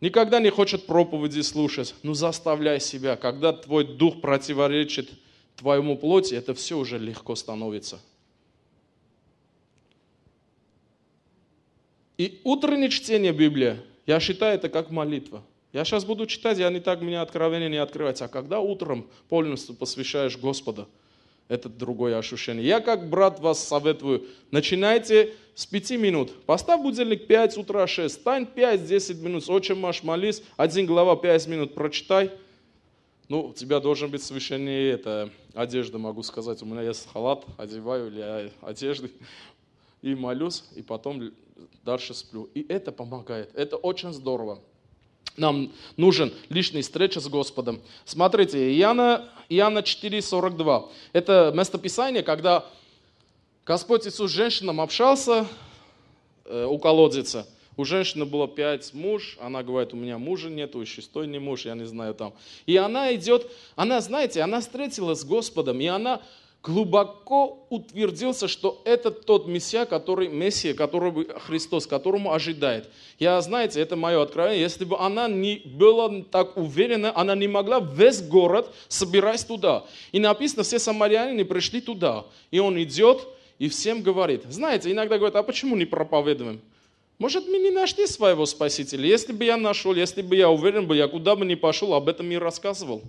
никогда 0.02 0.40
не 0.40 0.50
хочет 0.50 0.86
проповеди 0.86 1.42
слушать. 1.42 1.96
Ну 2.04 2.14
заставляй 2.14 2.80
себя. 2.80 3.16
Когда 3.16 3.54
твой 3.54 3.86
дух 3.86 4.22
противоречит 4.22 5.10
твоему 5.56 5.98
плоти, 5.98 6.36
это 6.36 6.54
все 6.54 6.78
уже 6.78 6.98
легко 6.98 7.36
становится. 7.36 8.00
И 12.18 12.42
утреннее 12.44 12.90
чтение 12.90 13.32
Библии, 13.32 13.78
я 14.06 14.20
считаю 14.20 14.56
это 14.56 14.68
как 14.68 14.92
молитва. 14.92 15.44
Я 15.72 15.86
сейчас 15.86 16.06
буду 16.06 16.26
читать, 16.26 16.58
я 16.58 16.70
не 16.70 16.80
так, 16.80 17.02
меня 17.02 17.22
откровение 17.22 17.70
не 17.70 17.78
открывается. 17.78 18.26
А 18.26 18.28
когда 18.28 18.60
утром 18.60 19.08
полностью 19.28 19.76
посвящаешь 19.76 20.38
Господа– 20.38 20.88
это 21.50 21.68
другое 21.68 22.18
ощущение. 22.18 22.66
Я 22.66 22.80
как 22.80 23.10
брат 23.10 23.40
вас 23.40 23.68
советую, 23.68 24.28
начинайте 24.52 25.34
с 25.56 25.66
5 25.66 25.92
минут. 25.92 26.32
Поставь 26.46 26.82
будильник 26.82 27.28
5 27.28 27.58
утра 27.58 27.88
6, 27.88 28.14
стань 28.14 28.48
5-10 28.56 29.16
минут, 29.16 29.50
очень 29.50 29.76
маш 29.76 30.04
молись, 30.04 30.44
один 30.56 30.86
глава 30.86 31.16
5 31.16 31.48
минут 31.48 31.74
прочитай. 31.74 32.32
Ну, 33.28 33.48
у 33.48 33.54
тебя 33.54 33.80
должен 33.80 34.10
быть 34.10 34.24
священнее 34.24 34.92
это, 34.92 35.32
одежда, 35.54 35.98
могу 35.98 36.24
сказать. 36.24 36.62
У 36.62 36.66
меня 36.66 36.84
есть 36.84 37.08
халат, 37.12 37.46
одеваю 37.58 38.08
или 38.08 38.52
одежды 38.62 39.12
и 40.02 40.16
молюсь, 40.16 40.64
и 40.76 40.84
потом 40.84 41.32
дальше 41.84 42.14
сплю. 42.14 42.48
И 42.54 42.66
это 42.70 42.92
помогает, 42.92 43.50
это 43.56 43.76
очень 43.76 44.14
здорово 44.14 44.60
нам 45.40 45.72
нужен 45.98 46.34
личный 46.50 46.82
встреча 46.82 47.20
с 47.20 47.28
Господом. 47.28 47.82
Смотрите, 48.06 48.72
Иоанна, 48.78 49.30
Иоанна 49.50 49.80
4,42. 49.80 50.90
Это 51.14 51.52
местописание, 51.56 52.24
когда 52.24 52.66
Господь 53.66 54.08
Иисус 54.08 54.32
с 54.32 54.34
женщинам 54.34 54.82
общался 54.82 55.48
э, 56.46 56.66
у 56.66 56.78
колодца. 56.80 57.48
У 57.78 57.86
женщины 57.86 58.26
было 58.26 58.46
пять 58.46 58.94
муж, 58.94 59.38
она 59.40 59.64
говорит, 59.64 59.94
у 59.94 59.96
меня 59.96 60.18
мужа 60.18 60.50
нету, 60.50 60.82
и 60.82 60.86
шестой 60.86 61.28
не 61.28 61.40
муж, 61.40 61.66
я 61.66 61.76
не 61.76 61.86
знаю 61.86 62.14
там. 62.14 62.34
И 62.66 62.76
она 62.76 63.16
идет, 63.16 63.50
она, 63.78 64.02
знаете, 64.02 64.42
она 64.42 64.60
встретилась 64.60 65.22
с 65.22 65.24
Господом, 65.24 65.80
и 65.80 65.86
она 65.86 66.22
глубоко 66.62 67.66
утвердился, 67.70 68.48
что 68.48 68.82
это 68.84 69.12
тот 69.12 69.48
Мессия, 69.48 69.86
который, 69.86 70.28
Мессия, 70.28 70.74
которого 70.74 71.26
Христос, 71.40 71.88
которому 71.88 72.34
ожидает. 72.34 72.90
Я, 73.18 73.40
знаете, 73.42 73.80
это 73.82 73.96
мое 73.96 74.22
откровение, 74.22 74.62
если 74.62 74.84
бы 74.84 74.98
она 75.00 75.28
не 75.28 75.62
была 75.66 76.22
так 76.32 76.58
уверена, 76.58 77.12
она 77.16 77.36
не 77.36 77.48
могла 77.48 77.80
весь 77.80 78.22
город 78.22 78.74
собирать 78.88 79.48
туда. 79.48 79.86
И 80.12 80.20
написано, 80.20 80.64
все 80.64 80.80
самаряне 80.80 81.46
пришли 81.46 81.82
туда. 81.82 82.26
И 82.52 82.60
он 82.60 82.82
идет 82.82 83.28
и 83.58 83.70
всем 83.70 84.02
говорит. 84.02 84.44
Знаете, 84.50 84.92
иногда 84.92 85.18
говорят, 85.18 85.36
а 85.38 85.44
почему 85.44 85.76
не 85.76 85.86
проповедуем? 85.86 86.62
Может, 87.20 87.48
мы 87.48 87.58
не 87.58 87.70
нашли 87.70 88.08
своего 88.08 88.46
Спасителя? 88.46 89.06
Если 89.06 89.34
бы 89.34 89.44
я 89.44 89.58
нашел, 89.58 89.94
если 89.94 90.22
бы 90.22 90.38
я 90.38 90.50
уверен 90.50 90.88
был, 90.88 90.96
я 90.96 91.08
куда 91.08 91.36
бы 91.36 91.46
ни 91.46 91.56
пошел, 91.56 91.94
об 91.94 92.08
этом 92.08 92.32
и 92.32 92.38
рассказывал. 92.38 93.02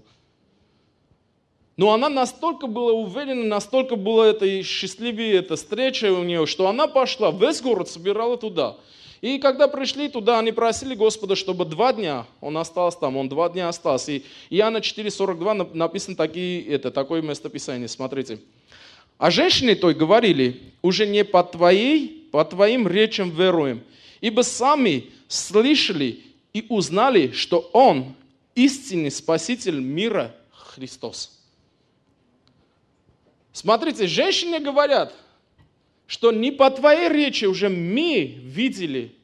Но 1.81 1.95
она 1.95 2.11
настолько 2.11 2.67
была 2.67 2.93
уверена, 2.93 3.43
настолько 3.43 3.97
была 3.97 4.27
это 4.27 4.63
счастливее 4.63 5.37
эта 5.37 5.57
встреча 5.57 6.13
у 6.13 6.23
нее, 6.23 6.45
что 6.45 6.69
она 6.69 6.87
пошла, 6.87 7.31
весь 7.31 7.63
город 7.63 7.89
собирала 7.89 8.37
туда. 8.37 8.77
И 9.23 9.39
когда 9.39 9.67
пришли 9.67 10.11
туда, 10.11 10.41
они 10.41 10.53
просили 10.53 10.95
Господа, 10.95 11.37
чтобы 11.37 11.65
два 11.65 11.95
дня 11.95 12.27
он 12.43 12.59
остался 12.59 12.99
там, 12.99 13.17
он 13.17 13.31
два 13.31 13.49
дня 13.49 13.71
остался. 13.71 14.13
И 14.13 14.25
Иоанна 14.51 14.77
4,42 14.77 15.75
написано 15.75 16.17
такие, 16.17 16.67
это, 16.67 16.91
такое 16.91 17.23
местописание, 17.23 17.89
смотрите. 17.89 18.41
А 19.17 19.31
женщины 19.31 19.75
той 19.75 19.95
говорили, 19.95 20.61
уже 20.83 21.07
не 21.07 21.25
по 21.25 21.43
твоей, 21.43 22.29
по 22.31 22.45
твоим 22.45 22.87
речам 22.87 23.31
веруем, 23.31 23.81
ибо 24.21 24.43
сами 24.43 25.07
слышали 25.29 26.21
и 26.53 26.63
узнали, 26.69 27.31
что 27.31 27.71
Он 27.73 28.15
истинный 28.55 29.11
Спаситель 29.11 29.81
мира 29.81 30.35
Христос. 30.53 31.40
Смотрите, 33.53 34.07
женщины 34.07 34.61
говорят, 34.61 35.15
что 36.07 36.33
не 36.33 36.51
по 36.51 36.71
твоей 36.71 37.09
речи 37.09 37.45
уже 37.45 37.69
мы 37.69 38.25
видели 38.43 39.15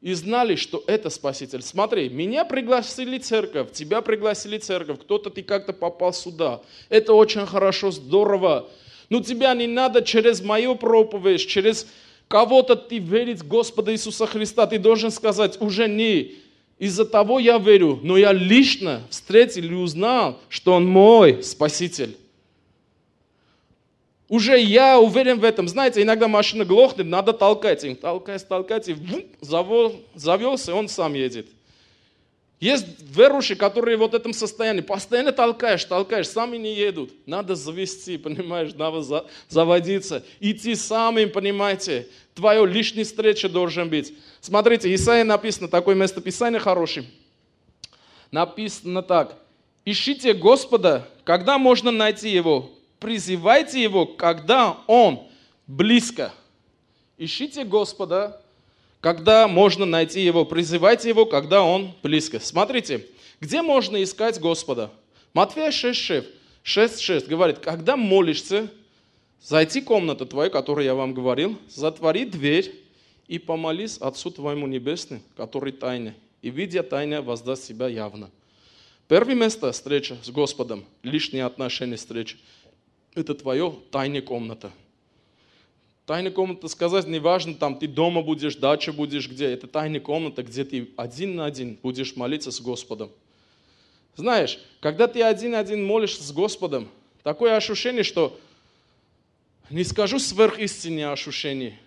и 0.00 0.12
знали, 0.12 0.54
что 0.56 0.84
это 0.86 1.10
Спаситель. 1.10 1.62
Смотри, 1.62 2.08
меня 2.08 2.44
пригласили 2.44 3.18
церковь, 3.18 3.72
тебя 3.72 4.02
пригласили 4.02 4.58
церковь, 4.58 5.00
кто-то 5.00 5.30
ты 5.30 5.42
как-то 5.42 5.72
попал 5.72 6.12
сюда. 6.12 6.60
Это 6.88 7.14
очень 7.14 7.46
хорошо, 7.46 7.90
здорово. 7.90 8.68
Но 9.08 9.22
тебя 9.22 9.54
не 9.54 9.66
надо 9.66 10.02
через 10.02 10.42
мою 10.42 10.76
проповедь, 10.76 11.46
через 11.46 11.86
кого-то 12.28 12.76
ты 12.76 12.98
верить 12.98 13.40
в 13.40 13.48
Господа 13.48 13.92
Иисуса 13.92 14.26
Христа. 14.26 14.66
Ты 14.66 14.78
должен 14.78 15.10
сказать, 15.10 15.60
уже 15.60 15.88
не 15.88 16.34
из-за 16.78 17.04
того 17.04 17.38
я 17.38 17.58
верю, 17.58 18.00
но 18.02 18.16
я 18.16 18.32
лично 18.32 19.02
встретил 19.10 19.64
и 19.64 19.74
узнал, 19.74 20.40
что 20.48 20.74
Он 20.74 20.86
мой 20.86 21.42
Спаситель. 21.42 22.16
Уже 24.28 24.58
я 24.58 24.98
уверен 24.98 25.38
в 25.38 25.44
этом. 25.44 25.68
Знаете, 25.68 26.02
иногда 26.02 26.28
машина 26.28 26.64
глохнет, 26.64 27.06
надо 27.06 27.32
толкать. 27.32 27.84
Им 27.84 27.94
толкать, 27.94 28.46
толкать, 28.48 28.88
и 28.88 28.96
завелся, 29.40 30.74
он 30.74 30.88
сам 30.88 31.14
едет. 31.14 31.46
Есть 32.60 32.86
верующие, 33.00 33.56
которые 33.56 33.96
вот 33.96 34.12
в 34.12 34.14
этом 34.14 34.32
состоянии 34.32 34.80
постоянно 34.80 35.32
толкаешь, 35.32 35.84
толкаешь, 35.84 36.28
сами 36.28 36.56
не 36.56 36.74
едут. 36.74 37.10
Надо 37.26 37.54
завести, 37.56 38.16
понимаешь, 38.16 38.72
надо 38.74 39.26
заводиться. 39.48 40.24
Идти 40.40 40.74
самим, 40.74 41.30
понимаете. 41.30 42.08
Твое 42.34 42.66
лишняя 42.66 43.04
встреча 43.04 43.48
должен 43.48 43.90
быть. 43.90 44.14
Смотрите, 44.40 44.92
Исаия 44.94 45.24
написано, 45.24 45.68
такое 45.68 45.94
местописание 45.94 46.60
хорошее. 46.60 47.06
Написано 48.30 49.02
так. 49.02 49.36
Ищите 49.84 50.32
Господа, 50.32 51.06
когда 51.24 51.58
можно 51.58 51.90
найти 51.90 52.30
Его. 52.30 52.70
призывайте 53.04 53.82
его, 53.82 54.06
когда 54.06 54.78
он 54.86 55.28
близко. 55.66 56.32
Ищите 57.18 57.64
Господа, 57.64 58.40
когда 59.04 59.48
можно 59.48 59.84
найти 59.84 60.22
его. 60.22 60.46
Призывайте 60.46 61.10
его, 61.10 61.26
когда 61.26 61.62
он 61.62 61.92
близко. 62.02 62.40
Смотрите, 62.40 63.06
где 63.38 63.60
можно 63.60 64.02
искать 64.02 64.40
Господа? 64.40 64.90
Матфея 65.34 65.68
6.6 65.68 66.24
6.6 66.64 67.26
говорит, 67.26 67.58
когда 67.58 67.98
молишься, 67.98 68.70
зайти 69.42 69.82
в 69.82 69.84
комнату 69.84 70.24
твою, 70.24 70.50
которую 70.50 70.86
я 70.86 70.94
вам 70.94 71.12
говорил, 71.12 71.58
затвори 71.68 72.24
дверь 72.24 72.74
и 73.28 73.38
помолись 73.38 73.98
Отцу 73.98 74.30
твоему 74.30 74.66
небесному, 74.66 75.20
который 75.36 75.72
тайный, 75.72 76.14
и, 76.40 76.48
видя 76.48 76.82
тайное, 76.82 77.20
воздаст 77.20 77.62
себя 77.62 77.88
явно. 77.88 78.30
Первое 79.06 79.34
место 79.34 79.70
встреча 79.72 80.16
с 80.22 80.30
Господом, 80.30 80.82
лишние 81.02 81.44
отношения 81.44 81.96
встречи, 81.96 82.38
это 83.14 83.34
твое 83.34 83.74
тайная 83.90 84.22
комната. 84.22 84.72
Тайная 86.06 86.30
комната 86.30 86.68
сказать 86.68 87.06
не 87.06 87.18
важно, 87.18 87.54
там 87.54 87.78
ты 87.78 87.88
дома 87.88 88.22
будешь, 88.22 88.56
дача 88.56 88.92
будешь, 88.92 89.28
где. 89.28 89.46
Это 89.46 89.66
тайная 89.66 90.00
комната, 90.00 90.42
где 90.42 90.64
ты 90.64 90.90
один 90.96 91.36
на 91.36 91.46
один 91.46 91.78
будешь 91.82 92.14
молиться 92.14 92.50
с 92.50 92.60
Господом. 92.60 93.10
Знаешь, 94.16 94.60
когда 94.80 95.08
ты 95.08 95.22
один-один 95.22 95.84
молишься 95.84 96.22
с 96.22 96.30
Господом, 96.32 96.88
такое 97.22 97.56
ощущение, 97.56 98.04
что 98.04 98.38
не 99.70 99.82
скажу 99.82 100.18
сверхистинное 100.18 101.10
ощущение, 101.10 101.78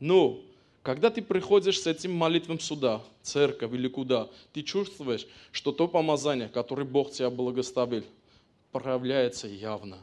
но 0.00 0.40
когда 0.82 1.10
ты 1.10 1.22
приходишь 1.22 1.80
с 1.80 1.86
этим 1.86 2.12
молитвом 2.12 2.58
сюда, 2.60 3.02
церковь 3.22 3.72
или 3.72 3.88
куда, 3.88 4.28
ты 4.52 4.62
чувствуешь, 4.62 5.26
что 5.52 5.70
то 5.70 5.86
помазание, 5.86 6.48
которое 6.48 6.84
Бог 6.84 7.12
тебя 7.12 7.30
благословил, 7.30 8.04
проявляется 8.72 9.46
явно. 9.46 9.98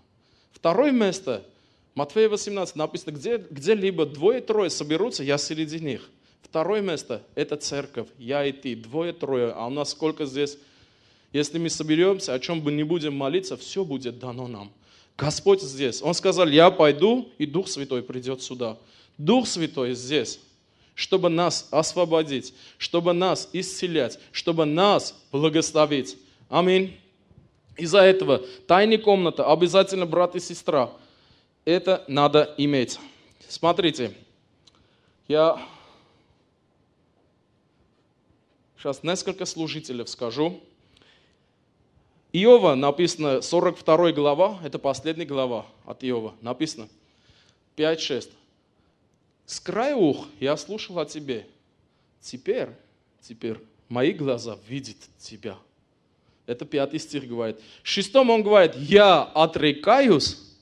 Второе 0.52 0.92
место, 0.92 1.44
Матфея 1.96 2.30
18, 2.30 2.76
написано, 2.76 3.12
где, 3.12 3.38
где-либо 3.38 4.06
двое-трое 4.06 4.70
соберутся, 4.70 5.24
я 5.24 5.38
среди 5.38 5.80
них. 5.80 6.10
Второе 6.42 6.82
место– 6.82 7.24
это 7.36 7.56
церковь, 7.56 8.08
я 8.18 8.46
и 8.46 8.52
ты, 8.52 8.76
двое-трое. 8.76 9.52
А 9.52 9.68
у 9.68 9.70
нас 9.70 9.92
сколько 9.92 10.26
здесь? 10.26 10.58
Если 11.32 11.58
мы 11.58 11.70
соберемся, 11.70 12.34
о 12.34 12.40
чем 12.40 12.62
бы 12.62 12.72
не 12.72 12.84
будем 12.84 13.16
молиться, 13.16 13.58
все 13.58 13.84
будет 13.84 14.20
дано 14.20 14.48
нам. 14.48 14.72
Господь 15.18 15.62
здесь. 15.62 16.02
Он 16.02 16.14
сказал, 16.14 16.48
я 16.48 16.72
пойду, 16.72 17.30
и 17.38 17.46
Дух 17.46 17.68
Святой 17.68 18.04
придет 18.04 18.42
сюда. 18.42 18.78
Дух 19.18 19.48
Святой 19.48 19.94
здесь 19.94 20.40
чтобы 20.96 21.30
нас 21.30 21.68
освободить, 21.72 22.54
чтобы 22.78 23.14
нас 23.14 23.50
исцелять, 23.54 24.20
чтобы 24.32 24.66
нас 24.66 25.16
благословить. 25.32 26.18
Аминь. 26.50 26.98
Из-за 27.78 28.00
этого 28.02 28.44
тайная 28.68 29.00
комната, 29.00 29.52
обязательно 29.52 30.06
брат 30.06 30.36
и 30.36 30.40
сестра, 30.40 30.92
это 31.66 32.04
надо 32.08 32.54
иметь. 32.58 33.00
Смотрите, 33.48 34.14
я 35.28 35.66
сейчас 38.78 39.04
несколько 39.04 39.46
служителей 39.46 40.06
скажу. 40.08 40.62
Иова 42.34 42.76
написано, 42.76 43.42
42 43.42 44.12
глава, 44.12 44.60
это 44.64 44.80
последняя 44.80 45.26
глава 45.26 45.66
от 45.86 46.04
Иова, 46.04 46.34
написано 46.42 46.90
5-6. 47.78 48.30
С 49.46 49.60
края 49.60 49.96
ух 49.96 50.28
я 50.40 50.58
слушал 50.58 51.00
о 51.00 51.06
тебе. 51.06 51.48
Теперь, 52.22 52.70
теперь 53.22 53.58
мои 53.88 54.14
глаза 54.14 54.58
видят 54.68 54.98
тебя. 55.20 55.58
Это 56.46 56.66
пятый 56.66 57.00
стих 57.00 57.28
говорит. 57.28 57.60
Шестом 57.84 58.30
он 58.30 58.42
говорит, 58.42 58.76
я 58.76 59.22
отрекаюсь 59.22 60.53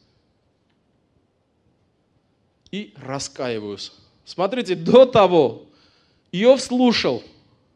и 2.71 2.93
раскаиваюсь. 2.97 3.91
Смотрите, 4.25 4.75
до 4.75 5.05
того 5.05 5.65
Иов 6.31 6.61
слушал 6.61 7.23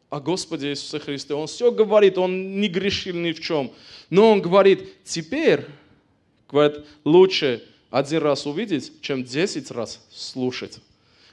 о 0.08 0.20
Господе 0.20 0.70
Иисусе 0.70 0.98
Христе. 0.98 1.34
Он 1.34 1.46
все 1.46 1.70
говорит, 1.70 2.16
он 2.18 2.60
не 2.60 2.68
грешил 2.68 3.16
ни 3.16 3.32
в 3.32 3.40
чем. 3.40 3.72
Но 4.08 4.30
он 4.32 4.40
говорит, 4.40 5.04
теперь, 5.04 5.66
говорит, 6.48 6.84
лучше 7.04 7.62
один 7.90 8.22
раз 8.22 8.46
увидеть, 8.46 9.00
чем 9.02 9.24
десять 9.24 9.70
раз 9.70 10.06
слушать. 10.10 10.80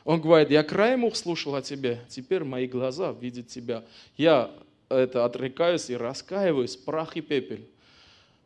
Он 0.03 0.19
говорит, 0.19 0.51
я 0.51 0.63
краем 0.63 1.05
ух 1.05 1.15
слушал 1.15 1.55
о 1.55 1.61
тебе, 1.61 2.01
теперь 2.09 2.43
мои 2.43 2.67
глаза 2.67 3.13
видят 3.13 3.47
тебя. 3.47 3.85
Я 4.17 4.51
это 4.89 5.23
отрекаюсь 5.23 5.89
и 5.89 5.95
раскаиваюсь, 5.95 6.75
прах 6.75 7.15
и 7.15 7.21
пепель. 7.21 7.67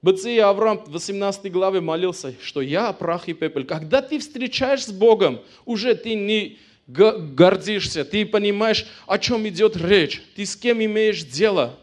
Бытие 0.07 0.41
Авраам 0.45 0.77
в 0.85 0.91
18 0.91 1.51
главе 1.51 1.81
молился, 1.81 2.33
что 2.41 2.61
я 2.61 2.93
прах 2.93 3.27
и 3.27 3.33
пепель. 3.33 3.65
Когда 3.65 4.01
ты 4.01 4.19
встречаешься 4.19 4.91
с 4.91 4.93
Богом, 4.93 5.41
уже 5.65 5.95
ты 5.95 6.15
не 6.15 6.59
гордишься, 6.87 8.05
ты 8.05 8.25
понимаешь, 8.25 8.87
о 9.05 9.19
чем 9.19 9.45
идет 9.49 9.75
речь, 9.75 10.23
ты 10.33 10.45
с 10.45 10.55
кем 10.55 10.81
имеешь 10.81 11.25
дело. 11.25 11.77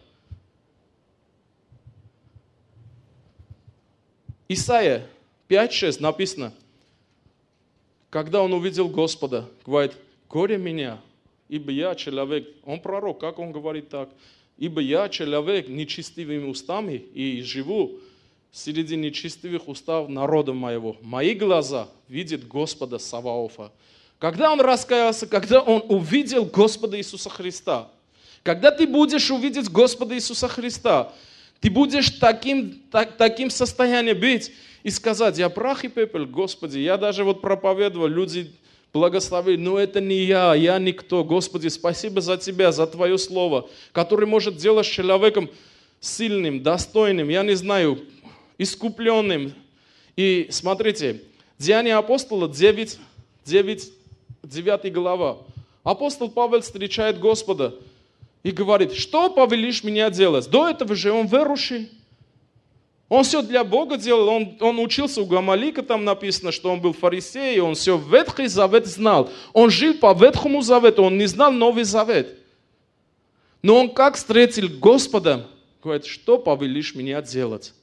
Исайя 4.49 5.07
5.6 5.51 6.01
написано– 6.01 6.55
когда 8.09 8.43
он 8.43 8.55
увидел 8.55 8.89
Господа, 8.89 9.51
говорит, 9.67 9.93
горе 10.31 10.57
меня, 10.57 10.99
ибо 11.51 11.73
я 11.73 11.95
человек, 11.95 12.49
он 12.65 12.81
пророк, 12.81 13.21
как 13.21 13.39
он 13.41 13.53
говорит 13.53 13.91
так, 13.91 14.09
ибо 14.57 14.81
я 14.81 15.11
человек 15.11 15.69
нечестивыми 15.69 16.47
устами 16.47 16.93
и 17.13 17.43
живу 17.43 17.99
среди 18.55 18.95
нечестивых 18.95 19.67
устав 19.67 20.09
народа 20.09 20.53
моего. 20.53 20.97
Мои 21.03 21.35
глаза 21.35 21.89
видят 22.09 22.47
Господа 22.47 22.99
Саваофа. 22.99 23.73
Когда 24.21 24.53
он 24.53 24.61
раскаялся, 24.61 25.27
когда 25.27 25.61
он 25.61 25.83
увидел 25.89 26.45
Господа 26.45 26.97
Иисуса 26.97 27.29
Христа, 27.29 27.91
когда 28.45 28.71
ты 28.71 28.87
будешь 28.87 29.29
увидеть 29.33 29.69
Господа 29.69 30.15
Иисуса 30.15 30.47
Христа, 30.47 31.13
ты 31.59 31.69
будешь 31.69 32.11
таким, 32.11 32.81
так, 32.93 33.17
таким 33.17 33.51
состоянием 33.51 34.21
быть, 34.21 34.53
и 34.85 34.91
сказать, 34.91 35.37
я 35.37 35.49
прах 35.49 35.85
и 35.85 35.89
пепель, 35.89 36.27
Господи, 36.27 36.79
я 36.79 36.97
даже 36.97 37.25
вот 37.25 37.41
проповедовал, 37.41 38.07
люди 38.07 38.53
благословили, 38.93 39.61
но 39.61 39.81
это 39.81 40.01
не 40.01 40.23
я, 40.25 40.55
я 40.55 40.79
никто. 40.79 41.25
Господи, 41.25 41.67
спасибо 41.67 42.21
за 42.21 42.37
Тебя, 42.37 42.71
за 42.71 42.87
Твое 42.87 43.19
Слово, 43.19 43.69
которое 43.91 44.27
может 44.27 44.59
делать 44.59 44.87
человеком 44.87 45.51
сильным, 45.99 46.63
достойным, 46.63 47.29
я 47.31 47.43
не 47.43 47.55
знаю, 47.55 47.99
искупленным. 48.59 49.55
И 50.17 50.49
смотрите, 50.51 51.23
Деяния 51.59 51.97
апостола 51.97 52.49
9, 52.49 52.99
9, 53.45 53.93
9 54.43 54.93
глава. 54.93 55.39
Апостол 55.83 56.31
Павел 56.31 56.61
встречает 56.61 57.19
Господа 57.19 57.75
и 58.43 58.51
говорит, 58.51 58.95
что 58.95 59.31
повелишь 59.31 59.85
меня 59.85 60.11
делать? 60.11 60.49
До 60.49 60.69
этого 60.69 60.95
же 60.95 61.13
он 61.13 61.27
верующий. 61.27 61.91
Он 63.09 63.23
все 63.23 63.43
для 63.43 63.65
Бога 63.65 63.99
делал, 63.99 64.29
он, 64.29 64.57
он 64.61 64.79
учился 64.79 65.21
у 65.21 65.27
Гамалика, 65.27 65.83
там 65.83 66.05
написано, 66.05 66.53
что 66.53 66.73
он 66.73 66.81
был 66.81 66.95
фарисей, 66.95 67.61
он 67.61 67.75
все 67.75 67.99
Ветхий 67.99 68.47
Завет 68.47 68.87
знал. 68.87 69.31
Он 69.53 69.71
жил 69.71 69.95
по 69.95 70.15
Ветхому 70.15 70.63
Завету, 70.63 71.03
он 71.05 71.19
не 71.19 71.27
знал 71.27 71.53
Новый 71.53 71.85
Завет. 71.85 72.39
Но 73.63 73.77
он 73.79 73.91
как 73.91 74.17
встретил 74.17 74.69
Господа, 74.81 75.47
говорит, 75.83 76.07
что 76.07 76.39
повелишь 76.39 76.95
меня 76.95 77.21
делать? 77.23 77.75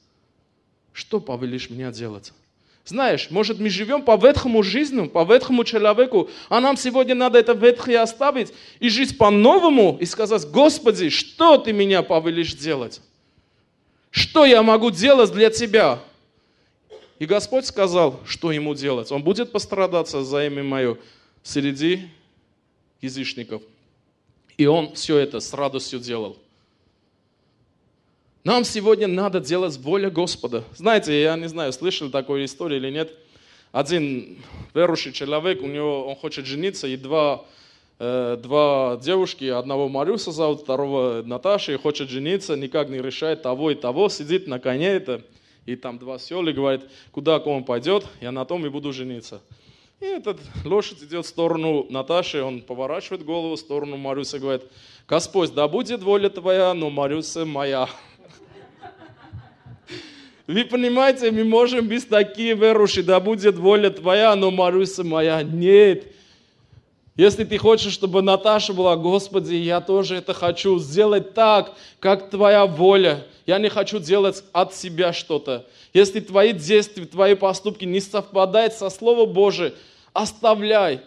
Что 0.92 1.20
повелишь 1.20 1.70
меня 1.70 1.90
делать? 1.90 2.32
Знаешь, 2.84 3.30
может 3.30 3.60
мы 3.60 3.70
живем 3.70 4.02
по 4.02 4.16
ветхому 4.16 4.62
жизни, 4.62 5.06
по 5.06 5.24
ветхому 5.24 5.62
человеку, 5.62 6.28
а 6.48 6.60
нам 6.60 6.76
сегодня 6.76 7.14
надо 7.14 7.38
это 7.38 7.52
ветхое 7.52 8.00
оставить 8.00 8.52
и 8.80 8.88
жить 8.88 9.16
по-новому 9.16 9.96
и 10.00 10.04
сказать, 10.04 10.44
Господи, 10.50 11.08
что 11.08 11.58
ты 11.58 11.72
меня 11.72 12.02
повелишь 12.02 12.54
делать? 12.54 13.00
Что 14.10 14.44
я 14.44 14.62
могу 14.62 14.90
делать 14.90 15.30
для 15.32 15.50
тебя? 15.50 16.00
И 17.20 17.24
Господь 17.24 17.66
сказал, 17.66 18.20
что 18.26 18.50
ему 18.50 18.74
делать. 18.74 19.12
Он 19.12 19.22
будет 19.22 19.52
пострадаться 19.52 20.24
за 20.24 20.46
имя 20.46 20.64
мое 20.64 20.98
среди 21.44 22.08
язычников. 23.00 23.62
И 24.58 24.66
он 24.66 24.94
все 24.94 25.18
это 25.18 25.38
с 25.38 25.54
радостью 25.54 26.00
делал. 26.00 26.36
Нам 28.44 28.64
сегодня 28.64 29.06
надо 29.06 29.40
делать 29.40 29.76
воля 29.78 30.10
Господа. 30.10 30.64
Знаете, 30.74 31.20
я 31.20 31.36
не 31.36 31.48
знаю, 31.48 31.72
слышали 31.72 32.10
такую 32.10 32.44
историю 32.44 32.80
или 32.80 32.90
нет. 32.90 33.12
Один 33.70 34.42
верующий 34.74 35.12
человек, 35.12 35.62
у 35.62 35.66
него, 35.66 36.06
он 36.08 36.16
хочет 36.16 36.46
жениться, 36.46 36.86
и 36.86 36.96
два 36.96 37.44
Э, 38.04 38.36
два 38.36 38.98
девушки, 39.00 39.44
одного 39.44 39.88
Марюса 39.88 40.32
зовут, 40.32 40.62
второго 40.62 41.22
Наташа, 41.24 41.72
и 41.72 41.76
хочет 41.76 42.08
жениться, 42.08 42.56
никак 42.56 42.88
не 42.88 42.98
решает 42.98 43.42
того 43.42 43.70
и 43.70 43.76
того, 43.76 44.08
сидит 44.08 44.48
на 44.48 44.58
коне 44.58 44.88
это, 44.88 45.22
и 45.66 45.76
там 45.76 46.00
два 46.00 46.18
сели, 46.18 46.50
говорит, 46.50 46.82
куда 47.12 47.38
он 47.38 47.62
пойдет, 47.62 48.04
я 48.20 48.32
на 48.32 48.44
том 48.44 48.66
и 48.66 48.70
буду 48.70 48.92
жениться. 48.92 49.40
И 50.00 50.04
этот 50.04 50.40
лошадь 50.64 51.00
идет 51.04 51.26
в 51.26 51.28
сторону 51.28 51.86
Наташи, 51.90 52.42
он 52.42 52.62
поворачивает 52.62 53.24
голову 53.24 53.54
в 53.54 53.60
сторону 53.60 53.96
Марюса, 53.96 54.40
говорит, 54.40 54.64
Господь, 55.06 55.54
да 55.54 55.68
будет 55.68 56.02
воля 56.02 56.28
твоя, 56.28 56.74
но 56.74 56.90
Марюса 56.90 57.44
моя. 57.44 57.88
Вы 60.52 60.66
понимаете, 60.66 61.30
мы 61.30 61.44
можем 61.44 61.88
быть 61.88 62.06
такие 62.10 62.54
верующие, 62.54 63.02
да 63.02 63.20
будет 63.20 63.56
воля 63.56 63.88
Твоя, 63.88 64.36
но 64.36 64.50
Маруся 64.50 65.02
моя, 65.02 65.42
нет. 65.42 66.04
Если 67.16 67.44
ты 67.44 67.56
хочешь, 67.56 67.94
чтобы 67.94 68.20
Наташа 68.20 68.74
была, 68.74 68.96
Господи, 68.96 69.54
я 69.54 69.80
тоже 69.80 70.16
это 70.16 70.34
хочу, 70.34 70.78
сделать 70.78 71.32
так, 71.32 71.72
как 72.00 72.28
Твоя 72.28 72.66
воля. 72.66 73.26
Я 73.46 73.58
не 73.58 73.70
хочу 73.70 73.98
делать 73.98 74.44
от 74.52 74.74
себя 74.74 75.14
что-то. 75.14 75.66
Если 75.94 76.20
твои 76.20 76.52
действия, 76.52 77.06
твои 77.06 77.34
поступки 77.34 77.86
не 77.86 78.00
совпадают 78.00 78.74
со 78.74 78.90
Словом 78.90 79.32
Божиим, 79.32 79.72
оставляй. 80.12 81.00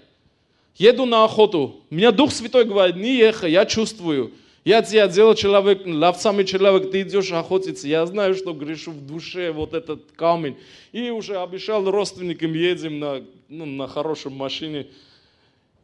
Еду 0.76 1.06
на 1.06 1.24
охоту. 1.24 1.82
Меня 1.92 2.12
Дух 2.12 2.32
Святой 2.32 2.66
говорит, 2.66 2.96
не 2.96 3.16
ехай, 3.16 3.52
я 3.52 3.66
чувствую. 3.66 4.34
Я 4.66 4.82
тебя 4.82 5.08
делал 5.08 5.36
человек, 5.36 5.84
ловцами 5.86 6.44
человек, 6.44 6.92
ты 6.92 7.04
идешь 7.04 7.32
охотиться. 7.32 7.88
Я 7.88 8.06
знаю, 8.06 8.36
что 8.36 8.52
грешу 8.52 8.92
в 8.92 9.06
душе 9.06 9.52
вот 9.52 9.74
этот 9.74 10.12
камень. 10.12 10.58
И 10.92 11.10
уже 11.12 11.38
обещал 11.38 11.90
родственникам, 11.90 12.54
едем 12.54 13.00
на, 13.00 13.24
ну, 13.48 13.66
на 13.66 13.88
хорошей 13.88 14.32
машине. 14.32 14.88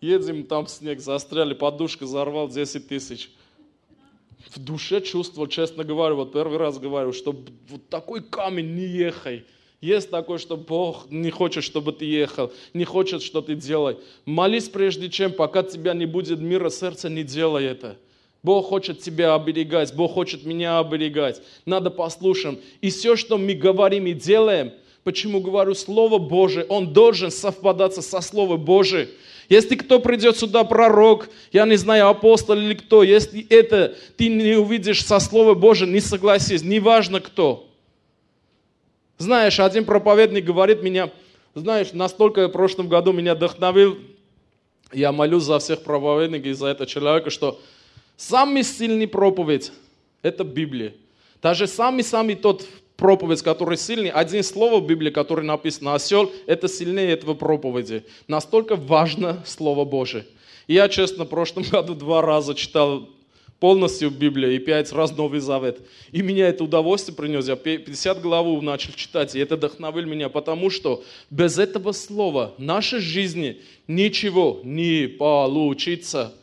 Едем, 0.02 0.44
там 0.44 0.68
снег 0.68 1.00
застряли, 1.00 1.54
подушка 1.54 2.04
взорвал 2.04 2.50
10 2.50 2.88
тысяч 2.90 3.30
в 4.50 4.60
душе 4.60 5.02
чувствовал, 5.02 5.48
честно 5.48 5.84
говорю, 5.84 6.16
вот 6.18 6.34
первый 6.34 6.58
раз 6.58 6.78
говорю, 6.80 7.14
что 7.14 7.32
вот 7.70 7.88
такой 7.90 8.22
камень 8.22 8.76
не 8.76 8.86
ехай. 8.86 9.46
Есть 9.80 10.12
такое, 10.12 10.38
что 10.38 10.58
Бог 10.58 11.10
не 11.10 11.32
хочет, 11.32 11.64
чтобы 11.64 11.92
ты 11.92 12.06
ехал, 12.06 12.52
не 12.74 12.86
хочет, 12.86 13.24
что 13.24 13.42
ты 13.42 13.56
делай. 13.56 13.98
Молись 14.26 14.70
прежде 14.70 15.10
чем, 15.10 15.32
пока 15.32 15.64
тебя 15.64 15.94
не 15.94 16.06
будет 16.06 16.40
мира 16.40 16.70
сердца, 16.70 17.10
не 17.10 17.24
делай 17.24 17.66
это. 17.66 17.98
Бог 18.44 18.68
хочет 18.68 19.02
тебя 19.02 19.36
оберегать, 19.36 19.94
Бог 19.94 20.14
хочет 20.14 20.46
меня 20.46 20.80
оберегать. 20.80 21.42
Надо 21.66 21.92
послушаем. 21.92 22.60
И 22.82 22.90
все, 22.90 23.16
что 23.16 23.38
мы 23.38 23.54
говорим 23.54 24.08
и 24.08 24.14
делаем, 24.14 24.72
почему 25.04 25.42
говорю 25.42 25.76
Слово 25.76 26.18
Божие, 26.18 26.66
он 26.66 26.92
должен 26.92 27.30
совпадаться 27.30 28.02
со 28.02 28.22
Словом 28.22 28.64
Божиим. 28.64 29.10
Если 29.48 29.76
кто 29.76 30.00
придет 30.00 30.38
сюда, 30.38 30.64
пророк, 30.64 31.30
я 31.52 31.66
не 31.66 31.76
знаю, 31.76 32.08
апостол 32.08 32.56
или 32.56 32.74
кто, 32.74 33.04
если 33.04 33.46
это 33.50 33.96
ты 34.16 34.30
не 34.30 34.56
увидишь 34.56 35.06
со 35.06 35.20
Слова 35.20 35.54
Божия, 35.54 35.88
не 35.88 36.00
согласись, 36.00 36.64
неважно 36.64 37.20
кто. 37.20 37.68
Знаешь, 39.18 39.60
один 39.60 39.86
проповедник 39.86 40.46
говорит 40.46 40.82
меня, 40.82 41.12
знаешь, 41.54 41.92
настолько 41.92 42.48
в 42.48 42.52
прошлом 42.52 42.88
году 42.88 43.12
меня 43.12 43.36
вдохновил, 43.36 44.00
я 44.94 45.12
молюсь 45.12 45.44
за 45.44 45.60
всех 45.60 45.84
проповедников 45.84 46.48
и 46.48 46.54
за 46.54 46.68
этого 46.68 46.88
человека, 46.88 47.30
что 47.30 47.60
самый 48.22 48.64
сильный 48.64 49.08
проповедь– 49.08 49.72
это 50.22 50.44
Библия. 50.44 50.94
Даже 51.42 51.66
самый-самый 51.68 52.36
тот 52.36 52.68
проповедь, 52.96 53.42
который 53.42 53.78
сильный, 53.78 54.10
один 54.10 54.44
слово 54.44 54.80
в 54.80 54.86
Библии, 54.86 55.10
которое 55.10 55.42
написано 55.42 55.96
«осел», 55.96 56.32
это 56.46 56.68
сильнее 56.68 57.12
этого 57.12 57.34
проповеди. 57.34 58.06
Настолько 58.28 58.76
важно 58.76 59.42
Слово 59.46 59.86
Божие. 59.86 60.26
И 60.68 60.76
я, 60.76 60.88
честно, 60.88 61.26
в 61.26 61.30
прошлом 61.30 61.64
году 61.72 61.96
два 61.96 62.22
раза 62.22 62.54
читал 62.54 63.10
полностью 63.60 64.12
Библию 64.12 64.56
и 64.56 64.60
пять 64.60 64.92
раз 64.92 65.16
Новый 65.16 65.40
Завет. 65.40 65.82
И 66.12 66.22
меня 66.22 66.48
это 66.48 66.64
удовольствие 66.64 67.16
принес. 67.16 67.48
Я 67.48 67.56
50 67.56 68.22
главу 68.22 68.62
начал 68.62 68.94
читать, 68.94 69.36
и 69.36 69.40
это 69.40 69.56
вдохновил 69.56 70.06
меня, 70.06 70.30
потому 70.30 70.70
что 70.70 71.04
без 71.32 71.58
этого 71.58 71.92
слова 71.92 72.54
в 72.58 72.62
нашей 72.62 73.00
жизни 73.00 73.62
ничего 73.88 74.60
не 74.64 75.08
получится. 75.08 76.36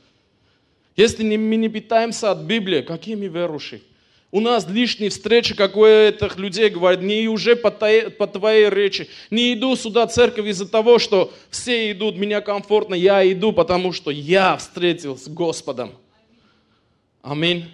Если 0.99 1.37
мы 1.37 1.55
не 1.55 1.69
питаемся 1.69 2.33
от 2.33 2.39
Библии, 2.41 2.83
какие 2.83 3.15
мы 3.15 3.29
верующие? 3.29 3.83
У 4.33 4.41
нас 4.41 4.67
лишние 4.69 5.11
встречи, 5.11 5.55
как 5.55 5.77
у 5.77 5.85
этих 5.85 6.37
людей 6.39 6.71
говорят, 6.71 7.03
не 7.03 7.29
уже 7.29 7.55
по, 7.55 7.71
твоей, 7.71 8.11
по 8.11 8.27
твоей 8.27 8.69
речи. 8.69 9.09
Не 9.31 9.55
иду 9.55 9.77
сюда 9.77 10.09
церковь 10.09 10.47
из-за 10.49 10.69
того, 10.69 10.99
что 10.99 11.33
все 11.51 11.93
идут, 11.93 12.17
меня 12.17 12.41
комфортно, 12.41 12.97
я 12.97 13.25
иду, 13.33 13.53
потому 13.53 13.93
что 13.93 14.11
я 14.11 14.57
встретился 14.57 15.27
с 15.27 15.29
Господом. 15.29 15.93
Аминь. 17.23 17.67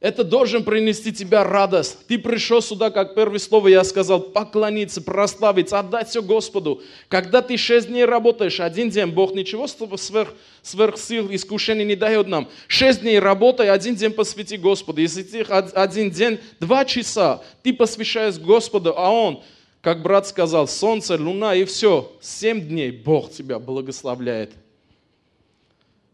Это 0.00 0.24
должен 0.24 0.64
принести 0.64 1.12
тебя 1.12 1.44
радость. 1.44 2.06
Ты 2.06 2.18
пришел 2.18 2.62
сюда, 2.62 2.90
как 2.90 3.14
первое 3.14 3.38
слово 3.38 3.68
я 3.68 3.84
сказал, 3.84 4.20
поклониться, 4.20 5.02
прославить, 5.02 5.74
отдать 5.74 6.08
все 6.08 6.22
Господу. 6.22 6.82
Когда 7.08 7.42
ты 7.42 7.58
шесть 7.58 7.88
дней 7.88 8.06
работаешь, 8.06 8.60
один 8.60 8.88
день, 8.88 9.08
Бог 9.08 9.34
ничего 9.34 9.66
сверх, 9.66 10.32
сверх 10.62 10.96
сил, 10.96 11.28
искушений 11.30 11.84
не 11.84 11.96
дает 11.96 12.28
нам. 12.28 12.48
Шесть 12.66 13.02
дней 13.02 13.18
работай, 13.18 13.68
один 13.68 13.94
день 13.94 14.12
посвяти 14.12 14.56
Господу. 14.56 15.02
Если 15.02 15.22
ты 15.22 15.42
один 15.42 16.10
день, 16.10 16.40
два 16.60 16.86
часа, 16.86 17.42
ты 17.62 17.74
посвящаешь 17.74 18.38
Господу, 18.38 18.94
а 18.96 19.10
Он, 19.10 19.42
как 19.82 20.00
брат 20.00 20.26
сказал, 20.26 20.66
солнце, 20.66 21.16
луна 21.16 21.54
и 21.54 21.64
все, 21.64 22.10
семь 22.22 22.62
дней 22.62 22.90
Бог 22.90 23.30
тебя 23.30 23.58
благословляет. 23.58 24.52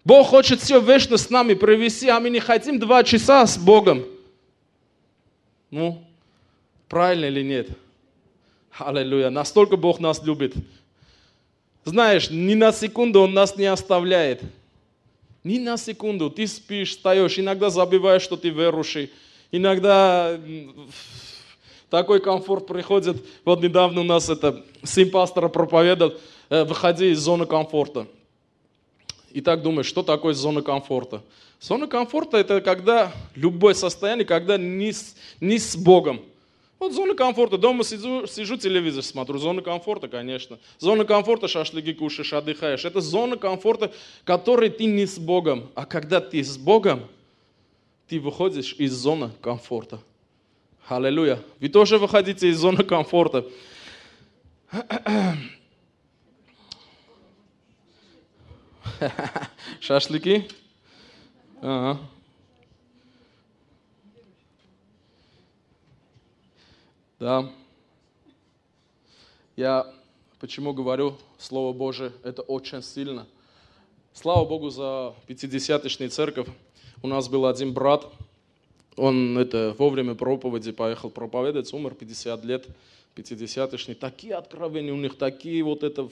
Бог 0.06 0.28
хочет 0.28 0.60
все 0.60 0.78
вечно 0.78 1.16
с 1.16 1.30
нами 1.30 1.54
провести, 1.54 2.08
а 2.08 2.20
мы 2.20 2.30
не 2.30 2.38
хотим 2.38 2.78
два 2.78 3.02
часа 3.02 3.44
с 3.44 3.58
Богом. 3.58 4.04
Ну, 5.72 6.00
правильно 6.88 7.24
или 7.24 7.42
нет? 7.42 7.70
Аллилуйя. 8.78 9.30
Настолько 9.30 9.76
Бог 9.76 9.98
нас 9.98 10.22
любит. 10.22 10.54
Знаешь, 11.84 12.30
ни 12.30 12.54
на 12.54 12.70
секунду 12.70 13.20
Он 13.20 13.34
нас 13.34 13.56
не 13.56 13.66
оставляет. 13.66 14.42
Ни 15.42 15.58
на 15.58 15.76
секунду. 15.76 16.30
Ты 16.30 16.46
спишь, 16.46 16.90
встаешь, 16.90 17.36
иногда 17.36 17.68
забываешь, 17.68 18.22
что 18.22 18.36
ты 18.36 18.50
верующий. 18.50 19.10
Иногда 19.50 20.38
такой 21.90 22.20
комфорт 22.20 22.68
приходит. 22.68 23.16
Вот 23.44 23.60
недавно 23.60 24.02
у 24.02 24.04
нас 24.04 24.30
это 24.30 24.64
сын 24.84 25.10
пастора 25.10 25.48
проповедовал, 25.48 26.14
э, 26.48 26.62
выходи 26.62 27.10
из 27.10 27.18
зоны 27.18 27.44
комфорта 27.44 28.06
и 29.36 29.42
так 29.42 29.60
думаешь, 29.60 29.84
что 29.84 30.02
такое 30.02 30.32
зона 30.32 30.62
комфорта. 30.62 31.22
Зона 31.60 31.86
комфорта– 31.86 32.36
это 32.38 32.62
когда 32.62 33.12
любое 33.34 33.74
состояние, 33.74 34.24
когда 34.24 34.56
не 34.56 34.92
с, 34.92 35.14
не 35.42 35.58
с 35.58 35.76
Богом. 35.76 36.22
Вот 36.78 36.94
зона 36.94 37.14
комфорта. 37.14 37.58
Дома 37.58 37.84
сижу, 37.84 38.26
сижу, 38.26 38.56
телевизор 38.56 39.02
смотрю. 39.02 39.36
Зона 39.36 39.60
комфорта, 39.60 40.08
конечно. 40.08 40.58
Зона 40.78 41.04
комфорта, 41.04 41.48
шашлыки 41.48 41.92
кушаешь, 41.92 42.32
отдыхаешь. 42.32 42.86
Это 42.86 43.02
зона 43.02 43.36
комфорта, 43.36 43.92
которой 44.24 44.70
ты 44.70 44.86
не 44.86 45.04
с 45.04 45.18
Богом. 45.18 45.68
А 45.74 45.84
когда 45.84 46.22
ты 46.22 46.42
с 46.42 46.56
Богом, 46.56 47.02
ты 48.08 48.18
выходишь 48.18 48.74
из 48.78 48.94
зоны 48.94 49.32
комфорта. 49.42 50.00
Аллилуйя. 50.88 51.42
Вы 51.60 51.68
тоже 51.68 51.98
выходите 51.98 52.48
из 52.48 52.56
зоны 52.56 52.84
комфорта. 52.84 53.44
Шашлыки? 59.80 60.48
Ага. 61.62 62.00
Да. 67.18 67.50
Я 69.56 69.92
почему 70.38 70.72
говорю, 70.74 71.16
Слово 71.38 71.72
Божие, 71.72 72.12
это 72.22 72.42
очень 72.42 72.82
сильно. 72.82 73.26
Слава 74.12 74.44
Богу 74.44 74.70
за 74.70 75.14
пятидесяточный 75.26 76.08
церковь. 76.08 76.48
У 77.02 77.08
нас 77.08 77.28
был 77.28 77.46
один 77.46 77.72
брат, 77.72 78.06
он 78.96 79.36
это 79.36 79.74
во 79.78 79.90
время 79.90 80.14
проповеди 80.14 80.72
поехал 80.72 81.10
проповедовать, 81.10 81.72
умер 81.72 81.94
50 81.94 82.44
лет, 82.44 82.66
пятидесяточный. 83.14 83.94
Такие 83.94 84.34
откровения 84.34 84.92
у 84.92 84.96
них, 84.96 85.18
такие 85.18 85.62
вот 85.62 85.82
это 85.82 86.08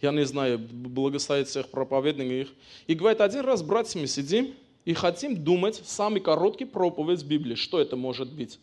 я 0.00 0.12
не 0.12 0.24
знаю, 0.24 0.58
благословить 0.58 1.48
всех 1.48 1.68
проповедников. 1.68 2.52
И 2.86 2.94
говорит, 2.94 3.20
один 3.20 3.40
раз, 3.40 3.62
братья, 3.62 4.00
мы 4.00 4.06
сидим 4.06 4.54
и 4.84 4.94
хотим 4.94 5.42
думать 5.42 5.80
самый 5.84 6.20
короткий 6.20 6.64
проповедь 6.64 7.24
Библии. 7.24 7.56
Что 7.56 7.80
это 7.80 7.96
может 7.96 8.32
быть? 8.32 8.58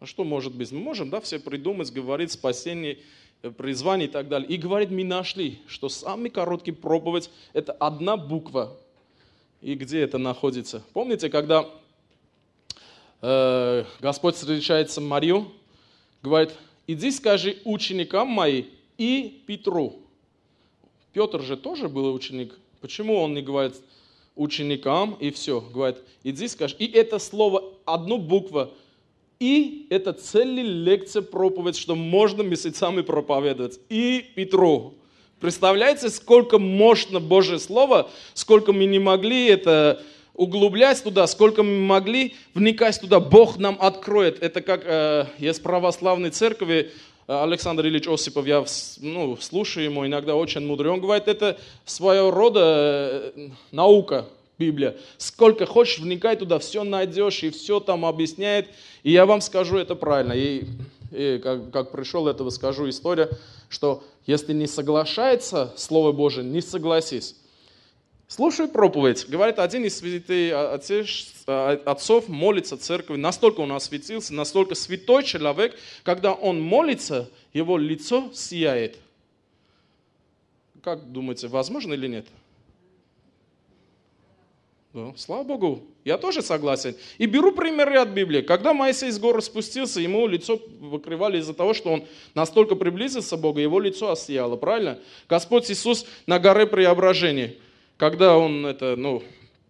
А 0.00 0.06
что 0.06 0.24
может 0.24 0.54
быть? 0.54 0.72
Мы 0.72 0.80
можем, 0.80 1.10
да, 1.10 1.20
все 1.20 1.38
придумать, 1.38 1.92
говорить 1.92 2.32
спасение, 2.32 2.98
э, 3.42 3.50
призвание 3.50 4.08
и 4.08 4.10
так 4.10 4.28
далее. 4.28 4.48
И 4.48 4.56
говорит, 4.56 4.90
мы 4.90 5.04
нашли, 5.04 5.60
что 5.68 5.88
самый 5.88 6.30
короткий 6.30 6.72
проповедь– 6.72 7.30
это 7.52 7.72
одна 7.72 8.16
буква. 8.16 8.76
И 9.60 9.74
где 9.74 10.00
это 10.00 10.18
находится? 10.18 10.82
Помните, 10.92 11.30
когда 11.30 11.70
э, 13.20 13.84
Господь 14.00 14.34
встречается 14.34 14.96
с 14.96 15.00
Марию, 15.00 15.52
говорит, 16.20 16.50
иди 16.88 17.12
скажи 17.12 17.58
ученикам 17.64 18.26
моим 18.26 18.66
и 18.98 19.42
Петру. 19.46 20.01
Петр 21.12 21.42
же 21.42 21.56
тоже 21.56 21.88
был 21.88 22.12
ученик. 22.12 22.54
Почему 22.80 23.20
он 23.20 23.34
не 23.34 23.42
говорит 23.42 23.74
ученикам 24.34 25.16
и 25.20 25.30
все? 25.30 25.60
Говорит, 25.60 25.98
иди 26.24 26.48
скажи. 26.48 26.74
И 26.78 26.90
это 26.90 27.18
слово, 27.18 27.64
одну 27.84 28.18
букву. 28.18 28.70
И 29.38 29.86
это 29.90 30.12
целая 30.12 30.62
лекция 30.62 31.22
проповедь, 31.22 31.76
что 31.76 31.94
можно 31.94 32.42
месяцами 32.42 33.02
проповедовать. 33.02 33.80
И 33.88 34.24
Петру. 34.34 34.94
Представляете, 35.40 36.08
сколько 36.08 36.58
мощно 36.58 37.18
Божье 37.18 37.58
Слово, 37.58 38.08
сколько 38.32 38.72
мы 38.72 38.84
не 38.84 39.00
могли 39.00 39.46
это 39.46 40.02
углубляясь 40.34 41.00
туда, 41.00 41.26
сколько 41.26 41.62
мы 41.62 41.78
могли, 41.80 42.34
вникать 42.54 43.00
туда, 43.00 43.20
Бог 43.20 43.58
нам 43.58 43.76
откроет. 43.80 44.42
Это 44.42 44.60
как 44.60 44.82
э, 44.84 45.26
есть 45.38 45.62
православной 45.62 46.30
церкви, 46.30 46.90
Александр 47.26 47.86
Ильич 47.86 48.08
Осипов, 48.08 48.46
я 48.46 48.64
ну, 49.00 49.36
слушаю 49.36 49.84
ему, 49.84 50.06
иногда 50.06 50.34
очень 50.34 50.66
мудрый. 50.66 50.92
Он 50.92 51.00
говорит, 51.00 51.28
это 51.28 51.58
своего 51.84 52.30
рода 52.30 53.32
э, 53.34 53.48
наука, 53.70 54.26
Библия. 54.58 54.96
Сколько 55.18 55.66
хочешь, 55.66 55.98
вникай 55.98 56.36
туда, 56.36 56.58
все 56.58 56.84
найдешь, 56.84 57.42
и 57.42 57.50
все 57.50 57.80
там 57.80 58.04
объясняет. 58.04 58.68
И 59.02 59.12
я 59.12 59.26
вам 59.26 59.40
скажу, 59.40 59.76
это 59.76 59.94
правильно. 59.94 60.32
И, 60.32 60.64
и 61.10 61.38
как, 61.42 61.70
как 61.70 61.92
пришел 61.92 62.28
этого, 62.28 62.50
скажу 62.50 62.88
история, 62.88 63.28
что 63.68 64.02
если 64.26 64.52
не 64.52 64.66
соглашается 64.66 65.72
Слово 65.76 66.12
Божие, 66.12 66.44
не 66.44 66.60
согласись. 66.60 67.36
Слушай 68.34 68.66
проповедь. 68.66 69.28
Говорит, 69.28 69.58
один 69.58 69.84
из 69.84 69.98
святых 69.98 70.54
отцов 71.84 72.28
молится 72.28 72.78
церкви. 72.78 73.16
Настолько 73.16 73.60
он 73.60 73.72
осветился, 73.72 74.32
настолько 74.32 74.74
святой 74.74 75.22
человек, 75.22 75.76
когда 76.02 76.32
он 76.32 76.58
молится, 76.58 77.28
его 77.52 77.76
лицо 77.76 78.30
сияет. 78.32 78.96
Как 80.82 81.12
думаете, 81.12 81.48
возможно 81.48 81.92
или 81.92 82.06
нет? 82.06 82.26
Ну, 84.94 85.12
слава 85.18 85.42
Богу, 85.42 85.82
я 86.02 86.16
тоже 86.16 86.40
согласен. 86.40 86.96
И 87.18 87.26
беру 87.26 87.52
примеры 87.52 87.98
от 87.98 88.08
Библии. 88.08 88.40
Когда 88.40 88.72
Моисей 88.72 89.10
с 89.10 89.18
горы 89.18 89.42
спустился, 89.42 90.00
ему 90.00 90.26
лицо 90.26 90.58
выкрывали 90.80 91.38
из-за 91.38 91.52
того, 91.52 91.74
что 91.74 91.90
он 91.90 92.06
настолько 92.32 92.76
приблизился 92.76 93.36
к 93.36 93.40
Богу, 93.40 93.58
его 93.58 93.78
лицо 93.78 94.10
осияло, 94.10 94.56
правильно? 94.56 94.98
Господь 95.28 95.70
Иисус 95.70 96.06
на 96.26 96.38
горе 96.38 96.66
преображения, 96.66 97.56
когда 98.02 98.36
он 98.36 98.66
это, 98.66 98.96
ну, 98.96 99.22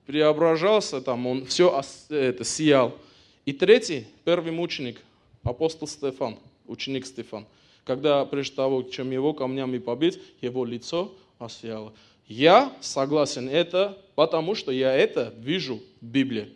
преображался, 0.06 1.02
там, 1.02 1.26
он 1.26 1.44
все 1.44 1.82
это, 2.08 2.44
сиял. 2.44 2.96
И 3.44 3.52
третий, 3.52 4.06
первый 4.24 4.52
мученик, 4.52 5.02
апостол 5.42 5.86
Стефан, 5.86 6.38
ученик 6.66 7.04
Стефан, 7.04 7.44
когда 7.84 8.24
прежде 8.24 8.56
того, 8.56 8.84
чем 8.84 9.10
его 9.10 9.34
камнями 9.34 9.76
побить, 9.76 10.18
его 10.40 10.64
лицо 10.64 11.12
осияло. 11.38 11.92
Я 12.26 12.72
согласен 12.80 13.50
это, 13.50 13.98
потому 14.14 14.54
что 14.54 14.72
я 14.72 14.94
это 14.94 15.34
вижу 15.36 15.82
в 16.00 16.06
Библии. 16.06 16.54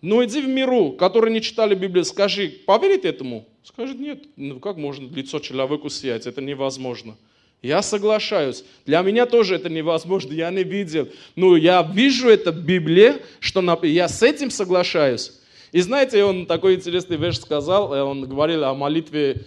Но 0.00 0.24
иди 0.24 0.40
в 0.40 0.46
миру, 0.46 0.92
которые 0.92 1.34
не 1.34 1.42
читали 1.42 1.74
Библию, 1.74 2.04
скажи, 2.04 2.50
поверит 2.50 3.04
этому? 3.04 3.48
Скажет, 3.64 3.98
нет, 3.98 4.22
ну 4.36 4.60
как 4.60 4.76
можно 4.76 5.12
лицо 5.12 5.40
человеку 5.40 5.90
сиять, 5.90 6.28
это 6.28 6.40
невозможно. 6.40 7.16
Я 7.62 7.82
соглашаюсь. 7.82 8.64
Для 8.86 9.02
меня 9.02 9.26
тоже 9.26 9.56
это 9.56 9.68
невозможно, 9.68 10.32
я 10.32 10.50
не 10.50 10.62
видел. 10.62 11.08
Но 11.34 11.56
я 11.56 11.82
вижу 11.82 12.28
это 12.28 12.52
в 12.52 12.64
Библии, 12.64 13.14
что 13.40 13.60
я 13.82 14.08
с 14.08 14.22
этим 14.22 14.50
соглашаюсь. 14.50 15.32
И 15.72 15.80
знаете, 15.80 16.24
он 16.24 16.46
такой 16.46 16.76
интересный 16.76 17.16
вещь 17.16 17.40
сказал, 17.40 17.92
э, 17.92 18.02
он 18.02 18.26
говорил 18.26 18.64
о 18.64 18.74
молитве 18.74 19.44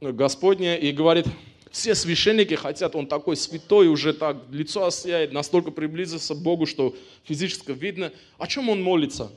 Господне 0.00 0.78
и 0.78 0.92
говорит, 0.92 1.26
все 1.70 1.94
священники 1.94 2.54
хотят, 2.54 2.94
он 2.94 3.06
такой 3.06 3.36
святой, 3.36 3.88
уже 3.88 4.12
так 4.12 4.36
лицо 4.50 4.84
осияет, 4.84 5.32
настолько 5.32 5.70
приблизился 5.70 6.34
к 6.34 6.42
Богу, 6.42 6.66
что 6.66 6.94
физически 7.24 7.70
видно, 7.70 8.12
о 8.36 8.46
чем 8.46 8.68
он 8.68 8.82
молится. 8.82 9.32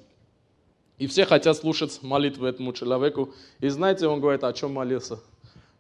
И 0.98 1.08
все 1.08 1.26
хотят 1.26 1.56
слушать 1.58 2.00
молитву 2.02 2.46
этому 2.46 2.74
человеку. 2.74 3.34
И 3.62 3.70
знаете, 3.70 4.08
он 4.08 4.20
говорит, 4.20 4.44
о 4.44 4.54
чем 4.54 4.74
молился? 4.74 5.20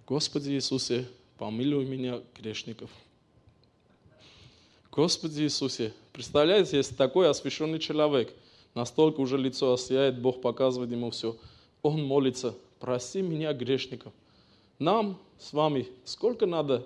Господи 0.07 0.51
Иисусе, 0.51 1.07
помилуй 1.37 1.85
меня, 1.85 2.21
грешников. 2.37 2.89
Господи 4.91 5.41
Иисусе, 5.41 5.93
представляете, 6.13 6.77
если 6.77 6.95
такой 6.95 7.29
освященный 7.29 7.79
человек, 7.79 8.33
настолько 8.73 9.19
уже 9.19 9.37
лицо 9.37 9.73
осияет, 9.73 10.19
Бог 10.19 10.41
показывает 10.41 10.91
ему 10.91 11.11
все, 11.11 11.35
он 11.81 12.03
молится, 12.03 12.55
прости 12.79 13.21
меня, 13.21 13.53
грешников. 13.53 14.13
Нам 14.79 15.19
с 15.37 15.53
вами 15.53 15.87
сколько 16.05 16.45
надо, 16.45 16.85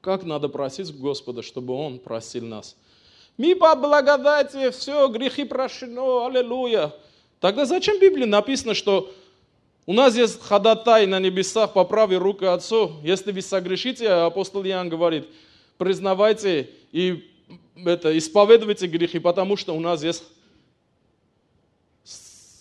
как 0.00 0.24
надо 0.24 0.48
просить 0.48 0.94
Господа, 0.94 1.42
чтобы 1.42 1.74
Он 1.74 1.98
просил 1.98 2.44
нас. 2.44 2.76
Мы 3.38 3.54
по 3.54 3.74
благодати, 3.74 4.70
все, 4.70 5.08
грехи 5.08 5.44
прощено, 5.44 6.26
аллилуйя. 6.26 6.94
Тогда 7.40 7.66
зачем 7.66 7.98
в 7.98 8.00
Библии 8.00 8.24
написано, 8.24 8.74
что 8.74 9.12
у 9.86 9.92
нас 9.92 10.16
есть 10.16 10.42
ходатай 10.42 11.06
на 11.06 11.20
небесах 11.20 11.72
по 11.72 11.84
правой 11.84 12.18
руке 12.18 12.48
Отцу. 12.48 12.96
Если 13.02 13.32
вы 13.32 13.40
согрешите, 13.40 14.08
апостол 14.08 14.64
Иоанн 14.64 14.88
говорит, 14.88 15.28
признавайте 15.78 16.70
и 16.92 17.30
это, 17.76 18.16
исповедуйте 18.16 18.86
грехи, 18.86 19.18
потому 19.18 19.56
что 19.56 19.74
у 19.74 19.80
нас 19.80 20.02
есть 20.02 20.24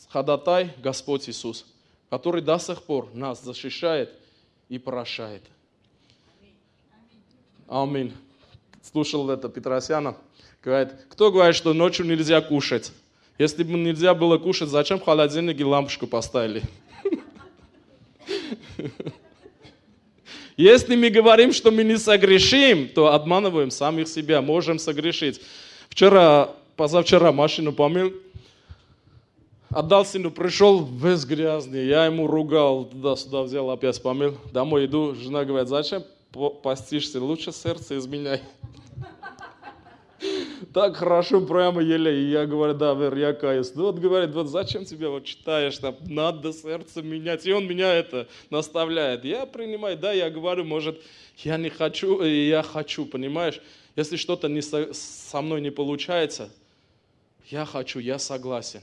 ходатай 0.09 0.71
Господь 0.81 1.27
Иисус, 1.29 1.65
который 2.09 2.41
до 2.41 2.57
сих 2.59 2.83
пор 2.83 3.09
нас 3.13 3.43
защищает– 3.43 4.11
и 4.69 4.77
прощает. 4.77 5.43
Аминь. 7.67 8.13
Слушал 8.81 9.29
это 9.29 9.49
Петросяна. 9.49 10.15
Говорит, 10.63 10.93
кто 11.09 11.31
говорит, 11.31 11.55
что 11.55 11.73
ночью 11.73 12.05
нельзя 12.05 12.41
кушать? 12.41 12.91
Если 13.37 13.63
бы 13.63 13.73
нельзя 13.73 14.13
было 14.13 14.37
кушать, 14.37 14.69
зачем 14.69 14.99
в 14.99 15.03
холодильнике 15.03 15.65
лампочку 15.65 16.07
поставили? 16.07 16.63
Если 20.57 20.95
мы 20.95 21.09
говорим, 21.09 21.51
что 21.51 21.71
мы 21.71 21.83
не 21.83 21.97
согрешим, 21.97 22.87
то 22.87 23.13
обманываем 23.13 23.71
самих 23.71 24.07
себя, 24.07 24.41
можем 24.41 24.79
согрешить. 24.79 25.41
Вчера, 25.89 26.51
позавчера 26.75 27.31
машину 27.31 27.73
помыл, 27.73 28.13
Отдал 29.75 30.05
сыну, 30.05 30.31
пришел 30.31 30.85
весь 30.85 31.25
грязный, 31.25 31.85
я 31.85 32.05
ему 32.05 32.27
ругал, 32.27 32.85
туда-сюда 32.85 33.41
взял, 33.41 33.69
опять 33.69 34.01
помыл. 34.01 34.37
Домой 34.53 34.85
иду, 34.85 35.13
жена 35.15 35.43
говорит, 35.43 35.67
зачем 35.67 36.01
постишься, 36.63 37.21
лучше 37.21 37.51
сердце 37.51 37.97
изменяй. 37.97 38.41
Так 40.73 40.97
хорошо 40.97 41.41
прямо 41.41 41.81
еле. 41.81 42.21
И 42.21 42.29
я 42.29 42.45
говорю, 42.45 42.73
да, 42.73 42.93
Вер, 42.93 43.15
я 43.15 43.33
каюсь. 43.33 43.73
Ну 43.75 43.83
вот 43.83 43.99
говорит, 43.99 44.31
вот 44.31 44.47
зачем 44.47 44.85
тебе 44.85 45.09
вот 45.09 45.25
читаешь, 45.25 45.77
там, 45.77 45.95
надо 46.07 46.53
сердце 46.53 47.01
менять. 47.01 47.45
И 47.45 47.53
он 47.53 47.67
меня 47.67 47.93
это 47.93 48.27
наставляет. 48.49 49.25
Я 49.25 49.45
принимаю, 49.45 49.97
да, 49.97 50.11
я 50.13 50.29
говорю, 50.29 50.63
может, 50.63 51.01
я 51.37 51.57
не 51.57 51.69
хочу, 51.69 52.21
и 52.23 52.47
я 52.47 52.63
хочу, 52.63 53.05
понимаешь? 53.05 53.61
Если 53.95 54.17
что-то 54.17 54.49
со, 54.61 54.93
со 54.93 55.41
мной 55.41 55.61
не 55.61 55.71
получается, 55.71 56.49
я 57.49 57.65
хочу, 57.65 57.99
я 57.99 58.19
согласен. 58.19 58.81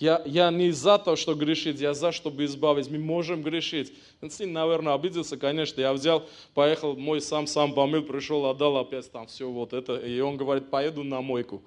Я, 0.00 0.22
я 0.24 0.50
не 0.50 0.70
за 0.70 0.96
то, 0.96 1.14
что 1.14 1.34
грешить, 1.34 1.78
я 1.78 1.92
за, 1.92 2.10
чтобы 2.10 2.46
избавить. 2.46 2.90
Мы 2.90 2.98
можем 2.98 3.42
грешить. 3.42 3.92
Сын, 4.30 4.50
наверное, 4.50 4.94
обиделся, 4.94 5.36
конечно. 5.36 5.78
Я 5.78 5.92
взял, 5.92 6.26
поехал, 6.54 6.96
мой 6.96 7.20
сам 7.20 7.46
сам 7.46 7.74
помыл, 7.74 8.02
пришел, 8.02 8.46
отдал 8.46 8.78
опять 8.78 9.12
там 9.12 9.26
все 9.26 9.46
вот 9.46 9.74
это. 9.74 9.96
И 9.96 10.18
он 10.20 10.38
говорит, 10.38 10.70
поеду 10.70 11.04
на 11.04 11.20
мойку. 11.20 11.62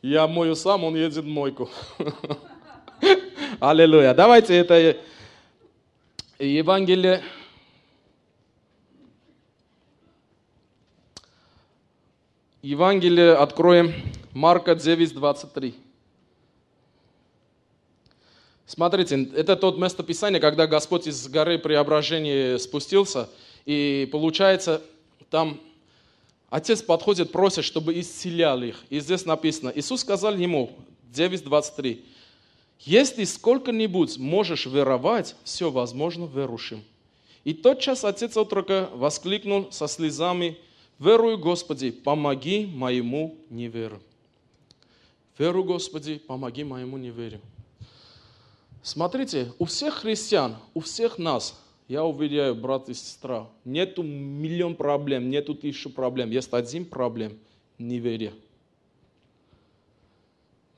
Я 0.00 0.28
мою 0.28 0.54
сам, 0.54 0.84
он 0.84 0.94
едет 0.94 1.24
в 1.24 1.26
мойку. 1.26 1.68
Аллилуйя. 3.58 4.14
Давайте 4.14 4.54
это 4.54 4.96
Евангелие. 6.38 7.20
Евангелие 12.62 13.32
откроем. 13.32 13.92
Марка 14.32 14.76
9, 14.76 15.14
23. 15.14 15.83
Смотрите, 18.66 19.28
это 19.36 19.56
тот 19.56 19.78
местописание, 19.78 20.40
когда 20.40 20.66
Господь 20.66 21.06
из 21.06 21.28
горы 21.28 21.58
преображения 21.58 22.58
спустился, 22.58 23.28
и 23.66 24.08
получается, 24.10 24.82
там 25.30 25.60
отец 26.48 26.82
подходит, 26.82 27.30
просит, 27.30 27.64
чтобы 27.64 27.98
исцелял 28.00 28.62
их. 28.62 28.82
И 28.88 29.00
здесь 29.00 29.26
написано, 29.26 29.72
Иисус 29.74 30.00
сказал 30.00 30.34
ему, 30.34 30.70
9.23, 31.12 32.02
если 32.80 33.24
сколько-нибудь 33.24 34.18
можешь 34.18 34.66
веровать, 34.66 35.36
все 35.44 35.70
возможно 35.70 36.24
верующим. 36.24 36.82
И 37.44 37.52
тотчас 37.52 38.04
отец 38.04 38.36
отрока 38.36 38.88
воскликнул 38.94 39.70
со 39.70 39.86
слезами, 39.88 40.58
верую, 40.98 41.38
Господи, 41.38 41.90
помоги 41.90 42.66
моему 42.66 43.36
неверу. 43.50 44.00
Веру, 45.38 45.64
Господи, 45.64 46.18
помоги 46.18 46.64
моему 46.64 46.96
неверию. 46.96 47.40
Смотрите, 48.84 49.50
у 49.58 49.64
всех 49.64 49.94
христиан, 49.94 50.56
у 50.74 50.80
всех 50.80 51.16
нас, 51.16 51.58
я 51.88 52.04
уверяю, 52.04 52.54
брат 52.54 52.90
и 52.90 52.94
сестра, 52.94 53.48
нету 53.64 54.02
миллион 54.02 54.74
проблем, 54.76 55.30
нету 55.30 55.54
тысячу 55.54 55.88
проблем. 55.88 56.30
Есть 56.30 56.52
один 56.52 56.84
проблем– 56.84 57.38
неверие. 57.78 58.34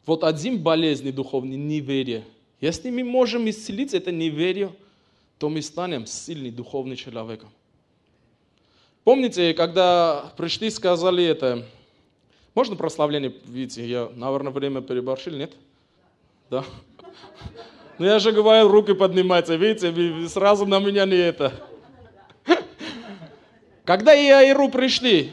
Вот 0.06 0.22
один 0.22 0.62
болезнь 0.62 1.10
духовный– 1.10 1.56
неверие. 1.56 2.24
Если 2.60 2.92
мы 2.92 3.02
можем 3.02 3.50
исцелить 3.50 3.92
это 3.92 4.12
неверие, 4.12 4.72
то 5.38 5.48
мы 5.48 5.60
станем 5.60 6.06
сильным 6.06 6.54
духовным 6.54 6.94
человеком. 6.94 7.48
Помните, 9.02 9.52
когда 9.52 10.32
пришли, 10.36 10.70
сказали 10.70 11.24
это, 11.24 11.66
Можно 12.54 12.76
прославление? 12.76 13.34
Видите, 13.44 13.86
я, 13.86 14.10
наверное, 14.14 14.52
время 14.52 14.80
переборщил, 14.80 15.32
нет? 15.32 15.52
Да. 16.48 16.64
Ну 17.98 18.06
я 18.06 18.18
же 18.18 18.32
говорю, 18.32 18.68
руки 18.68 18.94
поднимаются, 18.94 19.56
видите, 19.56 20.28
сразу 20.28 20.66
на 20.66 20.78
меня 20.78 21.06
не 21.06 21.16
это. 21.16 21.52
Когда 23.84 24.14
Иаиру 24.14 24.68
пришли, 24.68 25.32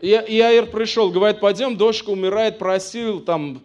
Иаир 0.00 0.66
пришел, 0.66 1.10
говорит, 1.10 1.40
пойдем, 1.40 1.76
дочка 1.76 2.10
умирает, 2.10 2.58
просил, 2.58 3.20
там, 3.20 3.62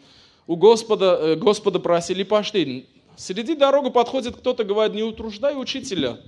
у 0.47 0.55
Господа, 0.55 1.19
э, 1.21 1.35
Господа 1.35 1.79
просили, 1.79 2.23
пошли. 2.23 2.87
Среди 3.17 3.55
дороги 3.55 3.91
подходит 3.91 4.37
кто-то, 4.37 4.63
говорит, 4.63 4.95
не 4.95 5.03
утруждай 5.03 5.59
учителя. 5.59 6.19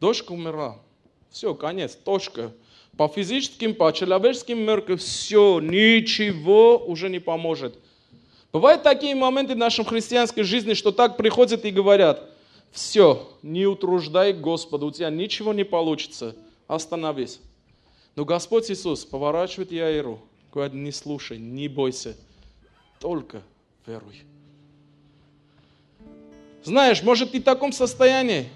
Дочка 0.00 0.32
умерла. 0.32 0.78
Все, 1.30 1.54
конец, 1.54 1.96
точка 1.96 2.52
по 2.96 3.08
физическим, 3.08 3.74
по 3.74 3.92
человеческим 3.92 4.58
меркам, 4.58 4.96
все, 4.96 5.60
ничего 5.60 6.78
уже 6.78 7.08
не 7.08 7.18
поможет. 7.18 7.78
Бывают 8.52 8.82
такие 8.82 9.14
моменты 9.14 9.54
в 9.54 9.58
нашем 9.58 9.84
христианской 9.84 10.42
жизни, 10.42 10.74
что 10.74 10.92
так 10.92 11.16
приходят 11.16 11.64
и 11.64 11.70
говорят, 11.70 12.30
все, 12.70 13.32
не 13.42 13.66
утруждай 13.66 14.32
Господа, 14.32 14.86
у 14.86 14.90
тебя 14.90 15.10
ничего 15.10 15.52
не 15.52 15.64
получится, 15.64 16.36
остановись. 16.66 17.40
Но 18.14 18.24
Господь 18.24 18.70
Иисус 18.70 19.04
поворачивает 19.04 19.72
Яиру, 19.72 20.20
говорит, 20.52 20.74
не 20.74 20.92
слушай, 20.92 21.38
не 21.38 21.68
бойся, 21.68 22.16
только 22.98 23.42
веруй. 23.86 24.22
Знаешь, 26.64 27.02
может 27.02 27.32
ты 27.32 27.40
в 27.40 27.44
таком 27.44 27.72
состоянии, 27.72 28.48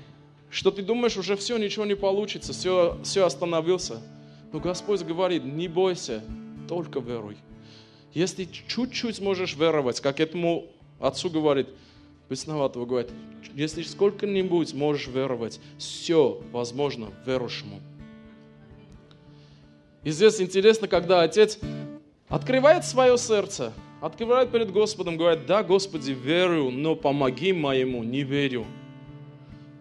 что 0.51 0.71
ты 0.71 0.83
думаешь, 0.83 1.17
уже 1.17 1.37
все, 1.37 1.57
ничего 1.59 1.85
не 1.85 1.95
получится, 1.95 2.53
все, 2.53 2.99
все 3.05 3.25
остановился. 3.25 4.03
Но 4.53 4.59
Господь 4.59 5.03
говорит, 5.03 5.45
не 5.45 5.69
бойся, 5.69 6.25
только 6.69 6.99
веруй. 7.01 7.37
Если 8.13 8.49
чуть-чуть 8.67 9.21
можешь 9.21 9.57
веровать, 9.57 10.01
как 10.01 10.21
этому 10.21 10.67
отцу 10.99 11.31
говорит, 11.31 11.69
бесноватого 12.29 12.87
говорит, 12.87 13.11
если 13.55 13.83
сколько-нибудь 13.83 14.75
можешь 14.75 15.09
веровать, 15.09 15.61
все 15.79 16.41
возможно 16.53 17.09
верующему. 17.27 17.81
И 20.03 20.11
здесь 20.11 20.41
интересно, 20.41 20.89
когда 20.89 21.23
отец 21.23 21.59
открывает 22.29 22.85
свое 22.85 23.19
сердце, 23.19 23.73
открывает 24.01 24.51
перед 24.51 24.73
Господом, 24.73 25.17
говорит, 25.17 25.47
да, 25.47 25.63
Господи, 25.63 26.13
верю, 26.13 26.71
но 26.71 26.97
помоги 26.97 27.53
моему 27.53 28.03
не 28.03 28.23
верю. 28.23 28.67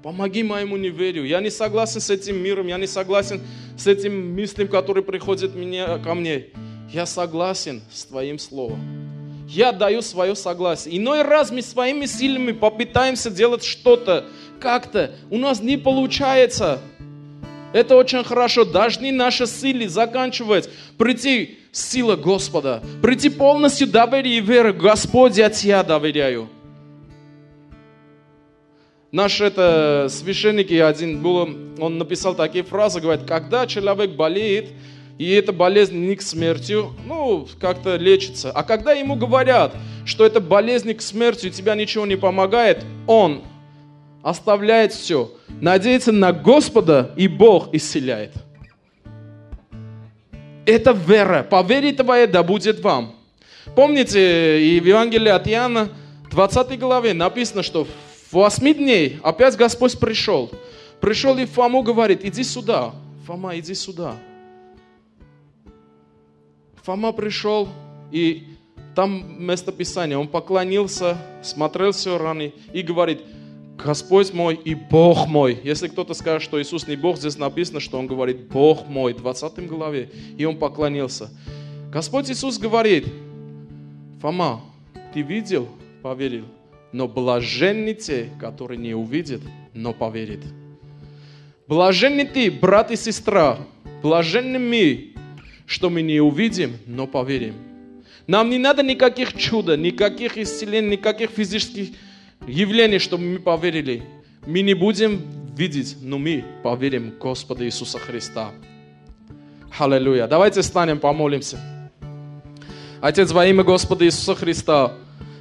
Помоги 0.03 0.43
моему 0.43 0.77
неверию. 0.77 1.25
Я 1.25 1.41
не 1.41 1.49
согласен 1.49 1.99
с 1.99 2.09
этим 2.09 2.37
миром, 2.37 2.67
я 2.67 2.77
не 2.77 2.87
согласен 2.87 3.41
с 3.77 3.87
этим 3.87 4.33
мыслям, 4.33 4.67
которые 4.67 5.03
приходят 5.03 5.53
ко 5.53 6.13
мне. 6.15 6.47
Я 6.91 7.05
согласен 7.05 7.81
с 7.91 8.05
Твоим 8.05 8.39
Словом. 8.39 8.79
Я 9.47 9.71
даю 9.71 10.01
свое 10.01 10.35
согласие. 10.35 10.97
Иной 10.97 11.21
раз 11.21 11.51
мы 11.51 11.61
своими 11.61 12.05
силами 12.05 12.51
попытаемся 12.51 13.29
делать 13.29 13.63
что-то, 13.63 14.25
как-то. 14.59 15.11
У 15.29 15.37
нас 15.37 15.61
не 15.61 15.77
получается. 15.77 16.81
Это 17.73 17.95
очень 17.95 18.23
хорошо. 18.23 18.65
Должны 18.65 19.11
наши 19.11 19.45
силы 19.45 19.87
заканчивать. 19.87 20.69
Прийти 20.97 21.59
сила 21.71 22.15
Господа. 22.15 22.81
Прийти 23.01 23.29
полностью 23.29 23.87
доверие 23.87 24.37
и 24.37 24.41
веры. 24.41 24.73
Господь, 24.73 25.37
я 25.37 25.49
Тебя 25.49 25.83
доверяю. 25.83 26.49
Наш 29.11 29.41
это 29.41 30.07
священник 30.09 30.71
один 30.71 31.21
был, 31.21 31.49
он 31.79 31.97
написал 31.97 32.35
такие 32.35 32.63
фразы, 32.63 33.01
говорит, 33.01 33.25
когда 33.25 33.65
человек 33.65 34.11
болеет, 34.11 34.69
и 35.19 35.31
эта 35.31 35.51
болезнь 35.51 35.97
не 35.97 36.15
к 36.15 36.21
смерти, 36.21 36.77
ну, 37.05 37.45
как-то 37.59 37.97
лечится. 37.97 38.51
А 38.51 38.63
когда 38.63 38.93
ему 38.93 39.15
говорят, 39.15 39.75
что 40.05 40.25
эта 40.25 40.39
болезнь 40.39 40.93
к 40.93 41.01
смерти, 41.01 41.47
у 41.47 41.49
тебя 41.49 41.75
ничего 41.75 42.05
не 42.05 42.15
помогает, 42.15 42.85
он 43.05 43.41
оставляет 44.23 44.93
все, 44.93 45.29
надеется 45.59 46.13
на 46.13 46.31
Господа, 46.31 47.11
и 47.17 47.27
Бог 47.27 47.67
исцеляет. 47.73 48.31
Это 50.65 50.91
вера. 50.91 51.43
По 51.43 51.63
вере 51.63 51.91
твоей 51.91 52.27
да 52.27 52.41
будет 52.41 52.79
вам. 52.79 53.13
Помните, 53.75 54.61
и 54.61 54.79
в 54.79 54.85
Евангелии 54.85 55.29
от 55.29 55.49
Иоанна, 55.49 55.89
20 56.31 56.79
главе 56.79 57.13
написано, 57.13 57.61
что 57.61 57.85
в 58.31 58.33
восьми 58.33 58.73
дней 58.73 59.19
опять 59.21 59.57
Господь 59.57 59.99
пришел. 59.99 60.49
Пришел 61.01 61.37
и 61.37 61.45
Фому 61.45 61.81
говорит, 61.81 62.23
иди 62.23 62.43
сюда. 62.43 62.93
Фома, 63.27 63.57
иди 63.57 63.73
сюда. 63.73 64.15
Фома 66.83 67.11
пришел, 67.11 67.69
и 68.11 68.47
там 68.95 69.43
место 69.43 69.71
Писания, 69.71 70.17
он 70.17 70.27
поклонился, 70.27 71.17
смотрел 71.41 71.91
все 71.91 72.17
раны 72.17 72.53
и 72.73 72.81
говорит, 72.81 73.21
Господь 73.83 74.33
мой 74.33 74.55
и 74.55 74.75
Бог 74.75 75.27
мой. 75.27 75.59
Если 75.63 75.87
кто-то 75.87 76.13
скажет, 76.13 76.43
что 76.43 76.61
Иисус 76.61 76.87
не 76.87 76.97
Бог, 76.97 77.17
здесь 77.17 77.37
написано, 77.37 77.79
что 77.79 77.97
он 77.97 78.07
говорит 78.07 78.47
Бог 78.49 78.87
мой, 78.87 79.13
20 79.13 79.67
главе, 79.67 80.09
и 80.37 80.43
он 80.43 80.57
поклонился. 80.57 81.29
Господь 81.91 82.29
Иисус 82.29 82.57
говорит, 82.57 83.07
Фома, 84.21 84.61
ты 85.13 85.21
видел, 85.21 85.69
поверил. 86.01 86.45
Но 86.91 87.07
блаженны 87.07 87.93
те, 87.93 88.29
которые 88.39 88.77
не 88.77 88.93
увидят, 88.93 89.41
но 89.73 89.93
поверят. 89.93 90.41
Блаженны 91.67 92.25
ты, 92.25 92.51
брат 92.51 92.91
и 92.91 92.95
сестра, 92.95 93.59
блаженны 94.01 94.59
мы, 94.59 95.08
что 95.69 95.91
мы 95.91 96.01
не 96.01 96.19
увидим, 96.19 96.77
но 96.87 97.05
поверим. 97.05 97.53
Нам 98.25 98.49
не 98.49 98.57
надо 98.57 98.81
никаких 98.81 99.37
чуда, 99.37 99.77
никаких 99.77 100.35
исцелений, 100.35 100.97
никаких 100.97 101.29
физических 101.29 101.89
явлений, 102.47 102.97
чтобы 102.97 103.23
мы 103.25 103.39
поверили. 103.39 104.01
Мы 104.47 104.61
не 104.61 104.73
будем 104.73 105.21
видеть, 105.55 105.97
но 106.01 106.17
мы 106.17 106.43
поверим 106.63 107.11
в 107.11 107.19
Господа 107.19 107.65
Иисуса 107.65 107.99
Христа. 107.99 108.49
Аллилуйя. 109.77 110.27
Давайте 110.27 110.63
станем, 110.63 110.97
помолимся. 110.97 111.59
Отец, 112.99 113.31
во 113.31 113.45
имя 113.45 113.63
Господа 113.63 114.05
Иисуса 114.05 114.33
Христа, 114.33 114.93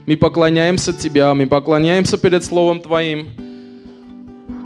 мы 0.06 0.18
поклоняемся 0.18 0.92
Тебя, 0.92 1.32
мы 1.34 1.46
поклоняемся 1.46 2.18
перед 2.18 2.44
Словом 2.44 2.80
Твоим. 2.80 3.30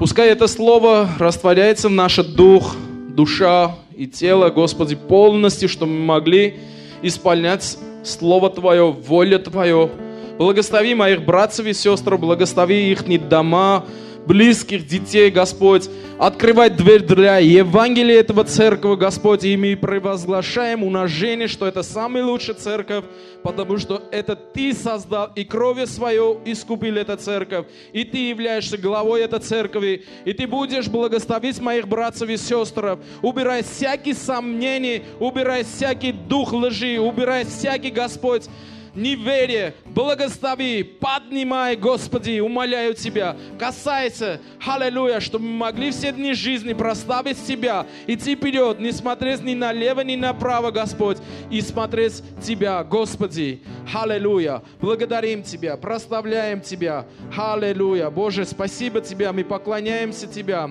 Пускай 0.01 0.31
это 0.31 0.49
Слово 0.49 1.09
растворяется 1.21 1.89
в 1.89 1.93
наш 1.93 2.17
дух, 2.17 2.75
душа 3.11 3.77
и 3.97 4.07
тело, 4.07 4.51
Господи, 4.51 4.95
полностью, 4.97 5.69
чтобы 5.69 5.93
мы 5.93 6.05
могли 6.05 6.57
исполнять 7.03 7.79
Слово 8.05 8.51
Твое, 8.51 8.91
воля 8.91 9.39
Твое. 9.39 9.91
Благослови 10.39 10.95
моих 10.95 11.25
братцев 11.25 11.67
и 11.67 11.73
сестр, 11.73 12.17
благослови 12.17 12.91
их 12.91 13.07
дома, 13.29 13.85
близких, 14.27 14.87
детей, 14.87 15.31
Господь. 15.31 15.89
Открывай 16.19 16.71
дверь 16.71 17.03
для 17.03 17.39
Евангелия 17.39 18.21
этого 18.21 18.45
церкви, 18.45 18.95
Господь, 18.95 19.45
и 19.45 19.57
мы 19.57 19.77
провозглашаем 19.77 20.85
умножение, 20.85 21.49
что 21.49 21.67
это 21.67 21.83
самая 21.83 22.25
лучшая 22.25 22.55
церковь, 22.55 23.05
потому 23.43 23.79
что 23.79 24.03
это 24.13 24.37
Ты 24.37 24.73
создал, 24.73 25.31
и 25.35 25.45
кровью 25.45 25.87
свою 25.87 26.41
искупил 26.45 26.97
эту 26.97 27.17
церковь, 27.17 27.67
и 27.93 28.05
Ты 28.05 28.29
являешься 28.29 28.79
главой 28.79 29.23
этой 29.23 29.41
церкви, 29.41 30.05
и 30.25 30.33
Ты 30.33 30.47
будешь 30.47 30.87
благословить 30.87 31.61
моих 31.61 31.89
братцев 31.89 32.29
и 32.29 32.37
сестр, 32.37 32.99
убирай 33.21 33.63
всякие 33.63 34.15
сомнения, 34.15 35.03
убирай 35.19 35.65
всякий 35.65 36.13
дух 36.13 36.53
лжи, 36.53 37.01
убирай 37.01 37.45
всякий, 37.45 37.91
Господь, 37.91 38.49
неверие, 38.95 39.75
благослови, 39.85 40.83
поднимай, 40.83 41.77
Господи, 41.77 42.41
умоляю 42.41 42.95
Тебя, 42.95 43.37
касайся, 43.59 44.41
аллилуйя, 44.65 45.21
чтобы 45.21 45.47
мы 45.47 45.57
могли 45.57 45.91
все 45.91 46.13
дни 46.13 46.35
жизни 46.35 46.73
прославить 46.73 47.45
Тебя, 47.47 47.87
идти 48.07 48.37
вперед, 48.37 48.81
не 48.81 48.93
смотреть 48.93 49.43
ни 49.43 49.55
налево, 49.55 50.01
ни 50.01 50.17
направо, 50.17 50.71
Господь, 50.71 51.19
и 51.51 51.61
смотреть 51.61 52.23
Тебя, 52.43 52.83
Господи, 52.85 53.63
аллилуйя, 53.93 54.63
благодарим 54.81 55.43
Тебя, 55.43 55.77
прославляем 55.77 56.61
Тебя, 56.61 57.07
аллилуйя, 57.37 58.11
Боже, 58.11 58.45
спасибо 58.45 59.01
Тебе, 59.01 59.33
мы 59.33 59.45
поклоняемся 59.45 60.27
Тебя, 60.27 60.71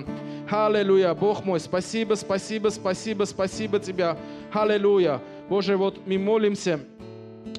Аллилуйя, 0.50 1.14
Бог 1.14 1.46
мой, 1.46 1.60
спасибо, 1.60 2.14
спасибо, 2.14 2.68
спасибо, 2.68 3.24
спасибо 3.24 3.78
Тебя, 3.78 4.18
аллилуйя. 4.52 5.20
Боже, 5.48 5.78
вот 5.78 6.06
мы 6.06 6.18
молимся, 6.18 6.80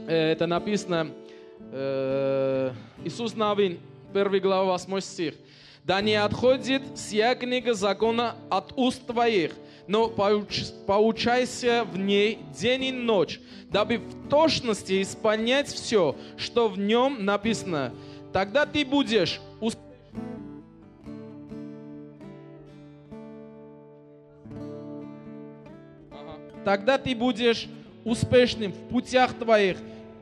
это 0.08 0.48
написано, 0.48 1.10
Иисус 3.04 3.36
Навин, 3.36 3.80
1 4.14 4.42
глава, 4.42 4.74
8 4.74 5.00
стих. 5.00 5.34
«Да 5.84 6.02
не 6.02 6.16
отходит 6.16 6.82
сия 6.96 7.36
книга 7.36 7.74
закона 7.74 8.36
от 8.50 8.74
уст 8.78 9.06
твоих, 9.06 9.52
но 9.88 10.08
поуч, 10.08 10.64
поучайся 10.88 11.86
в 11.92 11.98
ней 11.98 12.40
день 12.58 12.84
и 12.86 12.92
ночь, 12.92 13.42
дабы 13.70 13.98
в 13.98 14.30
точности 14.30 15.02
исполнять 15.02 15.68
все, 15.68 16.16
что 16.38 16.70
в 16.70 16.80
нем 16.80 17.26
написано. 17.26 17.94
Тогда 18.32 18.66
ты 18.66 18.86
будешь 18.86 19.42
Тогда 26.64 26.98
ты 26.98 27.14
будешь 27.14 27.68
успешным 28.06 28.72
в 28.72 28.90
путях 28.90 29.34
Твоих, 29.34 29.78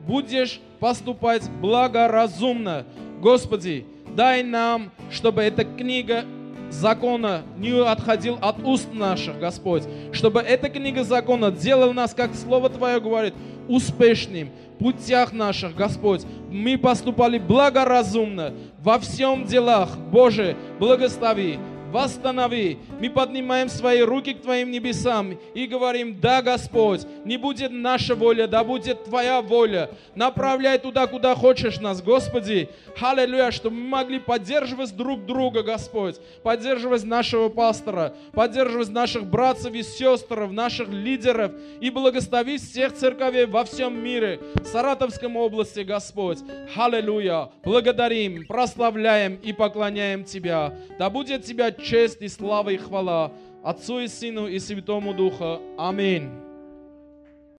будешь 0.06 0.60
поступать 0.80 1.48
благоразумно. 1.60 2.84
Господи, 3.20 3.86
дай 4.16 4.42
нам, 4.42 4.90
чтобы 5.10 5.42
эта 5.42 5.64
книга 5.64 6.24
закона 6.70 7.42
не 7.56 7.72
отходил 7.72 8.38
от 8.40 8.64
уст 8.64 8.88
наших, 8.92 9.38
Господь. 9.38 9.84
Чтобы 10.12 10.40
эта 10.40 10.68
книга 10.68 11.04
закона 11.04 11.50
делала 11.50 11.92
нас, 11.92 12.14
как 12.14 12.34
Слово 12.34 12.70
Твое 12.70 13.00
говорит, 13.00 13.34
успешным 13.68 14.50
в 14.74 14.84
путях 14.84 15.32
наших, 15.32 15.76
Господь. 15.76 16.22
Мы 16.50 16.76
поступали 16.76 17.38
благоразумно 17.38 18.54
во 18.82 18.98
всем 18.98 19.44
делах. 19.44 19.96
Боже, 20.10 20.56
благослови 20.80 21.58
восстанови. 21.92 22.78
Мы 22.98 23.10
поднимаем 23.10 23.68
свои 23.68 24.00
руки 24.00 24.32
к 24.32 24.42
Твоим 24.42 24.70
небесам 24.70 25.38
и 25.54 25.66
говорим, 25.66 26.18
да, 26.18 26.42
Господь, 26.42 27.02
не 27.24 27.36
будет 27.36 27.70
наша 27.70 28.14
воля, 28.14 28.46
да 28.46 28.64
будет 28.64 29.04
Твоя 29.04 29.42
воля. 29.42 29.90
Направляй 30.14 30.78
туда, 30.78 31.06
куда 31.06 31.34
хочешь 31.34 31.80
нас, 31.80 32.02
Господи. 32.02 32.68
Аллилуйя, 33.00 33.50
чтобы 33.50 33.76
мы 33.76 33.88
могли 33.88 34.18
поддерживать 34.18 34.96
друг 34.96 35.26
друга, 35.26 35.62
Господь, 35.62 36.16
поддерживать 36.42 37.04
нашего 37.04 37.48
пастора, 37.48 38.14
поддерживать 38.32 38.88
наших 38.88 39.26
братцев 39.26 39.74
и 39.74 39.82
сестр, 39.82 40.48
наших 40.48 40.88
лидеров 40.88 41.52
и 41.80 41.90
благословить 41.90 42.62
всех 42.62 42.94
церковей 42.94 43.46
во 43.46 43.64
всем 43.64 44.02
мире, 44.02 44.40
в 44.54 44.66
Саратовском 44.66 45.36
области, 45.36 45.80
Господь. 45.80 46.38
Аллилуйя. 46.74 47.50
Благодарим, 47.64 48.46
прославляем 48.46 49.34
и 49.36 49.52
поклоняем 49.52 50.24
Тебя. 50.24 50.74
Да 50.98 51.10
будет 51.10 51.44
Тебя 51.44 51.70
честь 51.82 52.22
и 52.22 52.28
слава 52.28 52.70
и 52.70 52.76
хвала 52.76 53.32
Отцу 53.62 54.00
и 54.00 54.08
Сыну 54.08 54.46
и 54.48 54.58
Святому 54.58 55.14
Духу. 55.14 55.60
Аминь. 55.78 56.30